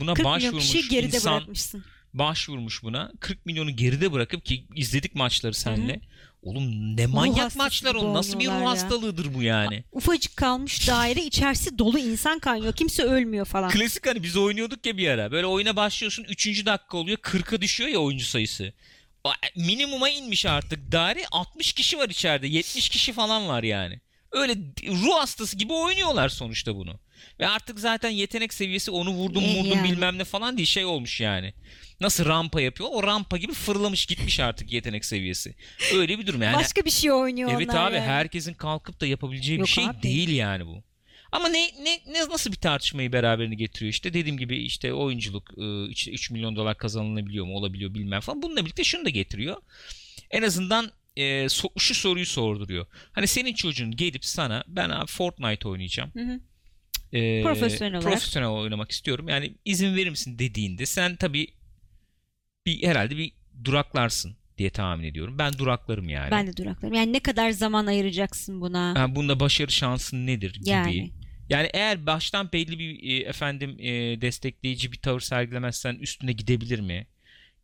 buna 0.00 0.14
40 0.14 0.26
milyon 0.26 0.34
başvurmuş 0.34 0.72
kişi 0.72 0.88
geride 0.88 1.16
insan 1.16 1.36
bırakmışsın. 1.36 1.84
başvurmuş 2.14 2.82
buna 2.82 3.12
40 3.20 3.46
milyonu 3.46 3.76
geride 3.76 4.12
bırakıp 4.12 4.44
ki 4.44 4.66
izledik 4.74 5.14
maçları 5.14 5.54
senle. 5.54 6.00
Oğlum 6.42 6.96
ne 6.96 7.06
manyak 7.06 7.56
maçlar 7.56 7.94
o 7.94 8.14
nasıl 8.14 8.38
bir 8.38 8.46
ruh 8.46 8.66
hastalığıdır 8.66 9.34
bu 9.34 9.42
yani. 9.42 9.84
Ufacık 9.92 10.36
kalmış 10.36 10.88
daire 10.88 11.22
içerisi 11.24 11.78
dolu 11.78 11.98
insan 11.98 12.38
kaynıyor. 12.38 12.72
Kimse 12.72 13.02
ölmüyor 13.02 13.46
falan. 13.46 13.70
Klasik 13.70 14.06
hani 14.06 14.22
biz 14.22 14.36
oynuyorduk 14.36 14.86
ya 14.86 14.96
bir 14.96 15.08
ara. 15.08 15.32
Böyle 15.32 15.46
oyuna 15.46 15.76
başlıyorsun 15.76 16.24
3. 16.24 16.66
dakika 16.66 16.96
oluyor 16.98 17.18
40'a 17.18 17.60
düşüyor 17.60 17.90
ya 17.90 17.98
oyuncu 17.98 18.24
sayısı. 18.24 18.72
Minimuma 19.56 20.08
inmiş 20.08 20.46
artık. 20.46 20.92
Daire 20.92 21.24
60 21.32 21.72
kişi 21.72 21.98
var 21.98 22.08
içeride. 22.08 22.46
70 22.46 22.88
kişi 22.88 23.12
falan 23.12 23.48
var 23.48 23.62
yani. 23.62 24.00
Öyle 24.32 24.54
ruh 24.86 25.14
hastası 25.20 25.56
gibi 25.56 25.72
oynuyorlar 25.72 26.28
sonuçta 26.28 26.74
bunu. 26.76 27.00
Ve 27.40 27.48
artık 27.48 27.80
zaten 27.80 28.10
yetenek 28.10 28.54
seviyesi 28.54 28.90
onu 28.90 29.10
vurdum 29.10 29.44
vurdum 29.44 29.76
yani. 29.76 29.90
bilmem 29.90 30.18
ne 30.18 30.24
falan 30.24 30.56
diye 30.56 30.66
şey 30.66 30.84
olmuş 30.84 31.20
yani. 31.20 31.54
Nasıl 32.00 32.24
rampa 32.24 32.60
yapıyor? 32.60 32.88
O 32.92 33.02
rampa 33.02 33.36
gibi 33.36 33.52
fırlamış 33.52 34.06
gitmiş 34.06 34.40
artık 34.40 34.72
yetenek 34.72 35.04
seviyesi. 35.04 35.54
Öyle 35.94 36.18
bir 36.18 36.26
durum 36.26 36.42
yani. 36.42 36.56
Başka 36.56 36.84
bir 36.84 36.90
şey 36.90 37.12
oynuyor 37.12 37.50
Evet 37.54 37.68
onlar 37.70 37.88
abi 37.88 37.94
yani. 37.96 38.06
herkesin 38.06 38.54
kalkıp 38.54 39.00
da 39.00 39.06
yapabileceği 39.06 39.58
Yok 39.58 39.66
bir 39.66 39.72
şey 39.72 39.84
abi. 39.84 40.02
değil 40.02 40.28
yani 40.28 40.66
bu. 40.66 40.82
Ama 41.32 41.48
ne, 41.48 41.62
ne 41.82 42.00
ne 42.12 42.28
nasıl 42.28 42.52
bir 42.52 42.56
tartışmayı 42.56 43.12
beraberinde 43.12 43.54
getiriyor 43.54 43.90
işte 43.92 44.14
dediğim 44.14 44.38
gibi 44.38 44.56
işte 44.56 44.92
oyunculuk 44.94 45.50
işte 45.90 46.10
3 46.10 46.30
milyon 46.30 46.56
dolar 46.56 46.78
kazanılabiliyor 46.78 47.46
mu 47.46 47.54
olabiliyor 47.56 47.94
bilmem 47.94 48.20
falan 48.20 48.42
bununla 48.42 48.60
birlikte 48.64 48.84
şunu 48.84 49.04
da 49.04 49.08
getiriyor. 49.08 49.56
En 50.30 50.42
azından 50.42 50.90
e, 51.20 51.44
so- 51.44 51.80
şu 51.80 51.94
soruyu 51.94 52.26
sorduruyor. 52.26 52.86
Hani 53.12 53.26
senin 53.26 53.54
çocuğun 53.54 53.90
gelip 53.90 54.24
sana 54.24 54.64
ben 54.68 54.90
abi 54.90 55.06
Fortnite 55.06 55.68
oynayacağım. 55.68 56.10
Hı 56.14 56.20
hı. 56.20 56.40
E, 57.12 57.42
Profesyonel 57.42 57.94
olarak. 57.94 58.12
profesyonel 58.12 58.48
oynamak 58.48 58.90
istiyorum. 58.90 59.28
Yani 59.28 59.54
izin 59.64 59.96
verir 59.96 60.10
misin 60.10 60.38
dediğinde 60.38 60.86
sen 60.86 61.16
tabii 61.16 61.46
bir 62.66 62.86
herhalde 62.86 63.16
bir 63.16 63.32
duraklarsın 63.64 64.36
diye 64.58 64.70
tahmin 64.70 65.04
ediyorum. 65.04 65.38
Ben 65.38 65.58
duraklarım 65.58 66.08
yani. 66.08 66.30
Ben 66.30 66.46
de 66.46 66.56
duraklarım. 66.56 66.94
Yani 66.94 67.12
ne 67.12 67.20
kadar 67.20 67.50
zaman 67.50 67.86
ayıracaksın 67.86 68.60
buna? 68.60 69.00
Ha, 69.02 69.14
bunda 69.14 69.40
başarı 69.40 69.72
şansın 69.72 70.26
nedir 70.26 70.52
gibi. 70.54 70.68
Yani. 70.68 71.12
Yani. 71.48 71.68
eğer 71.74 72.06
baştan 72.06 72.52
belli 72.52 72.78
bir 72.78 73.10
e, 73.10 73.16
efendim 73.28 73.76
e, 73.78 74.20
destekleyici 74.20 74.92
bir 74.92 74.96
tavır 74.98 75.20
sergilemezsen 75.20 75.94
üstüne 75.94 76.32
gidebilir 76.32 76.80
mi? 76.80 77.06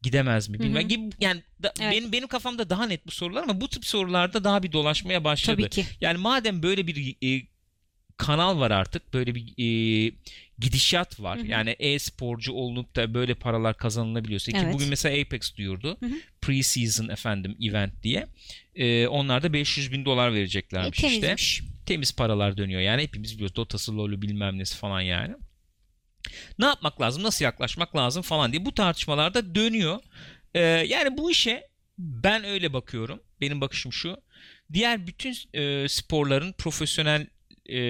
Gidemez 0.06 0.48
mi? 0.48 0.58
Bilmem. 0.60 0.88
Gibi 0.88 1.10
yani 1.20 1.42
da- 1.62 1.72
Evet. 1.80 1.92
benim 1.92 2.12
benim 2.12 2.28
kafamda 2.28 2.70
daha 2.70 2.86
net 2.86 3.06
bu 3.06 3.10
sorular 3.10 3.42
ama 3.42 3.60
bu 3.60 3.68
tip 3.68 3.84
sorularda 3.86 4.44
daha 4.44 4.62
bir 4.62 4.72
dolaşmaya 4.72 5.24
başladı. 5.24 5.56
Tabii 5.56 5.70
ki. 5.70 5.84
Yani 6.00 6.18
madem 6.18 6.62
böyle 6.62 6.86
bir 6.86 7.16
e, 7.24 7.42
kanal 8.16 8.60
var 8.60 8.70
artık, 8.70 9.14
böyle 9.14 9.34
bir 9.34 9.42
e, 9.58 10.12
gidişat 10.58 11.20
var. 11.20 11.38
Hı 11.38 11.42
hı. 11.42 11.46
Yani 11.46 11.70
e-sporcu 11.70 12.52
olup 12.52 12.96
da 12.96 13.14
böyle 13.14 13.34
paralar 13.34 13.76
kazanılabiliyorsa 13.76 14.52
ki 14.52 14.58
Evet. 14.62 14.74
bugün 14.74 14.88
mesela 14.88 15.20
Apex 15.22 15.56
duyurdu. 15.56 15.98
Pre-season 16.42 17.12
efendim 17.12 17.56
event 17.62 18.02
diye. 18.02 18.26
E, 18.74 19.06
onlar 19.06 19.42
da 19.42 19.52
500 19.52 19.92
bin 19.92 20.04
dolar 20.04 20.30
E, 20.30 20.34
vereceklermiş 20.34 20.98
işte 21.04 21.20
temizmiş. 21.20 21.62
temiz 21.86 22.16
paralar 22.16 22.56
dönüyor. 22.56 22.80
Yani 22.80 23.02
hepimiz 23.02 23.34
biliyoruz 23.34 23.56
Dota'sı, 23.56 23.96
LoL'ü 23.98 24.22
bilmem 24.22 24.58
nesi 24.58 24.76
falan 24.76 25.00
yani. 25.00 25.34
Ne 26.58 26.66
yapmak 26.66 27.00
lazım, 27.00 27.22
nasıl 27.22 27.44
yaklaşmak 27.44 27.96
lazım 27.96 28.22
falan 28.22 28.52
diye 28.52 28.64
bu 28.64 28.74
tartışmalarda 28.74 29.54
dönüyor. 29.54 29.98
Ee, 30.54 30.60
yani 30.60 31.18
bu 31.18 31.30
işe 31.30 31.68
ben 31.98 32.44
öyle 32.44 32.72
bakıyorum. 32.72 33.20
Benim 33.40 33.60
bakışım 33.60 33.92
şu. 33.92 34.16
Diğer 34.72 35.06
bütün 35.06 35.36
e, 35.54 35.88
sporların 35.88 36.52
profesyonel 36.52 37.26
e, 37.68 37.80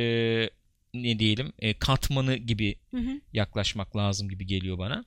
ne 0.95 1.19
diyelim 1.19 1.53
e, 1.59 1.79
katmanı 1.79 2.37
gibi 2.37 2.79
Hı 2.91 2.97
hı. 2.97 3.21
yaklaşmak 3.33 3.97
lazım 3.97 4.29
gibi 4.29 4.47
geliyor 4.47 4.79
bana. 4.79 5.05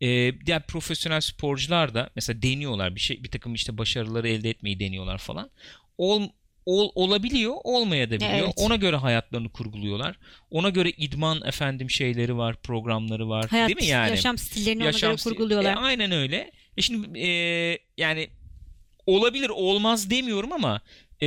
Ee, 0.00 0.32
diğer 0.46 0.66
profesyonel 0.66 1.20
sporcular 1.20 1.94
da 1.94 2.10
mesela 2.16 2.42
deniyorlar 2.42 2.94
bir 2.94 3.00
şey 3.00 3.24
bir 3.24 3.30
takım 3.30 3.54
işte 3.54 3.78
başarıları 3.78 4.28
elde 4.28 4.50
etmeyi 4.50 4.80
deniyorlar 4.80 5.18
falan. 5.18 5.50
Ol, 5.98 6.28
ol 6.66 6.90
olabiliyor, 6.94 7.54
olmayabiliyor. 7.64 8.30
Evet. 8.34 8.52
Ona 8.56 8.76
göre 8.76 8.96
hayatlarını 8.96 9.48
kurguluyorlar. 9.48 10.16
Ona 10.50 10.68
göre 10.68 10.90
idman 10.90 11.42
efendim 11.46 11.90
şeyleri 11.90 12.36
var, 12.36 12.56
programları 12.62 13.28
var, 13.28 13.48
Hayat, 13.50 13.68
değil 13.68 13.80
mi 13.80 13.86
yani? 13.86 14.10
yaşam 14.10 14.38
stillerini 14.38 14.84
Yaşam 14.84 15.10
ona 15.10 15.14
göre 15.14 15.22
kurguluyorlar. 15.24 15.72
E, 15.72 15.76
aynen 15.76 16.12
öyle. 16.12 16.50
E 16.76 16.82
şimdi 16.82 17.18
e, 17.18 17.28
yani 17.98 18.30
olabilir, 19.06 19.48
olmaz 19.48 20.10
demiyorum 20.10 20.52
ama 20.52 20.80
e, 21.22 21.26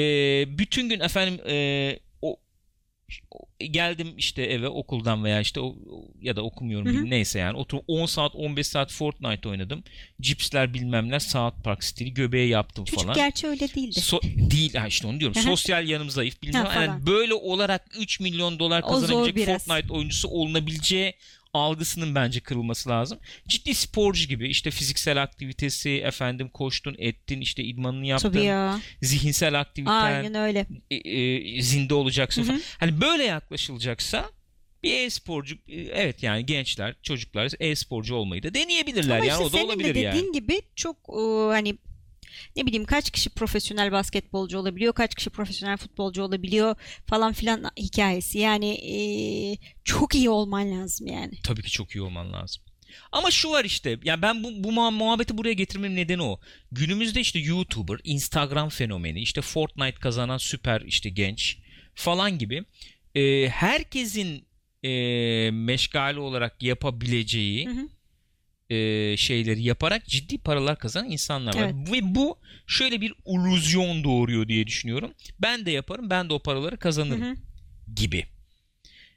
bütün 0.58 0.89
gün 0.89 1.00
efendim 1.00 1.39
e, 1.48 2.00
geldim 3.71 4.13
işte 4.17 4.43
eve 4.43 4.67
okuldan 4.67 5.23
veya 5.23 5.41
işte 5.41 5.60
o, 5.60 5.76
ya 6.21 6.36
da 6.36 6.41
okumuyorum 6.41 6.88
Hı 6.88 6.99
hı. 6.99 7.10
neyse 7.10 7.39
yani 7.39 7.58
otur 7.58 7.78
10 7.88 8.06
saat 8.06 8.36
15 8.36 8.67
saat 8.67 8.91
Fortnite 8.91 9.49
oynadım. 9.49 9.84
Cipsler 10.21 10.73
bilmemler 10.73 11.19
South 11.19 11.63
Park 11.63 11.84
stili 11.84 12.13
göbeğe 12.13 12.47
yaptım 12.47 12.86
Çocuk 12.86 13.04
falan. 13.04 13.15
gerçi 13.15 13.47
öyle 13.47 13.73
değildi. 13.73 13.99
So- 13.99 14.52
değil 14.52 14.73
ha 14.73 14.88
işte 14.88 15.08
onu 15.08 15.19
diyorum. 15.19 15.41
Sosyal 15.41 15.88
yanım 15.88 16.10
zayıf 16.10 16.41
bilmem. 16.41 16.65
Ha, 16.65 16.84
Yani 16.84 17.06
böyle 17.06 17.34
olarak 17.34 17.95
3 17.99 18.19
milyon 18.19 18.60
dolar 18.60 18.82
kazanabilecek. 18.82 19.60
Fortnite 19.60 19.93
oyuncusu 19.93 20.28
olunabileceği 20.28 21.13
algısının 21.54 22.16
bence 22.16 22.39
kırılması 22.39 22.89
lazım. 22.89 23.20
Ciddi 23.48 23.76
sporcu 23.76 24.28
gibi 24.28 24.50
işte 24.50 24.72
fiziksel 24.72 25.24
aktivitesi 25.24 25.89
efendim 25.89 26.50
koştun 26.50 26.96
ettin 26.98 27.42
işte 27.42 27.63
idmanını 27.63 28.06
yaptın. 28.06 28.32
Tabii 28.32 28.44
ya. 28.44 28.80
Zihinsel 29.02 29.60
aktiviten 29.60 29.92
Aynen 29.92 30.36
öyle. 30.36 30.66
e, 30.92 30.96
e, 30.96 31.62
zinde 31.62 31.94
olacaksın 31.94 32.44
falan. 32.44 32.62
Hani 32.80 33.02
böyle 33.02 33.24
yaklaşılacaksa 33.24 34.30
bir 34.84 34.94
e-sporcu 34.94 35.56
e, 35.68 35.82
evet 35.82 36.24
yani 36.24 36.46
gençler 36.46 36.96
çocuklar 37.04 37.52
e-sporcu 37.60 38.16
olmayı 38.16 38.44
da 38.44 38.54
deneyebilirler 38.54 39.16
Ama 39.18 39.26
yani 39.26 39.32
işte 39.32 39.44
o 39.44 39.48
da 39.48 39.58
senin 39.58 39.66
olabilir 39.66 39.96
de 39.96 40.00
yani. 40.00 40.16
dediğin 40.18 40.34
gibi 40.34 40.62
çok 40.76 40.98
e, 41.10 41.22
hani 41.52 41.77
ne 42.56 42.65
bileyim 42.65 42.86
kaç 42.86 43.12
kişi 43.12 43.29
profesyonel 43.29 43.92
basketbolcu 43.92 44.58
olabiliyor, 44.58 44.94
kaç 44.94 45.15
kişi 45.15 45.29
profesyonel 45.29 45.77
futbolcu 45.77 46.23
olabiliyor 46.23 46.75
falan 47.06 47.34
filan 47.34 47.71
hikayesi. 47.77 48.40
Yani 48.40 48.69
e, 48.73 48.98
çok 49.84 50.15
iyi 50.15 50.29
olman 50.29 50.71
lazım 50.71 51.08
yani. 51.08 51.34
Tabii 51.44 51.62
ki 51.62 51.71
çok 51.71 51.96
iyi 51.96 52.02
olman 52.02 52.34
lazım. 52.34 52.63
Ama 53.12 53.31
şu 53.31 53.50
var 53.50 53.65
işte 53.65 54.00
ya 54.04 54.21
ben 54.21 54.44
bu, 54.44 54.63
bu 54.63 54.71
muha- 54.71 54.94
muhabbeti 54.94 55.38
buraya 55.38 55.54
getirmemin 55.54 55.96
nedeni 55.96 56.21
o. 56.23 56.40
Günümüzde 56.71 57.19
işte 57.19 57.40
YouTuber, 57.40 57.98
Instagram 58.04 58.69
fenomeni, 58.69 59.21
işte 59.21 59.42
Fortnite 59.42 60.00
kazanan 60.00 60.38
süper 60.38 60.81
işte 60.81 61.10
genç 61.10 61.58
falan 61.96 62.38
gibi 62.38 62.65
e, 63.15 63.50
herkesin 63.50 64.48
e, 64.84 64.90
meşgale 65.52 66.19
olarak 66.19 66.63
yapabileceği 66.63 67.65
Hı 67.65 67.71
hı. 67.71 67.88
E, 68.74 69.17
şeyleri 69.17 69.63
yaparak 69.63 70.06
ciddi 70.08 70.38
paralar 70.38 70.80
kazanan 70.80 71.12
insanlar 71.12 71.56
var. 71.56 71.62
Evet. 71.63 71.92
Ve 71.92 72.15
bu 72.15 72.38
şöyle 72.67 73.02
bir 73.02 73.13
illüzyon 73.28 74.04
doğuruyor 74.04 74.48
diye 74.48 74.67
düşünüyorum. 74.67 75.13
Ben 75.42 75.65
de 75.65 75.71
yaparım, 75.71 76.10
ben 76.10 76.30
de 76.30 76.34
o 76.34 76.40
paraları 76.40 76.78
kazanırım 76.78 77.21
Hı 77.21 77.32
hı. 77.32 77.36
gibi. 77.96 78.26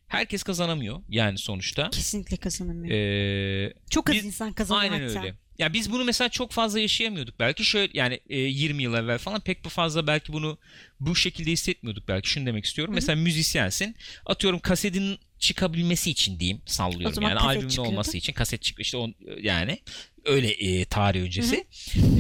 Herkes 0.09 0.43
kazanamıyor 0.43 1.01
yani 1.09 1.39
sonuçta. 1.39 1.91
Kesinlikle 1.91 2.37
kazanamıyor. 2.37 2.95
Ee, 2.95 3.73
Çok 3.91 4.11
az 4.11 4.17
biz- 4.17 4.25
insan 4.25 4.53
kazanıyor 4.53 4.93
aynen 4.93 5.09
hatta. 5.09 5.21
öyle. 5.21 5.35
Ya 5.59 5.73
biz 5.73 5.93
bunu 5.93 6.05
mesela 6.05 6.29
çok 6.29 6.53
fazla 6.53 6.81
yaşayamıyorduk 6.81 7.39
belki 7.39 7.65
şöyle 7.65 7.91
yani 7.99 8.21
e, 8.29 8.39
20 8.39 8.83
yıl 8.83 8.95
evvel 8.95 9.19
falan 9.19 9.41
pek 9.41 9.65
bu 9.65 9.69
fazla 9.69 10.07
belki 10.07 10.33
bunu 10.33 10.59
bu 11.01 11.17
şekilde 11.17 11.51
hissetmiyorduk 11.53 12.09
belki 12.09 12.29
şunu 12.31 12.47
demek 12.47 12.65
istiyorum. 12.65 12.95
Mesela 12.95 13.17
müzisyensin 13.23 13.97
atıyorum 14.27 14.59
kasetin 14.61 15.19
çıkabilmesi 15.39 16.11
için 16.11 16.41
diyeyim 16.41 16.63
sallıyorum 16.67 17.23
yani 17.23 17.39
albümün 17.39 17.77
olması 17.77 18.17
için 18.17 18.33
kaset 18.33 18.63
çıkıyor 18.63 18.85
işte 18.85 18.97
on, 18.97 19.15
yani 19.43 19.79
öyle 20.25 20.49
e, 20.49 20.85
tarih 20.85 21.21
öncesi. 21.21 21.67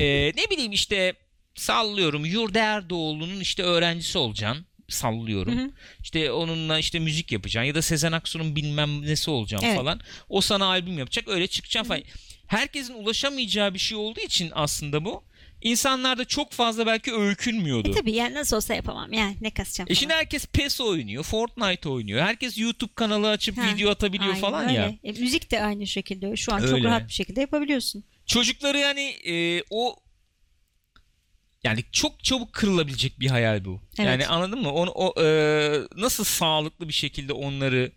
E, 0.00 0.32
ne 0.36 0.50
bileyim 0.50 0.72
işte 0.72 1.14
sallıyorum 1.54 2.24
Yurda 2.24 2.58
Erdoğlu'nun 2.58 3.40
işte 3.40 3.62
öğrencisi 3.62 4.18
olacaksın 4.18 4.66
sallıyorum. 4.88 5.58
Hı 5.58 5.62
hı. 5.64 5.70
İşte 6.02 6.32
onunla 6.32 6.78
işte 6.78 6.98
müzik 6.98 7.32
yapacaksın 7.32 7.66
ya 7.66 7.74
da 7.74 7.82
Sezen 7.82 8.12
Aksu'nun 8.12 8.56
bilmem 8.56 9.02
nesi 9.02 9.30
olacaksın 9.30 9.66
Evet. 9.66 9.78
falan. 9.78 10.00
O 10.28 10.40
sana 10.40 10.66
albüm 10.66 10.98
yapacak 10.98 11.28
öyle 11.28 11.46
çıkacaksın 11.46 11.88
falan. 11.88 12.02
Herkesin 12.46 12.94
ulaşamayacağı 12.94 13.74
bir 13.74 13.78
şey 13.78 13.98
olduğu 13.98 14.20
için 14.20 14.50
aslında 14.54 15.04
bu 15.04 15.24
insanlar 15.70 16.18
da 16.18 16.24
çok 16.24 16.52
fazla 16.52 16.86
belki 16.86 17.14
öykünmüyordu. 17.14 17.88
E 17.88 17.92
tabii 17.92 18.12
yani 18.12 18.34
nasıl 18.34 18.56
olsa 18.56 18.74
yapamam 18.74 19.12
yani 19.12 19.36
ne 19.40 19.50
kasacağım 19.50 19.90
E 19.90 19.94
şimdi 19.94 20.14
herkes 20.14 20.46
PES 20.46 20.80
oynuyor, 20.80 21.24
Fortnite 21.24 21.88
oynuyor. 21.88 22.20
Herkes 22.20 22.58
YouTube 22.58 22.92
kanalı 22.94 23.30
açıp 23.30 23.58
Ha, 23.58 23.74
video 23.74 23.90
atabiliyor 23.90 24.28
Aynen 24.30 24.40
falan 24.40 24.68
öyle. 24.68 24.78
ya. 24.78 24.94
E, 25.04 25.12
müzik 25.12 25.50
de 25.50 25.62
aynı 25.62 25.86
şekilde 25.86 26.36
şu 26.36 26.52
an 26.52 26.60
çok 26.60 26.72
Öyle. 26.72 26.88
rahat 26.88 27.08
bir 27.08 27.12
şekilde 27.12 27.40
yapabiliyorsun. 27.40 28.04
Çocukları 28.26 28.78
yani 28.78 29.00
e, 29.24 29.62
o 29.70 29.96
yani 31.64 31.80
çok 31.92 32.24
çabuk 32.24 32.52
kırılabilecek 32.52 33.20
bir 33.20 33.30
hayal 33.30 33.64
bu. 33.64 33.80
Evet. 33.98 34.08
Yani 34.08 34.26
anladın 34.26 34.62
mı? 34.62 34.72
Onu 34.72 34.90
o 34.90 35.22
e, 35.22 35.26
nasıl 35.96 36.24
sağlıklı 36.24 36.88
bir 36.88 36.92
şekilde 36.92 37.32
onları 37.32 37.92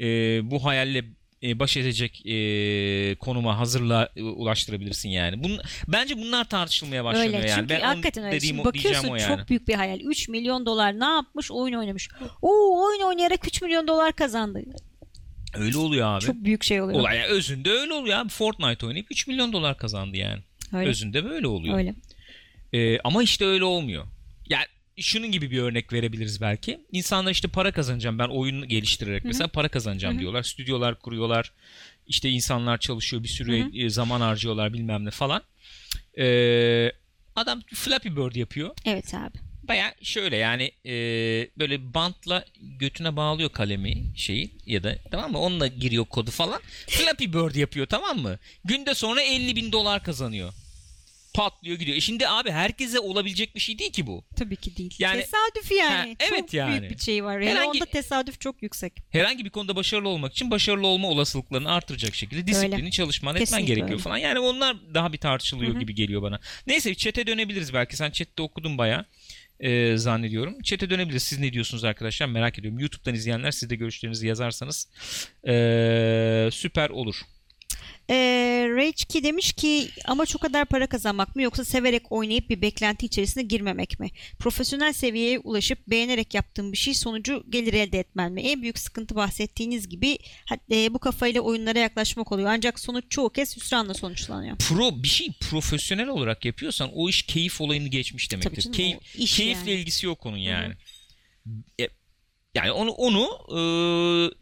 e, 0.00 0.06
bu 0.50 0.64
hayalle 0.64 1.04
e, 1.42 1.58
baş 1.58 1.76
edecek 1.76 2.26
e, 2.26 3.14
konuma 3.14 3.58
hazırla 3.58 4.08
e, 4.16 4.22
ulaştırabilirsin 4.22 5.08
yani. 5.08 5.44
Bun, 5.44 5.60
bence 5.88 6.18
bunlar 6.18 6.44
tartışılmaya 6.44 7.04
başlanıyor 7.04 7.34
öyle 7.34 7.48
yani. 7.48 7.58
çünkü 7.60 7.68
Ben 7.68 7.80
hakikaten 7.80 8.24
öyle. 8.24 8.36
dediğim 8.36 8.56
Şimdi 8.56 8.64
bakıyorsun 8.68 9.08
o 9.08 9.16
yani. 9.16 9.36
çok 9.38 9.48
büyük 9.48 9.68
bir 9.68 9.74
hayal. 9.74 10.00
3 10.00 10.28
milyon 10.28 10.66
dolar 10.66 11.00
ne 11.00 11.04
yapmış? 11.04 11.50
Oyun 11.50 11.74
oynamış. 11.74 12.08
Oo 12.42 12.84
oyun 12.86 13.00
oynayarak 13.02 13.46
3 13.46 13.62
milyon 13.62 13.88
dolar 13.88 14.12
kazandı. 14.12 14.62
Öyle 15.54 15.78
oluyor 15.78 16.06
abi. 16.08 16.24
Çok 16.24 16.36
büyük 16.36 16.64
şey 16.64 16.82
oluyor. 16.82 17.00
Olay 17.00 17.16
yani 17.16 17.26
özünde 17.26 17.70
öyle 17.70 17.92
oluyor 17.92 18.18
abi. 18.18 18.28
Fortnite 18.28 18.86
oynayıp 18.86 19.06
3 19.10 19.26
milyon 19.26 19.52
dolar 19.52 19.76
kazandı 19.76 20.16
yani. 20.16 20.40
Öyle. 20.72 20.88
Özünde 20.90 21.24
böyle 21.24 21.46
oluyor. 21.46 21.78
Öyle. 21.78 21.94
Ee, 22.72 23.00
ama 23.00 23.22
işte 23.22 23.44
öyle 23.46 23.64
olmuyor. 23.64 24.04
Şunun 25.00 25.32
gibi 25.32 25.50
bir 25.50 25.58
örnek 25.58 25.92
verebiliriz 25.92 26.40
belki. 26.40 26.80
İnsanlar 26.92 27.30
işte 27.30 27.48
para 27.48 27.72
kazanacağım 27.72 28.18
ben 28.18 28.28
oyun 28.28 28.68
geliştirerek 28.68 29.24
mesela 29.24 29.48
para 29.48 29.68
kazanacağım 29.68 30.18
diyorlar. 30.18 30.42
Stüdyolar 30.42 30.98
kuruyorlar. 30.98 31.52
İşte 32.06 32.28
insanlar 32.28 32.78
çalışıyor 32.78 33.22
bir 33.22 33.28
sürü 33.28 33.84
e, 33.84 33.90
zaman 33.90 34.20
harcıyorlar 34.20 34.72
bilmem 34.72 35.04
ne 35.04 35.10
falan. 35.10 35.42
Ee, 36.18 36.92
adam 37.36 37.62
Flappy 37.74 38.08
Bird 38.08 38.34
yapıyor. 38.34 38.70
Evet 38.84 39.14
abi. 39.14 39.38
Baya 39.68 39.94
şöyle 40.02 40.36
yani 40.36 40.72
e, 40.86 40.92
böyle 41.58 41.94
bantla 41.94 42.44
götüne 42.60 43.16
bağlıyor 43.16 43.50
kalemi 43.50 44.04
şeyi 44.16 44.50
ya 44.66 44.82
da 44.82 44.98
tamam 45.10 45.32
mı 45.32 45.38
onunla 45.38 45.66
giriyor 45.66 46.04
kodu 46.04 46.30
falan. 46.30 46.60
Flappy 46.88 47.24
Bird 47.24 47.54
yapıyor 47.54 47.86
tamam 47.86 48.18
mı? 48.18 48.38
Günde 48.64 48.94
sonra 48.94 49.22
50 49.22 49.56
bin 49.56 49.72
dolar 49.72 50.02
kazanıyor. 50.02 50.52
Patlıyor 51.34 51.78
gidiyor. 51.78 51.96
E 51.96 52.00
şimdi 52.00 52.28
abi 52.28 52.50
herkese 52.50 53.00
olabilecek 53.00 53.54
bir 53.54 53.60
şey 53.60 53.78
değil 53.78 53.92
ki 53.92 54.06
bu. 54.06 54.24
Tabii 54.36 54.56
ki 54.56 54.76
değil. 54.76 54.94
Yani- 54.98 55.20
tesadüf 55.20 55.72
yani. 55.72 56.16
Ha, 56.18 56.26
evet 56.30 56.40
çok 56.40 56.54
yani. 56.54 56.80
büyük 56.80 56.92
bir 56.92 56.98
şey 56.98 57.24
var. 57.24 57.40
Yani 57.40 57.58
Herhangi- 57.58 57.68
onda 57.68 57.86
tesadüf 57.86 58.40
çok 58.40 58.62
yüksek. 58.62 58.92
Herhangi 59.10 59.44
bir 59.44 59.50
konuda 59.50 59.76
başarılı 59.76 60.08
olmak 60.08 60.32
için 60.32 60.50
başarılı 60.50 60.86
olma 60.86 61.08
olasılıklarını 61.08 61.72
artıracak 61.72 62.14
şekilde 62.14 62.46
disiplini 62.46 62.90
çalışman 62.90 63.34
etmen 63.34 63.44
Kesinlikle 63.44 63.74
gerekiyor 63.74 63.90
öyle. 63.90 64.02
falan. 64.02 64.16
Yani 64.16 64.38
onlar 64.38 64.76
daha 64.94 65.12
bir 65.12 65.18
tartışılıyor 65.18 65.80
gibi 65.80 65.94
geliyor 65.94 66.22
bana. 66.22 66.40
Neyse 66.66 66.94
chat'e 66.94 67.26
dönebiliriz 67.26 67.74
belki. 67.74 67.96
Sen 67.96 68.10
chat'te 68.10 68.42
okudun 68.42 68.78
baya 68.78 69.04
zannediyorum. 69.94 70.62
Chat'e 70.62 70.90
dönebiliriz. 70.90 71.22
Siz 71.22 71.38
ne 71.38 71.52
diyorsunuz 71.52 71.84
arkadaşlar? 71.84 72.26
Merak 72.26 72.58
ediyorum. 72.58 72.78
YouTube'dan 72.78 73.14
izleyenler 73.14 73.50
siz 73.50 73.70
de 73.70 73.76
görüşlerinizi 73.76 74.26
yazarsanız 74.26 74.88
ee, 75.48 76.48
süper 76.52 76.90
olur. 76.90 77.14
Ee, 78.10 78.66
Rage 78.76 78.88
2 78.88 79.24
demiş 79.24 79.52
ki 79.52 79.88
amaç 80.04 80.36
o 80.36 80.38
kadar 80.38 80.64
para 80.64 80.86
kazanmak 80.86 81.36
mı 81.36 81.42
yoksa 81.42 81.64
severek 81.64 82.12
oynayıp 82.12 82.50
bir 82.50 82.62
beklenti 82.62 83.06
içerisine 83.06 83.42
girmemek 83.42 84.00
mi? 84.00 84.08
Profesyonel 84.38 84.92
seviyeye 84.92 85.38
ulaşıp 85.38 85.78
beğenerek 85.86 86.34
yaptığım 86.34 86.72
bir 86.72 86.76
şey 86.76 86.94
sonucu 86.94 87.44
gelir 87.48 87.72
elde 87.72 87.98
etmen 87.98 88.32
mi? 88.32 88.42
En 88.42 88.62
büyük 88.62 88.78
sıkıntı 88.78 89.14
bahsettiğiniz 89.14 89.88
gibi 89.88 90.18
e, 90.72 90.94
bu 90.94 90.98
kafayla 90.98 91.40
oyunlara 91.40 91.78
yaklaşmak 91.78 92.32
oluyor. 92.32 92.48
Ancak 92.48 92.80
sonuç 92.80 93.04
çoğu 93.10 93.30
kez 93.30 93.56
hüsranla 93.56 93.94
sonuçlanıyor. 93.94 94.56
Pro 94.56 95.02
bir 95.02 95.08
şey 95.08 95.28
profesyonel 95.50 96.08
olarak 96.08 96.44
yapıyorsan 96.44 96.90
o 96.94 97.08
iş 97.08 97.22
keyif 97.22 97.60
olayını 97.60 97.88
geçmiş 97.88 98.32
demektir. 98.32 98.50
Tabii 98.50 98.60
canım, 98.62 98.76
Keyif, 98.76 99.36
keyifle 99.36 99.70
yani. 99.70 99.80
ilgisi 99.80 100.06
yok 100.06 100.26
onun 100.26 100.36
yani. 100.36 100.74
E, 101.80 101.88
yani 102.54 102.70
onu 102.72 102.90
onu 102.90 103.28
e, 103.48 103.60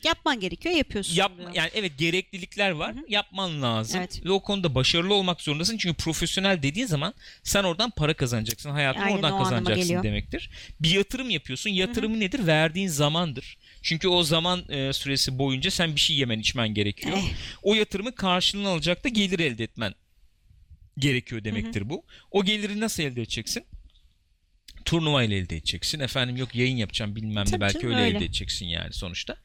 Yapman 0.08 0.40
gerekiyor 0.40 0.74
yapıyorsun. 0.74 1.16
Yap, 1.16 1.32
yani 1.54 1.70
evet 1.74 1.98
gereklilikler 1.98 2.70
var. 2.70 2.94
Yapman 3.08 3.62
lazım. 3.62 4.00
Evet. 4.00 4.24
Ve 4.24 4.30
o 4.30 4.42
konuda 4.42 4.74
başarılı 4.74 5.14
olmak 5.14 5.40
zorundasın. 5.40 5.76
Çünkü 5.76 5.96
profesyonel 5.96 6.62
dediğin 6.62 6.86
zaman 6.86 7.14
sen 7.42 7.64
oradan 7.64 7.90
para 7.90 8.14
kazanacaksın. 8.14 8.70
Hayatını 8.70 9.04
Aynen, 9.04 9.16
oradan 9.16 9.38
kazanacaksın 9.38 10.02
demektir. 10.02 10.50
Bir 10.80 10.90
yatırım 10.90 11.30
yapıyorsun. 11.30 11.70
Yatırımı 11.70 12.20
nedir? 12.20 12.46
Verdiğin 12.46 12.88
zamandır. 12.88 13.58
Çünkü 13.82 14.08
o 14.08 14.22
zaman 14.22 14.64
e, 14.68 14.92
süresi 14.92 15.38
boyunca 15.38 15.70
sen 15.70 15.94
bir 15.94 16.00
şey 16.00 16.16
yemen 16.16 16.38
içmen 16.38 16.68
gerekiyor. 16.68 17.16
Eh. 17.16 17.34
O 17.62 17.74
yatırımı 17.74 18.14
karşılığını 18.14 18.68
alacak 18.68 19.04
da 19.04 19.08
gelir 19.08 19.38
elde 19.38 19.64
etmen 19.64 19.94
gerekiyor 20.98 21.44
demektir 21.44 21.90
bu. 21.90 22.04
O 22.30 22.44
geliri 22.44 22.80
nasıl 22.80 23.02
elde 23.02 23.22
edeceksin? 23.22 23.64
Turnuva 24.84 25.22
ile 25.22 25.36
elde 25.36 25.56
edeceksin. 25.56 26.00
Efendim 26.00 26.36
yok 26.36 26.54
yayın 26.54 26.76
yapacağım 26.76 27.16
bilmem 27.16 27.44
ne 27.52 27.60
belki 27.60 27.74
canım, 27.80 27.88
öyle, 27.88 28.04
öyle. 28.04 28.16
elde 28.16 28.24
edeceksin 28.24 28.66
yani 28.66 28.92
sonuçta. 28.92 29.36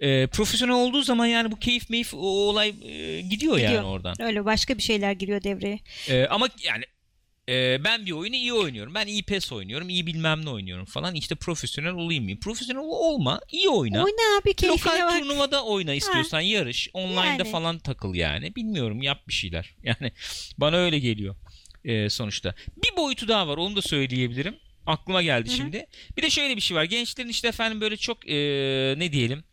Ee, 0.00 0.26
profesyonel 0.26 0.74
olduğu 0.74 1.02
zaman 1.02 1.26
yani 1.26 1.50
bu 1.50 1.58
keyif 1.58 1.90
meyif 1.90 2.14
o 2.14 2.18
olay 2.18 2.68
e, 2.68 3.20
gidiyor, 3.20 3.58
yani 3.58 3.66
Gidiyor. 3.66 3.82
oradan. 3.82 4.22
Öyle 4.22 4.44
başka 4.44 4.76
bir 4.78 4.82
şeyler 4.82 5.12
giriyor 5.12 5.42
devreye. 5.42 5.78
Ee, 6.08 6.26
ama 6.26 6.48
yani 6.64 6.84
e, 7.48 7.84
ben 7.84 8.06
bir 8.06 8.12
oyunu 8.12 8.36
iyi 8.36 8.52
oynuyorum. 8.52 8.94
Ben 8.94 9.06
iyi 9.06 9.22
PES 9.22 9.52
oynuyorum. 9.52 9.88
iyi 9.88 10.06
bilmem 10.06 10.44
ne 10.44 10.50
oynuyorum 10.50 10.84
falan. 10.84 11.14
İşte 11.14 11.34
profesyonel 11.34 11.92
olayım 11.92 12.24
mı? 12.24 12.40
Profesyonel 12.40 12.82
olma. 12.84 13.40
iyi 13.52 13.68
oyna. 13.68 14.04
Oyna 14.04 14.38
abi 14.42 14.54
keyfine 14.54 14.92
Lokal 14.92 15.06
bak. 15.06 15.18
turnuvada 15.20 15.64
oyna 15.64 15.94
istiyorsan 15.94 16.40
yarış. 16.40 16.88
Online'da 16.92 17.22
Yani. 17.22 17.50
falan 17.50 17.78
takıl 17.78 18.14
yani. 18.14 18.56
Bilmiyorum 18.56 19.02
yap 19.02 19.28
bir 19.28 19.32
şeyler. 19.32 19.74
Yani 19.82 20.12
bana 20.58 20.76
öyle 20.76 20.98
geliyor 20.98 21.36
e, 21.84 22.10
sonuçta. 22.10 22.54
Bir 22.76 22.96
boyutu 22.96 23.28
daha 23.28 23.48
var 23.48 23.56
onu 23.56 23.76
da 23.76 23.82
söyleyebilirim. 23.82 24.56
Aklıma 24.88 25.22
geldi 25.22 25.50
şimdi. 25.50 25.86
Bir 26.16 26.22
de 26.22 26.30
şöyle 26.30 26.56
bir 26.56 26.60
şey 26.60 26.76
var. 26.76 26.84
Gençlerin 26.84 27.28
işte 27.28 27.48
efendim 27.48 27.80
böyle 27.80 27.96
çok 27.96 28.28
e, 28.28 28.34
ne 28.98 29.12
diyelim 29.12 29.44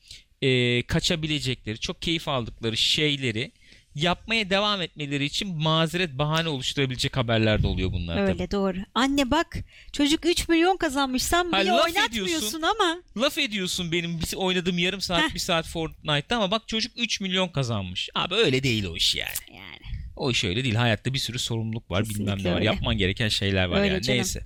e, 0.41 0.81
kaçabilecekleri, 0.83 1.79
çok 1.79 2.01
keyif 2.01 2.27
aldıkları 2.27 2.77
şeyleri 2.77 3.51
yapmaya 3.95 4.49
devam 4.49 4.81
etmeleri 4.81 5.25
için 5.25 5.55
mazeret 5.57 6.17
bahane 6.17 6.49
oluşturabilecek 6.49 7.17
haberler 7.17 7.63
de 7.63 7.67
oluyor 7.67 7.91
bunlar 7.91 8.17
tabii. 8.17 8.31
Öyle 8.31 8.51
doğru. 8.51 8.77
Anne 8.93 9.31
bak 9.31 9.57
çocuk 9.93 10.25
3 10.25 10.49
milyon 10.49 10.77
kazanmış 10.77 11.23
sen 11.23 11.51
Ha, 11.51 11.61
bile 11.61 11.69
laf 11.69 11.85
oynatmıyorsun 11.85 12.61
ama. 12.61 12.97
Laf 13.17 13.37
ediyorsun 13.37 13.91
benim 13.91 14.19
oynadığım 14.35 14.77
yarım 14.77 15.01
saat 15.01 15.29
Heh. 15.29 15.33
bir 15.33 15.39
saat 15.39 15.67
Fortnite'ta 15.67 16.35
ama 16.35 16.51
bak 16.51 16.67
çocuk 16.67 16.91
3 16.97 17.21
milyon 17.21 17.47
kazanmış. 17.47 18.09
Abi 18.15 18.35
öyle 18.35 18.63
değil 18.63 18.85
o 18.85 18.95
iş 18.95 19.15
yani. 19.15 19.57
Yani. 19.57 20.04
O 20.15 20.31
iş 20.31 20.43
öyle 20.43 20.63
değil. 20.63 20.75
Hayatta 20.75 21.13
bir 21.13 21.19
sürü 21.19 21.39
sorumluluk 21.39 21.91
var. 21.91 22.03
Kesinlikle 22.03 22.25
bilmem 22.35 22.43
ne 22.43 22.51
var. 22.51 22.55
öyle. 22.55 22.65
Yapman 22.65 22.97
gereken 22.97 23.27
şeyler 23.27 23.65
var 23.65 23.77
Öyle 23.81 23.93
yani. 23.93 24.01
canım. 24.01 24.17
Neyse. 24.17 24.41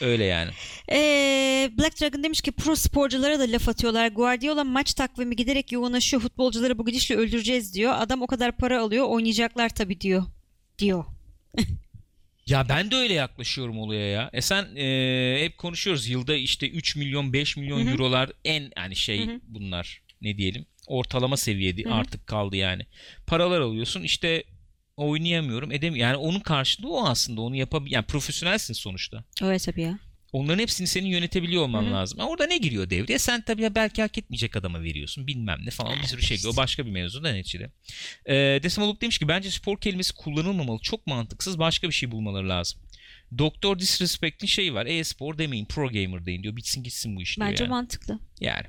Öyle 0.00 0.24
yani. 0.24 0.50
Ee, 0.92 1.70
Black 1.78 2.00
Dragon 2.00 2.22
demiş 2.24 2.40
ki 2.40 2.52
pro 2.52 2.76
sporculara 2.76 3.38
da 3.38 3.52
laf 3.52 3.68
atıyorlar. 3.68 4.08
Guardiola 4.08 4.64
maç 4.64 4.94
takvimi 4.94 5.36
giderek 5.36 5.72
yoğunlaşıyor. 5.72 6.22
Futbolcuları 6.22 6.78
bu 6.78 6.86
gidişle 6.86 7.16
öldüreceğiz 7.16 7.74
diyor. 7.74 7.92
Adam 7.96 8.22
o 8.22 8.26
kadar 8.26 8.56
para 8.56 8.82
alıyor. 8.82 9.06
Oynayacaklar 9.08 9.68
tabii 9.68 10.00
diyor. 10.00 10.22
Diyor. 10.78 11.04
Ya 12.46 12.68
ben 12.68 12.90
de 12.90 12.96
öyle 12.96 13.14
yaklaşıyorum 13.14 13.78
olaya 13.78 14.06
ya. 14.10 14.30
E 14.32 14.40
sen 14.40 14.76
e, 14.76 15.38
hep 15.44 15.58
konuşuyoruz. 15.58 16.08
Yılda 16.08 16.34
işte 16.36 16.68
3 16.68 16.96
milyon 16.96 17.32
5 17.32 17.56
milyon 17.56 17.80
Hı 17.80 17.84
hı. 17.84 17.90
eurolar 17.90 18.30
en 18.44 18.70
yani 18.76 18.96
şey 18.96 19.26
Hı 19.26 19.30
hı. 19.30 19.40
bunlar 19.42 20.02
ne 20.20 20.38
diyelim 20.38 20.66
ortalama 20.86 21.36
seviyede 21.36 21.82
Hı 21.84 21.88
hı. 21.88 21.94
artık 21.94 22.26
kaldı 22.26 22.56
yani. 22.56 22.86
Paralar 23.26 23.60
alıyorsun 23.60 24.02
işte 24.02 24.44
oynayamıyorum 24.98 25.72
edemiyorum. 25.72 26.00
Yani 26.12 26.16
onun 26.16 26.40
karşılığı 26.40 26.92
o 26.92 27.04
aslında 27.06 27.40
onu 27.40 27.56
yapabil 27.56 27.92
yani 27.92 28.04
profesyonelsin 28.06 28.74
sonuçta. 28.74 29.24
Öyle 29.42 29.58
tabii 29.58 29.82
ya. 29.82 29.98
Onların 30.32 30.58
hepsini 30.58 30.86
senin 30.86 31.06
yönetebiliyor 31.08 31.62
olman 31.62 31.84
Hı 31.84 31.88
hı. 31.88 31.92
lazım. 31.92 32.20
Ama 32.20 32.30
orada 32.30 32.46
ne 32.46 32.58
giriyor 32.58 32.90
devreye? 32.90 33.18
Sen 33.18 33.40
tabii 33.40 33.62
ya 33.62 33.74
belki 33.74 34.02
hak 34.02 34.18
etmeyecek 34.18 34.56
adama 34.56 34.82
veriyorsun. 34.82 35.26
Bilmem 35.26 35.58
ne 35.64 35.70
falan 35.70 35.98
bir 36.02 36.06
sürü 36.06 36.22
şey. 36.22 36.38
O 36.52 36.56
başka 36.56 36.86
bir 36.86 36.90
mevzu 36.90 37.24
da 37.24 37.32
neticede. 37.32 37.70
Ee, 38.26 38.34
Desimoluk 38.62 39.00
demiş 39.00 39.18
ki 39.18 39.28
bence 39.28 39.50
spor 39.50 39.80
kelimesi 39.80 40.14
kullanılmamalı. 40.14 40.78
Çok 40.78 41.06
mantıksız. 41.06 41.58
Başka 41.58 41.88
bir 41.88 41.92
şey 41.94 42.10
bulmaları 42.10 42.48
lazım. 42.48 42.80
Doktor 43.38 43.78
Disrespect'in 43.78 44.46
şeyi 44.46 44.74
var. 44.74 44.86
E-spor 44.86 45.38
demeyin. 45.38 45.64
Pro 45.64 45.88
gamer 45.88 46.26
deyin 46.26 46.42
diyor. 46.42 46.56
Bitsin 46.56 46.82
gitsin 46.82 47.16
bu 47.16 47.22
iş 47.22 47.36
diyor 47.36 47.48
Bence 47.48 47.64
yani. 47.64 47.70
mantıklı. 47.70 48.18
yani. 48.40 48.66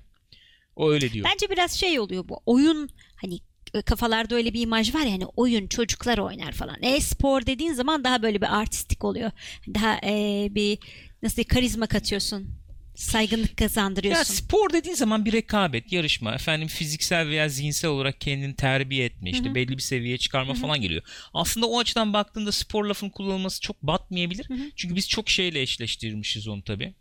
O 0.76 0.92
öyle 0.92 1.12
diyor. 1.14 1.28
Bence 1.34 1.50
biraz 1.50 1.72
şey 1.72 2.00
oluyor 2.00 2.30
bu. 2.30 2.42
Oyun 2.46 2.90
hani 3.16 3.40
kafalarda 3.86 4.36
öyle 4.36 4.54
bir 4.54 4.62
imaj 4.62 4.96
var 4.96 5.02
ya 5.02 5.12
hani 5.12 5.26
oyun 5.26 5.68
çocuklar 5.68 6.18
oynar 6.18 6.52
falan. 6.52 6.78
E-spor 6.82 7.46
dediğin 7.46 7.74
zaman 7.74 8.04
daha 8.04 8.22
böyle 8.22 8.42
bir 8.42 8.60
artistik 8.60 9.04
oluyor. 9.04 9.32
Daha 9.74 9.98
e, 10.04 10.48
bir 10.52 10.80
nasıl 11.24 11.36
diyeyim, 11.36 11.50
karizma 11.50 11.88
katıyorsun. 11.88 12.48
Saygınlık 12.96 13.50
Ya 13.50 13.56
kazandırıyorsun. 13.56 14.34
spor 14.34 14.74
dediğin 14.74 14.96
zaman 14.96 15.26
bir 15.26 15.32
rekabet, 15.34 15.92
yarışma, 15.92 16.34
efendim 16.36 16.68
fiziksel 16.68 17.28
veya 17.28 17.50
zihinsel 17.50 17.92
olarak 17.92 18.22
kendini 18.22 18.56
terbiye 18.56 19.06
etme, 19.06 19.30
işte 19.30 19.46
Hı 19.46 19.50
hı. 19.50 19.56
belli 19.56 19.78
bir 19.78 19.82
seviyeye 19.82 20.18
çıkarma 20.18 20.54
falan 20.54 20.82
geliyor. 20.82 21.02
Aslında 21.34 21.68
o 21.68 21.80
açıdan 21.80 22.14
baktığında 22.14 22.52
spor 22.52 22.86
lafının 22.86 23.10
kullanılması 23.10 23.62
çok 23.62 23.84
batmayabilir. 23.84 24.50
Hı 24.50 24.54
hı. 24.54 24.72
Çünkü 24.76 24.96
biz 24.96 25.10
çok 25.10 25.30
şeyle 25.30 25.62
eşleştirmişiz 25.62 26.48
onu 26.48 26.64
tabii. 26.64 26.94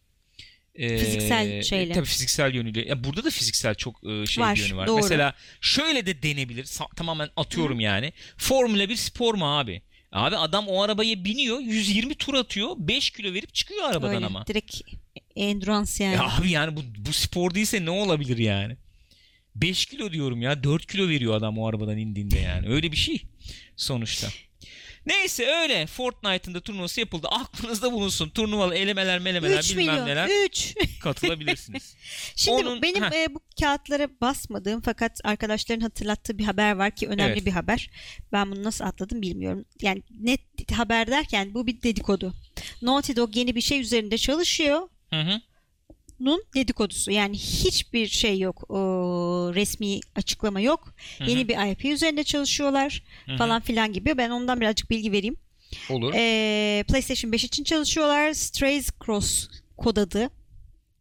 Ee, 0.78 0.98
Fiziksel 0.98 1.62
şeyle. 1.62 1.92
Tabii 1.94 2.06
fiziksel 2.06 2.54
yönüyle. 2.54 2.88
Ya 2.88 3.04
burada 3.04 3.24
da 3.24 3.30
fiziksel 3.30 3.74
çok 3.74 4.04
e, 4.04 4.26
şey 4.26 4.44
Var, 4.44 4.56
yönü 4.56 4.76
var. 4.76 4.86
doğru. 4.86 4.96
Mesela 4.96 5.34
şöyle 5.60 6.06
de 6.06 6.22
denebilir. 6.22 6.64
Sa- 6.64 6.94
tamamen 6.94 7.28
atıyorum 7.36 7.80
yani. 7.80 8.12
Formula 8.36 8.88
1 8.88 8.96
spor 8.96 9.34
mu 9.34 9.58
abi? 9.58 9.82
Abi 10.12 10.36
adam 10.36 10.68
o 10.68 10.82
arabaya 10.82 11.24
biniyor, 11.24 11.60
120 11.60 12.14
tur 12.14 12.34
atıyor, 12.34 12.74
5 12.78 13.10
kilo 13.10 13.32
verip 13.34 13.54
çıkıyor 13.54 13.84
arabadan 13.84 14.14
Öyle, 14.14 14.26
ama. 14.26 14.46
Direkt 14.46 14.80
endurance 15.36 16.04
yani. 16.04 16.14
Ya 16.14 16.36
abi 16.38 16.50
yani 16.50 16.76
bu, 16.76 16.80
bu 16.98 17.12
spor 17.12 17.54
değilse 17.54 17.84
ne 17.84 17.90
olabilir 17.90 18.38
yani? 18.38 18.76
5 19.56 19.86
kilo 19.86 20.12
diyorum 20.12 20.42
ya. 20.42 20.64
4 20.64 20.86
kilo 20.86 21.08
veriyor 21.08 21.34
adam 21.34 21.58
o 21.58 21.68
arabadan 21.68 21.98
indiğinde 21.98 22.38
yani. 22.38 22.68
Öyle 22.68 22.92
bir 22.92 22.96
şey 22.96 23.22
sonuçta. 23.76 24.28
Neyse 25.08 25.46
öyle. 25.46 25.86
Fortnite'ın 25.86 26.54
da 26.54 26.60
turnuvası 26.60 27.00
yapıldı. 27.00 27.28
Aklınızda 27.30 27.92
bulunsun. 27.92 28.28
Turnuvalı 28.30 28.74
elemeler 28.74 29.18
melemeler 29.18 29.58
3 29.58 29.76
bilmem 29.76 29.94
milyon. 29.94 30.06
neler 30.06 30.28
3. 30.46 30.74
katılabilirsiniz. 31.02 31.94
Şimdi 32.36 32.56
Onun- 32.62 32.82
benim 32.82 33.02
Heh. 33.04 33.10
e, 33.24 33.34
bu 33.34 33.40
kağıtlara 33.60 34.08
basmadığım 34.20 34.80
fakat 34.80 35.20
arkadaşların 35.24 35.80
hatırlattığı 35.80 36.38
bir 36.38 36.44
haber 36.44 36.72
var 36.72 36.90
ki 36.90 37.08
önemli 37.08 37.32
Evet. 37.32 37.46
bir 37.46 37.50
haber. 37.52 37.90
Ben 38.32 38.50
bunu 38.52 38.64
nasıl 38.64 38.84
atladım 38.84 39.22
bilmiyorum. 39.22 39.64
Yani 39.82 40.02
net 40.20 40.72
haber 40.72 41.06
derken 41.06 41.54
bu 41.54 41.66
bir 41.66 41.82
dedikodu. 41.82 42.34
Naughty 42.82 43.12
Dog 43.16 43.36
yeni 43.36 43.54
bir 43.54 43.60
şey 43.60 43.80
üzerinde 43.80 44.18
çalışıyor. 44.18 44.88
Hı 45.10 45.20
hı. 45.20 45.40
Nun 46.20 46.44
dedikodusu. 46.54 47.10
Yani 47.10 47.36
hiçbir 47.36 48.06
şey 48.06 48.38
yok. 48.38 48.70
O, 48.70 48.76
resmi 49.54 50.00
açıklama 50.16 50.60
yok. 50.60 50.94
Hı 51.18 51.24
hı. 51.24 51.30
Yeni 51.30 51.48
bir 51.48 51.70
IP 51.72 51.84
üzerinde 51.84 52.24
çalışıyorlar 52.24 53.02
Hı 53.26 53.32
hı. 53.32 53.36
falan 53.36 53.60
filan 53.60 53.92
gibi. 53.92 54.18
Ben 54.18 54.30
ondan 54.30 54.60
birazcık 54.60 54.90
bilgi 54.90 55.12
vereyim. 55.12 55.36
Olur. 55.90 56.12
Ee, 56.16 56.84
PlayStation 56.88 57.32
5 57.32 57.44
için 57.44 57.64
çalışıyorlar. 57.64 58.32
Strays 58.32 58.90
Cross 59.04 59.48
kod 59.76 59.96
adı. 59.96 60.30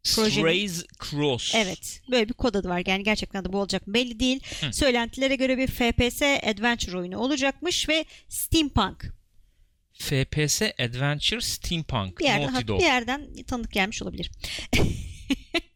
Strays 0.02 0.84
Cross. 1.10 1.54
Evet. 1.54 2.02
Böyle 2.10 2.28
bir 2.28 2.34
kod 2.34 2.54
adı 2.54 2.68
var. 2.68 2.82
Yani 2.86 3.04
gerçekten 3.04 3.44
de 3.44 3.52
bu 3.52 3.58
olacak 3.58 3.86
mı 3.86 3.94
belli 3.94 4.20
değil. 4.20 4.40
Hı. 4.60 4.72
Söylentilere 4.72 5.36
göre 5.36 5.58
bir 5.58 5.66
FPS 5.66 6.22
adventure 6.22 6.98
oyunu 6.98 7.18
olacakmış 7.18 7.88
ve 7.88 8.04
steampunk. 8.28 9.18
FPS 9.98 10.62
Adventure 10.62 11.40
Steampunk. 11.40 12.18
Bir 12.18 12.24
yerden, 12.24 12.40
Naughty 12.42 12.54
hafif 12.54 12.68
Dog. 12.68 12.80
bir 12.80 12.84
yerden 12.84 13.28
tanıdık 13.46 13.72
gelmiş 13.72 14.02
olabilir. 14.02 14.30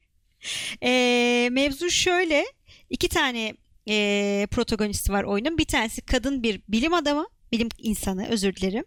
Ee, 0.83 1.49
mevzu 1.53 1.91
şöyle. 1.91 2.45
iki 2.91 3.09
tane 3.09 3.55
e, 3.89 4.47
protagonisti 4.51 5.13
var 5.13 5.25
oyunun. 5.25 5.59
Bir 5.59 5.65
tanesi 5.65 6.03
kadın 6.03 6.43
bir 6.43 6.63
bilim 6.69 6.95
adamı. 6.95 7.27
Bilim 7.53 7.69
insanı 7.79 8.29
özür 8.29 8.57
dilerim. 8.57 8.85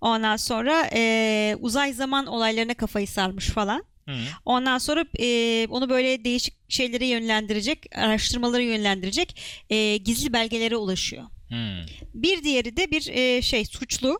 Ondan 0.00 0.36
sonra 0.36 0.90
e, 0.92 1.56
uzay 1.60 1.92
zaman 1.92 2.26
olaylarına 2.26 2.74
kafayı 2.74 3.08
sarmış 3.08 3.46
falan. 3.46 3.84
Hı 4.08 4.12
hı. 4.12 4.18
Ondan 4.44 4.78
sonra 4.78 5.04
e, 5.18 5.66
onu 5.70 5.88
böyle 5.88 6.24
değişik 6.24 6.54
şeylere 6.68 7.06
yönlendirecek, 7.06 7.86
araştırmalara 7.96 8.62
yönlendirecek 8.62 9.40
e, 9.70 9.96
gizli 9.96 10.32
belgelere 10.32 10.76
ulaşıyor. 10.76 11.24
Hı. 11.48 11.86
Bir 12.14 12.44
diğeri 12.44 12.76
de 12.76 12.90
bir 12.90 13.08
e, 13.08 13.42
şey 13.42 13.64
suçlu. 13.64 14.18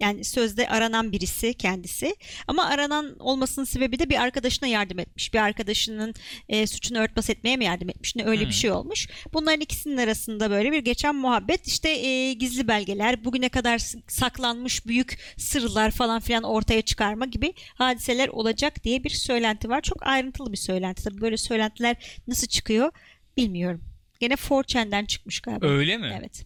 Yani 0.00 0.24
sözde 0.24 0.68
aranan 0.68 1.12
birisi 1.12 1.54
kendisi. 1.54 2.16
Ama 2.46 2.64
aranan 2.66 3.16
olmasının 3.18 3.64
sebebi 3.64 3.98
de 3.98 4.08
bir 4.10 4.22
arkadaşına 4.22 4.68
yardım 4.68 4.98
etmiş. 4.98 5.34
Bir 5.34 5.38
arkadaşının 5.38 6.14
e, 6.48 6.66
suçunu 6.66 6.98
örtbas 6.98 7.30
etmeye 7.30 7.56
mi 7.56 7.64
yardım 7.64 7.88
etmiş? 7.88 8.16
Ne 8.16 8.24
öyle 8.24 8.42
Hmm. 8.42 8.48
bir 8.48 8.54
şey 8.54 8.70
olmuş. 8.70 9.08
Bunların 9.32 9.60
ikisinin 9.60 9.96
arasında 9.96 10.50
böyle 10.50 10.72
bir 10.72 10.78
geçen 10.78 11.14
muhabbet. 11.14 11.66
İşte 11.66 11.88
e, 11.90 12.32
gizli 12.32 12.68
belgeler, 12.68 13.24
bugüne 13.24 13.48
kadar 13.48 13.78
saklanmış 14.08 14.86
büyük 14.86 15.18
sırlar 15.36 15.90
falan 15.90 16.20
filan 16.20 16.42
ortaya 16.42 16.82
çıkarma 16.82 17.26
gibi 17.26 17.52
hadiseler 17.74 18.28
olacak 18.28 18.84
diye 18.84 19.04
bir 19.04 19.10
söylenti 19.10 19.68
var. 19.68 19.80
Çok 19.80 20.06
ayrıntılı 20.06 20.52
bir 20.52 20.56
söylenti. 20.56 21.04
Tabii 21.04 21.20
böyle 21.20 21.36
söylentiler 21.36 21.96
nasıl 22.26 22.46
çıkıyor 22.46 22.92
bilmiyorum. 23.36 23.84
Gene 24.20 24.34
4chan'den 24.34 25.04
çıkmış 25.06 25.40
galiba. 25.40 25.66
Öyle 25.66 25.96
mi? 25.96 26.18
Evet. 26.20 26.44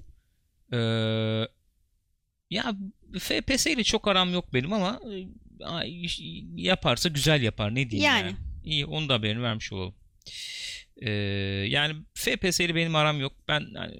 Ee, 0.72 0.76
ya 2.50 2.74
FPS 3.18 3.66
ile 3.66 3.84
çok 3.84 4.08
aram 4.08 4.32
yok 4.32 4.54
benim 4.54 4.72
ama 4.72 5.00
e, 5.12 5.88
yaparsa 6.56 7.08
güzel 7.08 7.42
yapar 7.42 7.74
ne 7.74 7.90
diyeyim 7.90 8.12
yani. 8.12 8.26
Yani. 8.26 8.36
İyi 8.64 8.86
onu 8.86 9.08
da 9.08 9.14
haberini 9.14 9.42
vermiş 9.42 9.72
olalım. 9.72 9.94
Ee, 10.96 11.10
yani 11.68 11.94
FPS 12.14 12.60
ile 12.60 12.74
benim 12.74 12.94
aram 12.94 13.20
yok. 13.20 13.32
Ben 13.48 13.66
yani, 13.74 13.98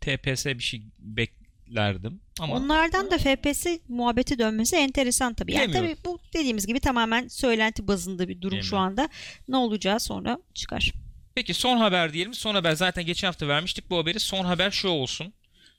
TPS 0.00 0.46
bir 0.46 0.60
şey 0.60 0.82
beklerdim 0.98 2.20
ama 2.40 2.54
Onlardan 2.54 3.10
da 3.10 3.18
FPS 3.18 3.66
muhabbeti 3.88 4.38
dönmesi 4.38 4.76
enteresan 4.76 5.34
tabii. 5.34 5.52
Yani 5.52 5.72
tabii 5.72 5.96
bu 6.04 6.20
dediğimiz 6.34 6.66
gibi 6.66 6.80
tamamen 6.80 7.28
söylenti 7.28 7.88
bazında 7.88 8.28
bir 8.28 8.40
durum 8.40 8.62
şu 8.62 8.72
Bilemiyorum. 8.72 9.00
anda. 9.00 9.08
Ne 9.48 9.56
olacağı 9.56 10.00
sonra 10.00 10.38
çıkar. 10.54 10.92
Peki 11.34 11.54
son 11.54 11.76
haber 11.76 12.12
diyelim. 12.12 12.34
Son 12.34 12.54
haber 12.54 12.72
zaten 12.72 13.06
geçen 13.06 13.28
hafta 13.28 13.48
vermiştik 13.48 13.90
bu 13.90 13.98
haberi. 13.98 14.20
Son 14.20 14.44
haber 14.44 14.70
şu 14.70 14.88
olsun. 14.88 15.32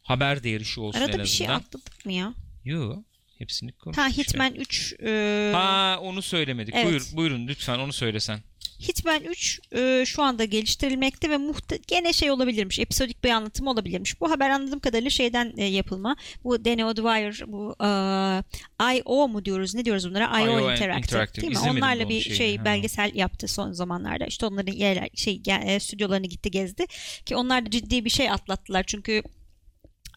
Haber 0.03 0.43
değeri 0.43 0.65
şu 0.65 0.81
olsun 0.81 0.99
en 0.99 1.05
Arada 1.05 1.19
bir 1.19 1.25
şey 1.25 1.47
azından. 1.47 1.59
atladık 1.59 2.05
mı 2.05 2.13
ya? 2.13 2.33
Yo, 2.65 3.03
hepsini 3.37 3.71
konuştuk. 3.71 4.05
Ha. 4.05 4.09
Hitman 4.09 4.55
3 4.55 4.95
e, 5.03 5.51
Ha 5.53 5.99
onu 6.01 6.21
söylemedik. 6.21 6.75
Evet. 6.77 6.87
Buyur, 6.87 7.07
buyurun 7.13 7.47
lütfen 7.47 7.79
onu 7.79 7.93
söylesen. 7.93 8.39
Hitman 8.79 9.23
3 9.23 9.59
e, 9.75 10.03
şu 10.05 10.23
anda 10.23 10.45
geliştirilmekte 10.45 11.29
ve 11.29 11.37
muhte 11.37 11.79
gene 11.87 12.13
şey 12.13 12.31
olabilirmiş. 12.31 12.79
Episodik 12.79 13.23
bir 13.23 13.29
anlatım 13.29 13.67
olabilirmiş. 13.67 14.21
Bu 14.21 14.31
haber 14.31 14.49
anladığım 14.49 14.79
kadarıyla 14.79 15.09
şeyden 15.09 15.53
e, 15.57 15.63
yapılma. 15.63 16.15
Bu 16.43 16.65
Danny 16.65 16.85
O'Dwyer 16.85 17.41
bu 17.47 17.75
e, 17.83 18.97
IO 18.97 19.27
mu 19.27 19.45
diyoruz? 19.45 19.75
Ne 19.75 19.85
diyoruz 19.85 20.09
bunlara? 20.09 20.39
IO, 20.39 20.71
Interactive, 20.71 20.97
Interactive. 20.97 21.41
değil 21.41 21.53
mi? 21.53 21.59
İzlemedim 21.59 21.83
Onlarla 21.83 22.09
bir 22.09 22.21
şeyi, 22.21 22.35
şey 22.35 22.57
ha. 22.57 22.65
belgesel 22.65 23.11
yaptı 23.15 23.47
son 23.47 23.71
zamanlarda. 23.71 24.25
İşte 24.25 24.45
onların 24.45 24.73
yerler 24.73 25.09
şey 25.15 25.41
e, 25.63 25.79
stüdyolarını 25.79 26.27
gitti 26.27 26.51
gezdi 26.51 26.85
ki 27.25 27.35
onlar 27.35 27.65
da 27.65 27.69
ciddi 27.69 28.05
bir 28.05 28.09
şey 28.09 28.31
atlattılar. 28.31 28.83
Çünkü 28.87 29.23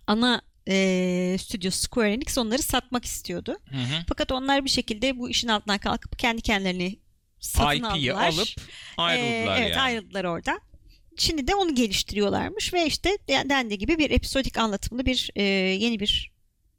ana 0.07 0.43
e, 0.69 1.37
stüdyo 1.41 1.71
Square 1.71 2.13
Enix 2.13 2.39
onları 2.39 2.63
satmak 2.63 3.05
istiyordu. 3.05 3.57
Hı 3.71 3.77
hı. 3.77 4.05
Fakat 4.09 4.33
onlar 4.33 4.65
bir 4.65 4.71
şekilde 4.71 5.19
bu 5.19 5.31
işin 5.31 5.49
altından 5.49 5.79
kalkıp 5.79 6.19
kendi 6.19 6.43
kendilerini 6.43 6.99
satın 7.41 7.77
IP'yi 7.77 8.13
aldılar. 8.13 8.29
alıp 8.33 8.49
ayrıldılar 8.97 9.57
Ee, 9.57 9.61
evet 9.61 9.71
yani. 9.71 9.81
ayrıldılar 9.81 10.25
orada. 10.25 10.61
Şimdi 11.19 11.47
de 11.47 11.55
onu 11.55 11.75
geliştiriyorlarmış 11.75 12.75
ve 12.75 12.87
işte 12.87 13.11
de- 13.29 13.49
dendiği 13.49 13.79
gibi 13.79 13.99
bir 13.99 14.11
episodik 14.11 14.59
anlatımlı 14.59 15.07
bir 15.07 15.31
e, 15.37 15.43
yeni 15.43 16.01
bir 16.01 16.31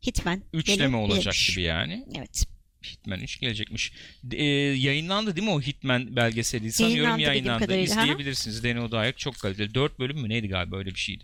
Hitman 0.08 0.44
Üçleme 0.54 0.98
olacak 0.98 1.34
gibi 1.50 1.62
yani. 1.62 2.06
Evet. 2.18 2.48
Hitman 2.86 3.20
3 3.20 3.40
gelecekmiş. 3.40 3.92
E, 4.32 4.44
yayınlandı 4.46 5.36
değil 5.36 5.48
mi 5.48 5.54
o 5.54 5.62
Hitman 5.62 6.16
belgeseli? 6.16 6.72
Sanıyorum 6.72 7.20
Yayınlandı 7.20 7.72
yayınlandı. 7.72 7.78
İzleyebilirsiniz. 7.78 8.64
Danny 8.64 8.80
O'Dwyer 8.80 9.14
çok 9.16 9.40
kaliteli. 9.40 9.74
4 9.74 10.00
bölüm 10.00 10.18
mü 10.22 10.30
neydi 10.30 10.48
galiba 10.48 10.78
öyle 10.78 10.90
bir 10.90 11.00
şeydi. 11.00 11.24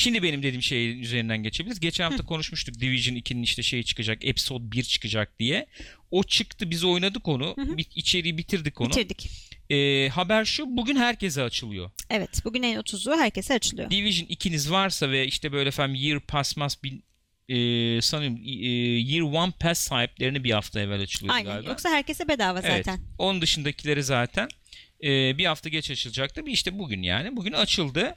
Şimdi 0.00 0.22
benim 0.22 0.42
dediğim 0.42 0.62
şeyin 0.62 0.98
üzerinden 0.98 1.42
geçebiliriz. 1.42 1.80
Geçen 1.80 2.04
hafta 2.04 2.24
konuşmuştuk 2.24 2.80
Division 2.80 3.16
2'nin 3.16 3.42
işte 3.42 3.62
şeyi 3.62 3.84
çıkacak, 3.84 4.24
Episode 4.24 4.72
1 4.72 4.82
çıkacak 4.82 5.38
diye. 5.38 5.66
O 6.10 6.22
çıktı 6.22 6.70
biz 6.70 6.84
oynadık 6.84 7.28
onu. 7.28 7.54
Bir 7.56 7.86
içeriği 7.94 8.38
bitirdik 8.38 8.80
onu. 8.80 8.88
Bitirdik. 8.88 9.30
E, 9.70 10.08
haber 10.08 10.44
şu 10.44 10.76
bugün 10.76 10.96
herkese 10.96 11.42
açılıyor. 11.42 11.90
Evet. 12.10 12.44
Bugün 12.44 12.62
en 12.62 12.76
30'u 12.76 13.16
herkese 13.16 13.54
açılıyor. 13.54 13.90
Division 13.90 14.28
2'niz 14.28 14.70
varsa 14.70 15.10
ve 15.10 15.26
işte 15.26 15.52
böyle 15.52 15.68
efendim 15.68 15.94
Year 15.94 16.20
Pass 16.20 16.56
Mas 16.56 16.82
bin, 16.82 17.04
e, 17.48 17.56
sanıyorum 18.02 18.38
e, 18.46 18.68
Year 19.12 19.22
One 19.22 19.52
Pass 19.60 19.78
sahiplerine 19.78 20.44
bir 20.44 20.50
hafta 20.50 20.80
evvel 20.80 21.00
açılıyor 21.00 21.34
Aynen. 21.34 21.52
galiba. 21.52 21.70
Yoksa 21.70 21.90
herkese 21.90 22.28
bedava 22.28 22.60
Evet. 22.60 22.86
zaten. 22.86 23.00
Onun 23.18 23.42
dışındakileri 23.42 24.02
zaten 24.02 24.48
e, 25.04 25.38
bir 25.38 25.44
hafta 25.44 25.68
geç 25.68 25.90
açılacaktı. 25.90 26.46
Bir 26.46 26.52
işte 26.52 26.78
bugün 26.78 27.02
yani. 27.02 27.36
Bugün 27.36 27.52
açıldı. 27.52 28.16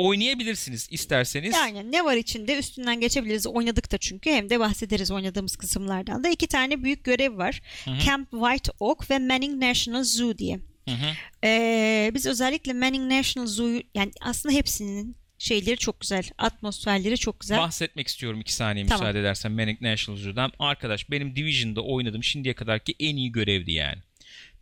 Oynayabilirsiniz 0.00 0.88
isterseniz. 0.90 1.54
Yani 1.54 1.92
ne 1.92 2.04
var 2.04 2.16
içinde 2.16 2.58
üstünden 2.58 3.00
geçebiliriz. 3.00 3.46
Oynadık 3.46 3.92
da 3.92 3.98
çünkü 3.98 4.30
hem 4.30 4.50
de 4.50 4.60
bahsederiz 4.60 5.10
oynadığımız 5.10 5.56
kısımlardan 5.56 6.24
da. 6.24 6.28
iki 6.28 6.46
tane 6.46 6.82
büyük 6.82 7.04
görev 7.04 7.38
var. 7.38 7.60
Hı 7.84 7.90
hı. 7.90 8.00
Camp 8.06 8.30
White 8.30 8.72
Oak 8.80 9.10
ve 9.10 9.18
Manning 9.18 9.62
National 9.62 10.02
Zoo 10.02 10.38
diye. 10.38 10.60
Hı 10.88 10.94
hı. 10.94 11.06
Ee, 11.44 12.10
biz 12.14 12.26
özellikle 12.26 12.72
Manning 12.72 13.12
National 13.12 13.46
Zoo'yu 13.46 13.82
yani 13.94 14.10
aslında 14.20 14.54
hepsinin 14.54 15.16
şeyleri 15.38 15.76
çok 15.76 16.00
güzel. 16.00 16.24
Atmosferleri 16.38 17.18
çok 17.18 17.40
güzel. 17.40 17.58
Bahsetmek 17.58 18.08
istiyorum 18.08 18.40
iki 18.40 18.52
saniye 18.52 18.86
Tamam. 18.86 19.00
müsaade 19.00 19.20
edersen 19.20 19.52
Manic 19.52 19.78
National 19.80 20.20
Zoo'dan. 20.20 20.52
Arkadaş 20.58 21.10
benim 21.10 21.36
Division'da 21.36 21.80
oynadığım 21.80 22.24
şimdiye 22.24 22.54
kadarki 22.54 22.94
en 23.00 23.16
iyi 23.16 23.32
görevdi 23.32 23.72
yani. 23.72 23.98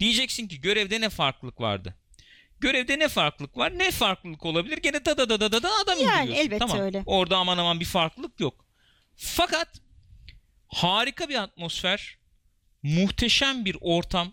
Diyeceksin 0.01 0.49
ki 0.49 0.61
görevde 0.61 1.01
ne 1.01 1.09
farklılık 1.09 1.61
vardı? 1.61 1.95
Görevde 2.61 2.99
ne 2.99 3.09
farklılık 3.09 3.57
var? 3.57 3.79
Ne 3.79 3.91
farklılık 3.91 4.47
olabilir? 4.47 4.79
Gene 4.79 5.05
da 5.05 5.19
da 5.19 5.29
da 5.29 5.41
da 5.41 5.53
da 5.53 5.63
da 5.63 5.71
adam 5.85 5.99
Yani 6.01 6.21
indiriyorsun. 6.21 6.45
elbette 6.47 6.59
tamam. 6.59 6.81
öyle. 6.81 7.03
Orada 7.07 7.37
aman 7.37 7.59
aman 7.59 7.81
bir 7.81 7.85
farklılık 7.85 8.41
yok. 8.41 8.65
Fakat 9.17 9.69
harika 10.69 11.29
bir 11.29 11.43
atmosfer, 11.43 12.19
muhteşem 12.83 13.65
bir 13.65 13.77
ortam, 13.81 14.33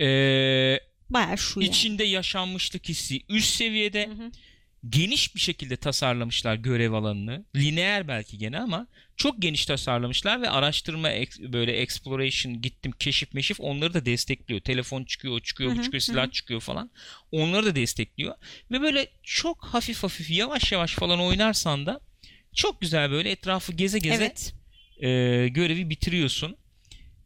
ee, 0.00 0.78
Bayağı 1.10 1.38
şu 1.38 1.60
yani. 1.60 1.70
içinde 1.70 2.04
yaşanmışlık 2.04 2.88
hissi 2.88 3.20
üst 3.28 3.54
seviyede 3.54 4.06
Hı 4.06 4.10
hı. 4.12 4.30
Geniş 4.88 5.34
bir 5.34 5.40
şekilde 5.40 5.76
tasarlamışlar 5.76 6.54
görev 6.54 6.92
alanını. 6.92 7.44
Lineer 7.56 8.08
belki 8.08 8.38
gene 8.38 8.58
ama 8.58 8.86
çok 9.16 9.42
geniş 9.42 9.66
tasarlamışlar 9.66 10.42
ve 10.42 10.50
araştırma 10.50 11.08
böyle 11.38 11.72
exploration 11.72 12.62
gittim 12.62 12.92
keşif 12.98 13.34
meşif 13.34 13.60
onları 13.60 13.94
da 13.94 14.06
destekliyor. 14.06 14.60
Telefon 14.60 15.04
çıkıyor, 15.04 15.34
o 15.34 15.40
çıkıyor, 15.40 15.76
bu 15.76 15.82
çıkıyor, 15.82 16.00
silah 16.00 16.32
çıkıyor 16.32 16.60
falan. 16.60 16.90
Onları 17.32 17.66
da 17.66 17.74
destekliyor. 17.76 18.34
Ve 18.70 18.80
böyle 18.80 19.08
çok 19.22 19.64
hafif 19.64 20.02
hafif 20.02 20.30
yavaş 20.30 20.72
yavaş 20.72 20.94
falan 20.94 21.20
oynarsan 21.20 21.86
da 21.86 22.00
çok 22.54 22.80
güzel 22.80 23.10
böyle 23.10 23.30
etrafı 23.30 23.72
geze 23.72 23.98
geze 23.98 24.14
Evet. 24.24 24.54
e, 25.00 25.48
görevi 25.48 25.90
bitiriyorsun. 25.90 26.56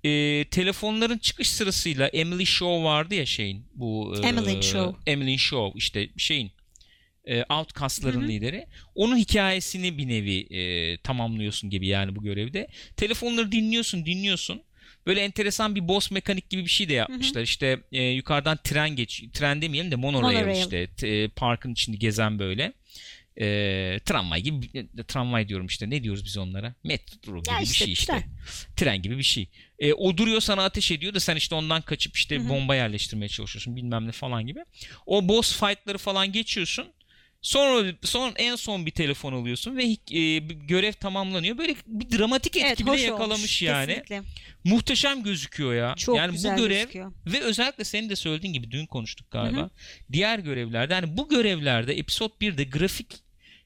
E, 0.05 0.45
telefonların 0.51 1.19
çıkış 1.19 1.51
sırasıyla 1.51 2.07
Emily 2.07 2.47
Shaw 2.47 2.85
vardı 2.85 3.15
ya 3.15 3.27
şeyin 3.27 3.67
bu 3.75 4.15
e, 4.23 4.27
Emmeline 4.27 4.63
Shaw. 4.63 5.13
Emily 5.13 5.39
Shaw 5.39 5.79
işte 5.79 6.09
şeyin 6.17 6.53
e, 7.31 7.45
Outcast'ların 7.51 8.21
Hı 8.21 8.25
hı. 8.25 8.29
lideri. 8.29 8.67
Onun 8.95 9.17
hikayesini 9.17 9.99
bir 9.99 10.09
nevi 10.09 10.39
e, 10.57 10.97
tamamlıyorsun 10.97 11.71
gibi 11.71 11.87
yani 11.87 12.17
bu 12.17 12.23
görevde. 12.23 12.69
Telefonları 12.97 13.53
dinliyorsun, 13.53 14.07
dinliyorsun. 14.07 14.63
Böyle 15.07 15.21
enteresan 15.21 15.75
bir 15.75 15.89
boss 15.89 16.11
mekanik 16.11 16.51
gibi 16.51 16.65
bir 16.65 16.71
şey 16.71 16.89
de 16.89 16.93
yapmışlar. 16.95 17.43
İşte 17.43 17.81
e, 17.93 18.03
yukarıdan 18.03 18.59
tren 18.65 18.91
geç, 18.97 19.25
tren 19.33 19.63
demeyelim 19.63 19.91
de 19.91 19.97
monorail, 19.97 20.37
Monorail. 20.37 20.61
işte 20.63 20.87
t- 20.87 21.09
e, 21.09 21.29
parkın 21.29 21.73
içinde 21.73 21.97
gezen 21.97 22.39
böyle. 22.39 22.73
E, 23.41 23.47
tramvay 24.05 24.41
gibi 24.43 24.67
e, 24.75 25.05
tramvay 25.09 25.49
diyorum 25.49 25.67
işte 25.67 25.91
ne 25.91 26.03
diyoruz 26.03 26.25
biz 26.25 26.39
onlara 26.39 26.75
metro 26.85 27.43
gibi 27.43 27.51
Ya 27.55 27.59
bir 27.61 27.65
işte 27.67 27.85
şey 27.85 27.93
işte 27.93 28.13
tren. 28.13 28.23
tren 28.77 29.03
gibi 29.03 29.19
bir 29.19 29.23
şey 29.23 29.49
E, 29.79 29.93
o 29.93 30.17
duruyor 30.17 30.41
sana 30.41 30.65
ateş 30.65 30.91
ediyor 30.91 31.15
da 31.15 31.21
sen 31.21 31.37
işte 31.37 31.55
ondan 31.55 31.83
kaçıp 31.83 32.17
işte 32.17 32.37
Hı 32.37 32.41
hı. 32.41 32.49
bomba 32.49 32.75
yerleştirmeye 32.75 33.29
çalışıyorsun 33.29 33.77
bilmem 33.77 34.07
ne 34.07 34.13
falan 34.13 34.47
gibi 34.47 34.61
o 35.07 35.29
boss 35.29 35.61
fight'ları 35.61 35.99
falan 35.99 36.33
geçiyorsun 36.33 36.87
sonra 37.43 37.93
son 38.03 38.33
en 38.37 38.57
son 38.57 38.87
bir 38.87 38.91
telefon 38.91 39.33
alıyorsun 39.33 39.77
ve 39.77 39.85
e, 40.19 40.39
görev 40.39 40.93
tamamlanıyor 40.93 41.59
böyle 41.59 41.75
bir 41.87 42.19
dramatik 42.19 42.57
etki 42.57 42.67
Evet, 42.67 42.79
bile 42.97 43.01
yakalamış 43.03 43.39
olmuş. 43.39 43.63
yani 43.63 43.87
Kesinlikle. 43.87 44.23
muhteşem 44.65 45.23
gözüküyor 45.23 45.75
ya 45.75 45.95
Çok 45.97 46.17
yani 46.17 46.33
güzel 46.33 46.53
bu 46.57 46.61
görev 46.63 46.77
gözüküyor. 46.79 47.13
ve 47.27 47.41
özellikle 47.41 47.85
senin 47.85 48.11
de 48.11 48.17
söylediğin 48.17 48.53
gibi 48.53 48.71
dün 48.71 48.87
konuştuk 48.87 49.31
galiba. 49.31 49.61
Hı 49.61 49.65
hı. 49.65 49.71
Diğer 50.13 50.39
görevlerde 50.39 50.95
yani 50.95 51.17
bu 51.17 51.29
görevlerde 51.29 51.95
episode 51.99 52.33
1'de 52.41 52.65
grafik 52.65 53.07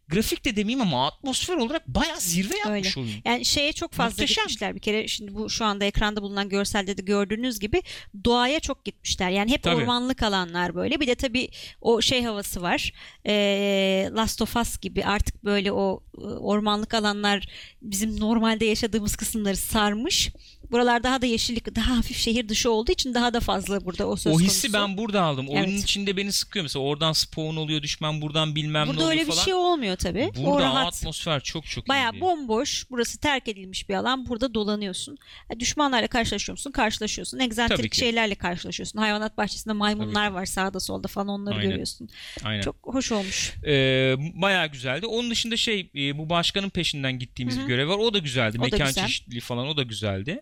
grafik 0.08 0.44
de 0.44 0.56
demeyeyim 0.56 0.80
ama 0.80 1.06
atmosfer 1.06 1.54
olarak 1.56 1.88
bayağı 1.88 2.20
zirve 2.20 2.56
yapmış 2.58 2.96
oyun. 2.98 3.10
Yani 3.24 3.44
şeye 3.44 3.72
çok 3.72 3.92
fazla 3.92 4.10
Muhteşem. 4.10 4.42
gitmişler 4.44 4.74
bir 4.74 4.80
kere. 4.80 5.08
Şimdi 5.08 5.34
bu 5.34 5.50
şu 5.50 5.64
anda 5.64 5.84
ekranda 5.84 6.22
bulunan 6.22 6.48
görselde 6.48 6.96
de 6.96 7.02
gördüğünüz 7.02 7.58
gibi 7.60 7.82
doğaya 8.24 8.60
çok 8.60 8.84
gitmişler. 8.84 9.30
Yani 9.30 9.50
hep 9.50 9.62
Tabii. 9.62 9.74
ormanlık 9.76 10.22
alanlar 10.22 10.74
böyle. 10.74 11.00
Bir 11.00 11.06
de 11.06 11.14
tabii 11.14 11.48
o 11.80 12.00
şey 12.02 12.22
havası 12.24 12.62
var. 12.62 12.92
Ee, 13.26 14.10
Last 14.16 14.42
of 14.42 14.56
Us 14.56 14.78
gibi 14.78 15.04
artık 15.04 15.44
böyle 15.44 15.72
o 15.72 16.02
e, 16.18 16.20
ormanlık 16.24 16.94
alanlar 16.94 17.48
bizim 17.82 18.20
normalde 18.20 18.64
yaşadığımız 18.64 19.16
kısımları 19.16 19.56
sarmış. 19.56 20.30
Buralar 20.70 21.02
daha 21.02 21.22
da 21.22 21.26
yeşillik, 21.26 21.76
daha 21.76 21.96
hafif 21.98 22.16
şehir 22.18 22.48
dışı 22.48 22.70
olduğu 22.70 22.92
için 22.92 23.14
daha 23.14 23.34
da 23.34 23.40
fazla 23.40 23.84
burada 23.84 24.06
o 24.08 24.16
söz 24.16 24.34
O 24.36 24.40
hissi 24.40 24.72
konusu. 24.72 24.88
ben 24.88 24.98
burada 24.98 25.22
aldım. 25.22 25.48
Oyunun 25.48 25.68
Evet. 25.68 25.82
içinde 25.82 26.16
beni 26.16 26.32
sıkıyor 26.32 26.62
mesela. 26.62 26.82
Oradan 26.84 27.12
spawn 27.12 27.56
oluyor 27.56 27.82
düşman 27.82 28.22
buradan 28.22 28.54
bilmem 28.54 28.86
Burada 28.86 28.98
ne 29.00 29.04
oluyor 29.04 29.10
öyle 29.20 29.26
bir 29.28 29.32
falan. 29.32 29.44
şey 29.44 29.54
olmuyor 29.54 29.93
tabii. 29.96 30.30
o 30.38 30.44
Burada 30.44 30.64
rahat. 30.64 30.86
atmosfer 30.94 31.40
çok 31.40 31.66
çok 31.66 31.88
Bayağı 31.88 32.12
iyi. 32.12 32.20
bomboş. 32.20 32.90
Burası 32.90 33.18
terk 33.20 33.48
edilmiş 33.48 33.88
bir 33.88 33.94
alan. 33.94 34.26
Burada 34.28 34.54
dolanıyorsun. 34.54 35.18
Ha, 35.48 35.60
Düşmanlarla 35.60 36.06
karşılaşıyor 36.06 36.54
musun? 36.58 36.70
Karşılaşıyorsun. 36.70 37.38
Tabii 37.38 37.44
Egzantrik 37.46 37.94
şeylerle 37.94 38.34
karşılaşıyorsun. 38.34 38.98
Hayvanat 38.98 39.38
bahçesinde 39.38 39.74
maymunlar 39.74 40.30
var 40.30 40.46
sağda 40.46 40.80
solda 40.80 41.08
falan 41.08 41.28
onları 41.28 41.54
Aynen. 41.54 41.68
görüyorsun. 41.70 42.08
Aynen. 42.44 42.62
Çok 42.62 42.76
hoş 42.82 43.12
olmuş. 43.12 43.52
Ee, 43.66 44.14
bayağı 44.18 44.66
güzeldi. 44.66 45.06
Onun 45.06 45.30
dışında 45.30 45.56
şey 45.56 45.90
e, 45.94 46.18
bu 46.18 46.30
başkanın 46.30 46.70
peşinden 46.70 47.18
gittiğimiz 47.18 47.56
Hı 47.56 47.60
hı. 47.60 47.62
bir 47.62 47.68
görev 47.68 47.88
var. 47.88 47.98
O 47.98 48.14
da 48.14 48.18
güzeldi. 48.18 48.56
O 48.58 48.60
da 48.60 48.64
Mekan 48.64 48.86
güzel. 48.88 49.06
çeşitliliği 49.06 49.40
falan 49.40 49.66
o 49.66 49.76
da 49.76 49.82
güzeldi. 49.82 50.40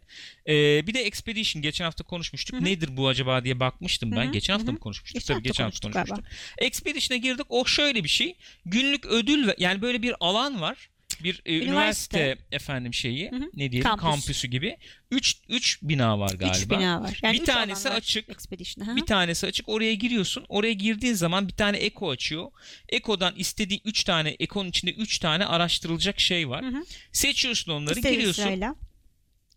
Ee, 0.49 0.87
bir 0.87 0.95
de 0.95 1.01
Expedition 1.01 1.63
geçen 1.63 1.85
hafta 1.85 2.05
konuşmuştuk. 2.05 2.57
Hı 2.57 2.61
hı. 2.61 2.65
Nedir 2.65 2.97
bu 2.97 3.09
acaba 3.09 3.45
diye 3.45 3.61
bakmıştım 3.61 4.13
ben. 4.13 4.25
Hı 4.25 4.29
hı, 4.29 4.33
Geçen 4.33 4.53
hafta 4.53 4.67
hı 4.67 4.71
hı. 4.71 4.73
mı 4.73 4.79
konuşmuştuk? 4.79 5.21
Geçen 5.21 5.35
Tabii 5.35 5.49
hafta 5.49 5.49
geçen 5.49 5.65
hafta 5.65 5.91
konuşmuştuk. 5.93 6.27
Expedition'a 6.59 7.19
girdik. 7.19 7.47
O 7.49 7.65
şöyle 7.65 8.05
bir 8.05 8.09
şey. 8.09 8.35
Günlük 8.67 9.07
ödül 9.07 9.42
ve 9.47 9.55
yani 9.59 9.83
böyle 9.83 10.03
bir 10.03 10.15
alan 10.21 10.61
var. 10.61 10.89
Bir 11.25 11.43
e, 11.47 11.59
üniversite. 11.59 12.19
Üniversite. 12.19 12.45
efendim 12.53 12.95
şeyi 12.95 13.31
Hı 13.31 13.37
hı. 13.37 13.51
ne 13.55 13.73
diyelim 13.73 13.89
Kampüs. 13.89 14.03
kampüsü 14.03 14.49
gibi. 14.49 14.77
3 15.11 15.37
3 15.49 15.79
bina 15.83 16.19
var 16.19 16.31
galiba. 16.31 16.57
Üç 16.57 16.71
bina 16.71 17.03
var. 17.03 17.19
Yani 17.23 17.41
Bir 17.41 17.45
tanesi 17.45 17.89
var 17.89 17.95
açık. 17.97 18.29
Hı 18.79 18.85
hı. 18.85 18.97
Bir 18.97 19.07
tanesi 19.07 19.47
açık. 19.47 19.69
Oraya 19.69 19.95
giriyorsun. 19.95 20.45
Oraya 20.49 20.73
girdiğin 20.73 21.15
zaman 21.15 21.49
bir 21.49 21.53
tane 21.53 21.77
eko 21.77 22.11
açıyor. 22.11 22.51
Ekodan 22.89 23.35
istediği 23.37 23.81
3 23.85 24.05
tane 24.05 24.29
ekonun 24.31 24.69
içinde 24.69 24.93
3 24.93 25.19
tane 25.19 25.47
araştırılacak 25.47 26.21
şey 26.21 26.49
var. 26.49 26.65
Hı 26.65 26.69
hı. 26.69 26.85
Seçiyorsun 27.13 27.73
onları, 27.73 27.95
İstediğin 27.95 28.15
giriyorsun. 28.19 28.43
sırayla. 28.43 28.75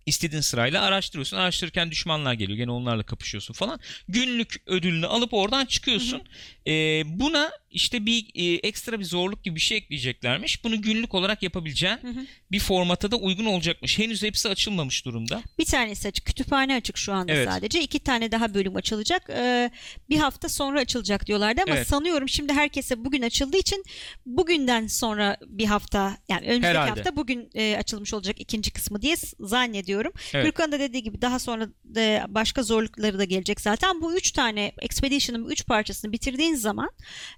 istediğin 0.05 0.41
sırayla 0.41 0.81
araştırıyorsun. 0.81 1.37
Araştırırken 1.37 1.91
düşmanlar 1.91 2.33
geliyor. 2.33 2.57
Gene 2.57 2.71
onlarla 2.71 3.03
kapışıyorsun 3.03 3.53
falan. 3.53 3.79
Günlük 4.07 4.55
ödülünü 4.65 5.05
alıp 5.07 5.33
oradan 5.33 5.65
çıkıyorsun. 5.65 6.21
Ee, 6.67 7.03
buna 7.05 7.51
işte 7.75 8.05
bir 8.05 8.25
e, 8.35 8.55
ekstra 8.55 8.99
bir 8.99 9.05
zorluk 9.05 9.43
gibi 9.43 9.55
bir 9.55 9.61
şey 9.61 9.77
ekleyeceklermiş. 9.77 10.63
Bunu 10.63 10.81
günlük 10.81 11.13
olarak 11.13 11.43
yapabileceğin 11.43 11.97
Hı 12.01 12.07
hı. 12.07 12.25
bir 12.51 12.59
formata 12.59 13.11
da 13.11 13.15
uygun 13.15 13.45
olacakmış. 13.45 13.99
Henüz 13.99 14.23
hepsi 14.23 14.49
açılmamış 14.49 15.05
durumda. 15.05 15.41
Bir 15.59 15.65
tanesi 15.65 16.07
açık. 16.07 16.25
Kütüphane 16.25 16.75
açık 16.75 16.97
şu 16.97 17.13
anda 17.13 17.31
Evet. 17.33 17.49
sadece. 17.49 17.81
İki 17.81 17.99
tane 17.99 18.31
daha 18.31 18.53
bölüm 18.53 18.75
açılacak. 18.75 19.29
Ee, 19.29 19.71
bir 20.09 20.17
hafta 20.17 20.49
sonra 20.49 20.79
açılacak 20.79 21.27
diyorlardı 21.27 21.61
ama 21.65 21.75
Evet. 21.75 21.87
sanıyorum 21.87 22.29
şimdi 22.29 22.53
herkese 22.53 23.05
bugün 23.05 23.21
açıldığı 23.21 23.57
için 23.57 23.83
bugünden 24.25 24.87
sonra 24.87 25.37
bir 25.47 25.65
hafta 25.65 26.17
yani 26.29 26.45
önümüzdeki 26.47 26.67
Herhalde. 26.67 26.89
hafta 26.89 27.15
bugün 27.15 27.49
e, 27.55 27.77
açılmış 27.79 28.13
olacak 28.13 28.35
ikinci 28.39 28.71
kısmı 28.71 29.01
diye 29.01 29.15
zannediyorum. 29.39 30.11
Evet. 30.33 30.45
Gürkan 30.45 30.71
da 30.71 30.79
dediği 30.79 31.03
gibi 31.03 31.21
daha 31.21 31.39
sonra 31.39 31.67
da 31.95 32.25
başka 32.29 32.63
zorlukları 32.63 33.19
da 33.19 33.23
gelecek 33.23 33.61
zaten. 33.61 34.01
Bu 34.01 34.15
üç 34.17 34.31
tane 34.31 34.71
Expedition'ın 34.81 35.49
üç 35.49 35.65
parçasını 35.65 36.11
bitirdiğin 36.11 36.55
zaman 36.55 36.89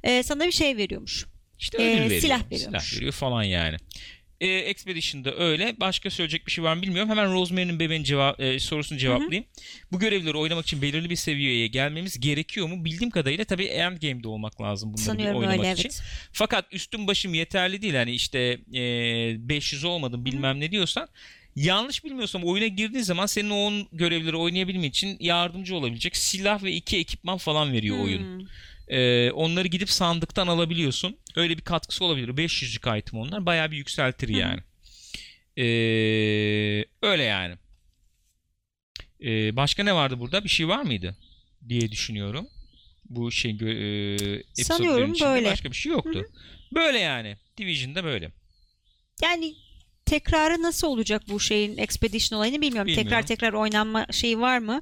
e, 0.03 0.23
sana 0.27 0.45
bir 0.47 0.51
şey 0.51 0.77
veriyormuş. 0.77 1.25
İşte 1.59 1.83
Ee, 1.83 2.01
veriyor. 2.01 2.21
silah 2.21 2.51
veriyormuş. 2.51 2.83
Silah 2.83 2.97
veriyor 2.97 3.11
falan 3.11 3.43
yani. 3.43 3.77
Ee, 4.41 4.47
Expedition'da 4.47 5.35
öyle. 5.35 5.75
Başka 5.79 6.09
söyleyecek 6.09 6.47
bir 6.47 6.51
şey 6.51 6.63
var 6.63 6.73
mı 6.75 6.81
bilmiyorum. 6.81 7.09
Hemen 7.09 7.33
Rosemary'nin 7.33 7.79
bebeğin 7.79 8.03
cevap, 8.03 8.39
e, 8.39 8.59
sorusunu 8.59 8.97
cevaplayayım. 8.97 9.45
Bu 9.91 9.99
görevleri 9.99 10.37
oynamak 10.37 10.65
için 10.65 10.81
belirli 10.81 11.09
bir 11.09 11.15
seviyeye 11.15 11.67
gelmemiz 11.67 12.19
gerekiyor 12.19 12.67
mu? 12.67 12.85
Bildiğim 12.85 13.09
kadarıyla 13.11 13.45
tabii 13.45 13.65
endgame'de 13.65 14.27
olmak 14.27 14.61
lazım 14.61 14.89
bunları 14.93 15.05
Sanıyorum 15.05 15.37
oynamak 15.39 15.59
öyle 15.59 15.71
için. 15.73 15.83
evet. 15.89 16.01
Fakat 16.33 16.65
üstüm 16.71 17.07
başım 17.07 17.33
yeterli 17.33 17.81
değil. 17.81 17.93
Hani 17.95 18.11
işte 18.11 18.39
e, 18.73 18.79
500 19.49 19.83
olmadım 19.83 20.25
bilmem 20.25 20.59
ne 20.59 20.71
diyorsan 20.71 21.07
yanlış 21.55 22.03
bilmiyorsam 22.03 22.43
oyuna 22.43 22.67
girdiğin 22.67 23.03
zaman 23.03 23.25
senin 23.25 23.49
o 23.49 23.87
görevleri 23.91 24.35
oynayabilmen 24.35 24.83
için 24.89 25.17
yardımcı 25.19 25.75
olabilecek 25.75 26.17
silah 26.17 26.63
ve 26.63 26.71
iki 26.71 26.97
ekipman 26.97 27.37
falan 27.37 27.73
veriyor 27.73 27.99
oyun. 27.99 28.49
Ee, 28.87 29.31
onları 29.31 29.67
gidip 29.67 29.89
sandıktan 29.89 30.47
alabiliyorsun. 30.47 31.17
Öyle 31.35 31.57
bir 31.57 31.61
katkısı 31.61 32.05
olabilir. 32.05 32.27
500'lük 32.29 32.99
item 32.99 33.19
onlar. 33.19 33.45
Bayağı 33.45 33.71
bir 33.71 33.77
yükseltir 33.77 34.29
yani. 34.29 34.59
Ee, 35.57 36.85
öyle 37.01 37.23
yani. 37.23 37.55
Ee, 39.23 39.55
başka 39.55 39.83
ne 39.83 39.95
vardı 39.95 40.19
burada? 40.19 40.43
Bir 40.43 40.49
şey 40.49 40.67
var 40.67 40.81
mıydı? 40.81 41.17
Diye 41.69 41.91
düşünüyorum. 41.91 42.47
Bu 43.09 43.31
şey 43.31 43.51
e, 43.51 44.63
Sanıyorum 44.63 45.13
böyle. 45.21 45.51
Başka 45.51 45.71
bir 45.71 45.75
şey 45.75 45.91
yoktu. 45.91 46.25
Böyle 46.75 46.99
yani. 46.99 47.37
Division'da 47.57 48.03
böyle. 48.03 48.31
Yani 49.21 49.55
tekrarı 50.07 50.61
nasıl 50.61 50.87
olacak 50.87 51.21
bu 51.29 51.39
şeyin 51.39 51.77
Expedition 51.77 52.37
olayını 52.37 52.61
bilmiyorum. 52.61 52.87
Bilmiyorum. 52.87 53.09
Tekrar 53.09 53.27
tekrar 53.27 53.53
oynanma 53.53 54.05
şeyi 54.11 54.39
var 54.39 54.57
mı? 54.59 54.81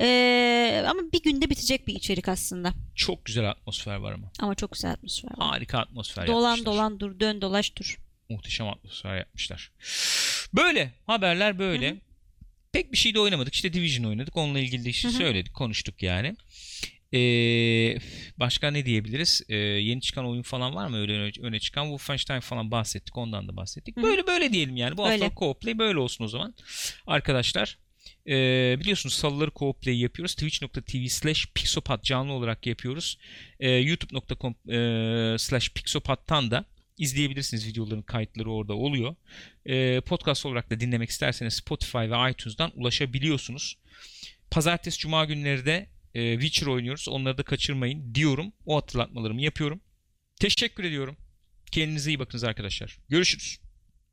Ee, 0.00 0.84
ama 0.88 1.00
bir 1.12 1.22
günde 1.22 1.50
bitecek 1.50 1.86
bir 1.86 1.94
içerik 1.94 2.28
aslında. 2.28 2.72
Çok 2.94 3.24
güzel 3.24 3.50
atmosfer 3.50 3.96
var 3.96 4.12
ama. 4.12 4.32
Ama 4.40 4.54
çok 4.54 4.72
güzel 4.72 4.90
atmosfer 4.92 5.30
var. 5.38 5.48
Harika 5.48 5.78
atmosfer 5.78 6.26
Dolan 6.26 6.50
yapmışlar. 6.50 6.74
dolan 6.74 7.00
dur 7.00 7.20
dön 7.20 7.40
dolaş 7.40 7.76
dur. 7.76 7.98
Muhteşem 8.30 8.68
atmosfer 8.68 9.18
yapmışlar. 9.18 9.72
Böyle 10.54 10.92
haberler 11.06 11.58
böyle. 11.58 11.96
Pek 12.72 12.92
bir 12.92 12.96
şey 12.96 13.14
de 13.14 13.20
oynamadık. 13.20 13.54
İşte 13.54 13.72
Division 13.72 14.04
oynadık. 14.04 14.36
Onunla 14.36 14.58
ilgili 14.58 14.84
de 14.84 14.90
işte 14.90 15.10
söyledik, 15.10 15.54
konuştuk 15.54 16.02
yani. 16.02 16.36
Ee, 17.14 17.98
başka 18.36 18.70
ne 18.70 18.86
diyebiliriz? 18.86 19.42
Ee, 19.48 19.56
yeni 19.56 20.00
çıkan 20.00 20.26
oyun 20.26 20.42
falan 20.42 20.74
var 20.74 20.86
mı 20.86 21.00
öyle 21.00 21.12
öne, 21.12 21.30
öne 21.40 21.60
çıkan? 21.60 21.84
Wolfenstein 21.84 22.40
falan 22.40 22.70
bahsettik. 22.70 23.16
Ondan 23.16 23.48
da 23.48 23.56
bahsettik. 23.56 23.96
Böyle 23.96 24.26
böyle 24.26 24.52
diyelim 24.52 24.76
yani. 24.76 24.96
Bu 24.96 25.08
Öyle. 25.08 25.24
hafta 25.24 25.44
co-play 25.44 25.78
böyle 25.78 25.98
olsun 25.98 26.24
o 26.24 26.28
zaman. 26.28 26.54
Arkadaşlar 27.06 27.78
ee, 28.26 28.76
biliyorsunuz 28.80 29.14
salıları 29.14 29.50
co-play 29.50 29.90
yapıyoruz. 29.90 30.34
Twitch.tv 30.34 31.06
slash 31.08 31.46
pixopat 31.54 32.04
canlı 32.04 32.32
olarak 32.32 32.66
yapıyoruz. 32.66 33.18
Ee, 33.60 33.70
youtube.com 33.70 34.54
ee, 34.68 35.38
slash 35.38 35.70
pixopat'tan 35.70 36.50
da 36.50 36.64
izleyebilirsiniz. 36.98 37.66
Videoların 37.66 38.02
kayıtları 38.02 38.52
orada 38.52 38.74
oluyor. 38.74 39.14
Ee, 39.66 40.00
podcast 40.00 40.46
olarak 40.46 40.70
da 40.70 40.80
dinlemek 40.80 41.10
isterseniz 41.10 41.54
Spotify 41.54 41.98
ve 41.98 42.30
iTunes'dan 42.30 42.72
ulaşabiliyorsunuz. 42.74 43.78
Pazartesi, 44.50 44.98
Cuma 44.98 45.24
günleri 45.24 45.66
de 45.66 45.93
e, 46.14 46.32
Witcher 46.32 46.66
oynuyoruz. 46.66 47.08
Onları 47.08 47.38
da 47.38 47.42
kaçırmayın 47.42 48.14
diyorum. 48.14 48.52
O 48.66 48.76
hatırlatmalarımı 48.76 49.42
yapıyorum. 49.42 49.80
Teşekkür 50.40 50.84
ediyorum. 50.84 51.16
Kendinize 51.72 52.10
iyi 52.10 52.18
bakınız 52.18 52.44
arkadaşlar. 52.44 52.98
Görüşürüz. 53.08 53.63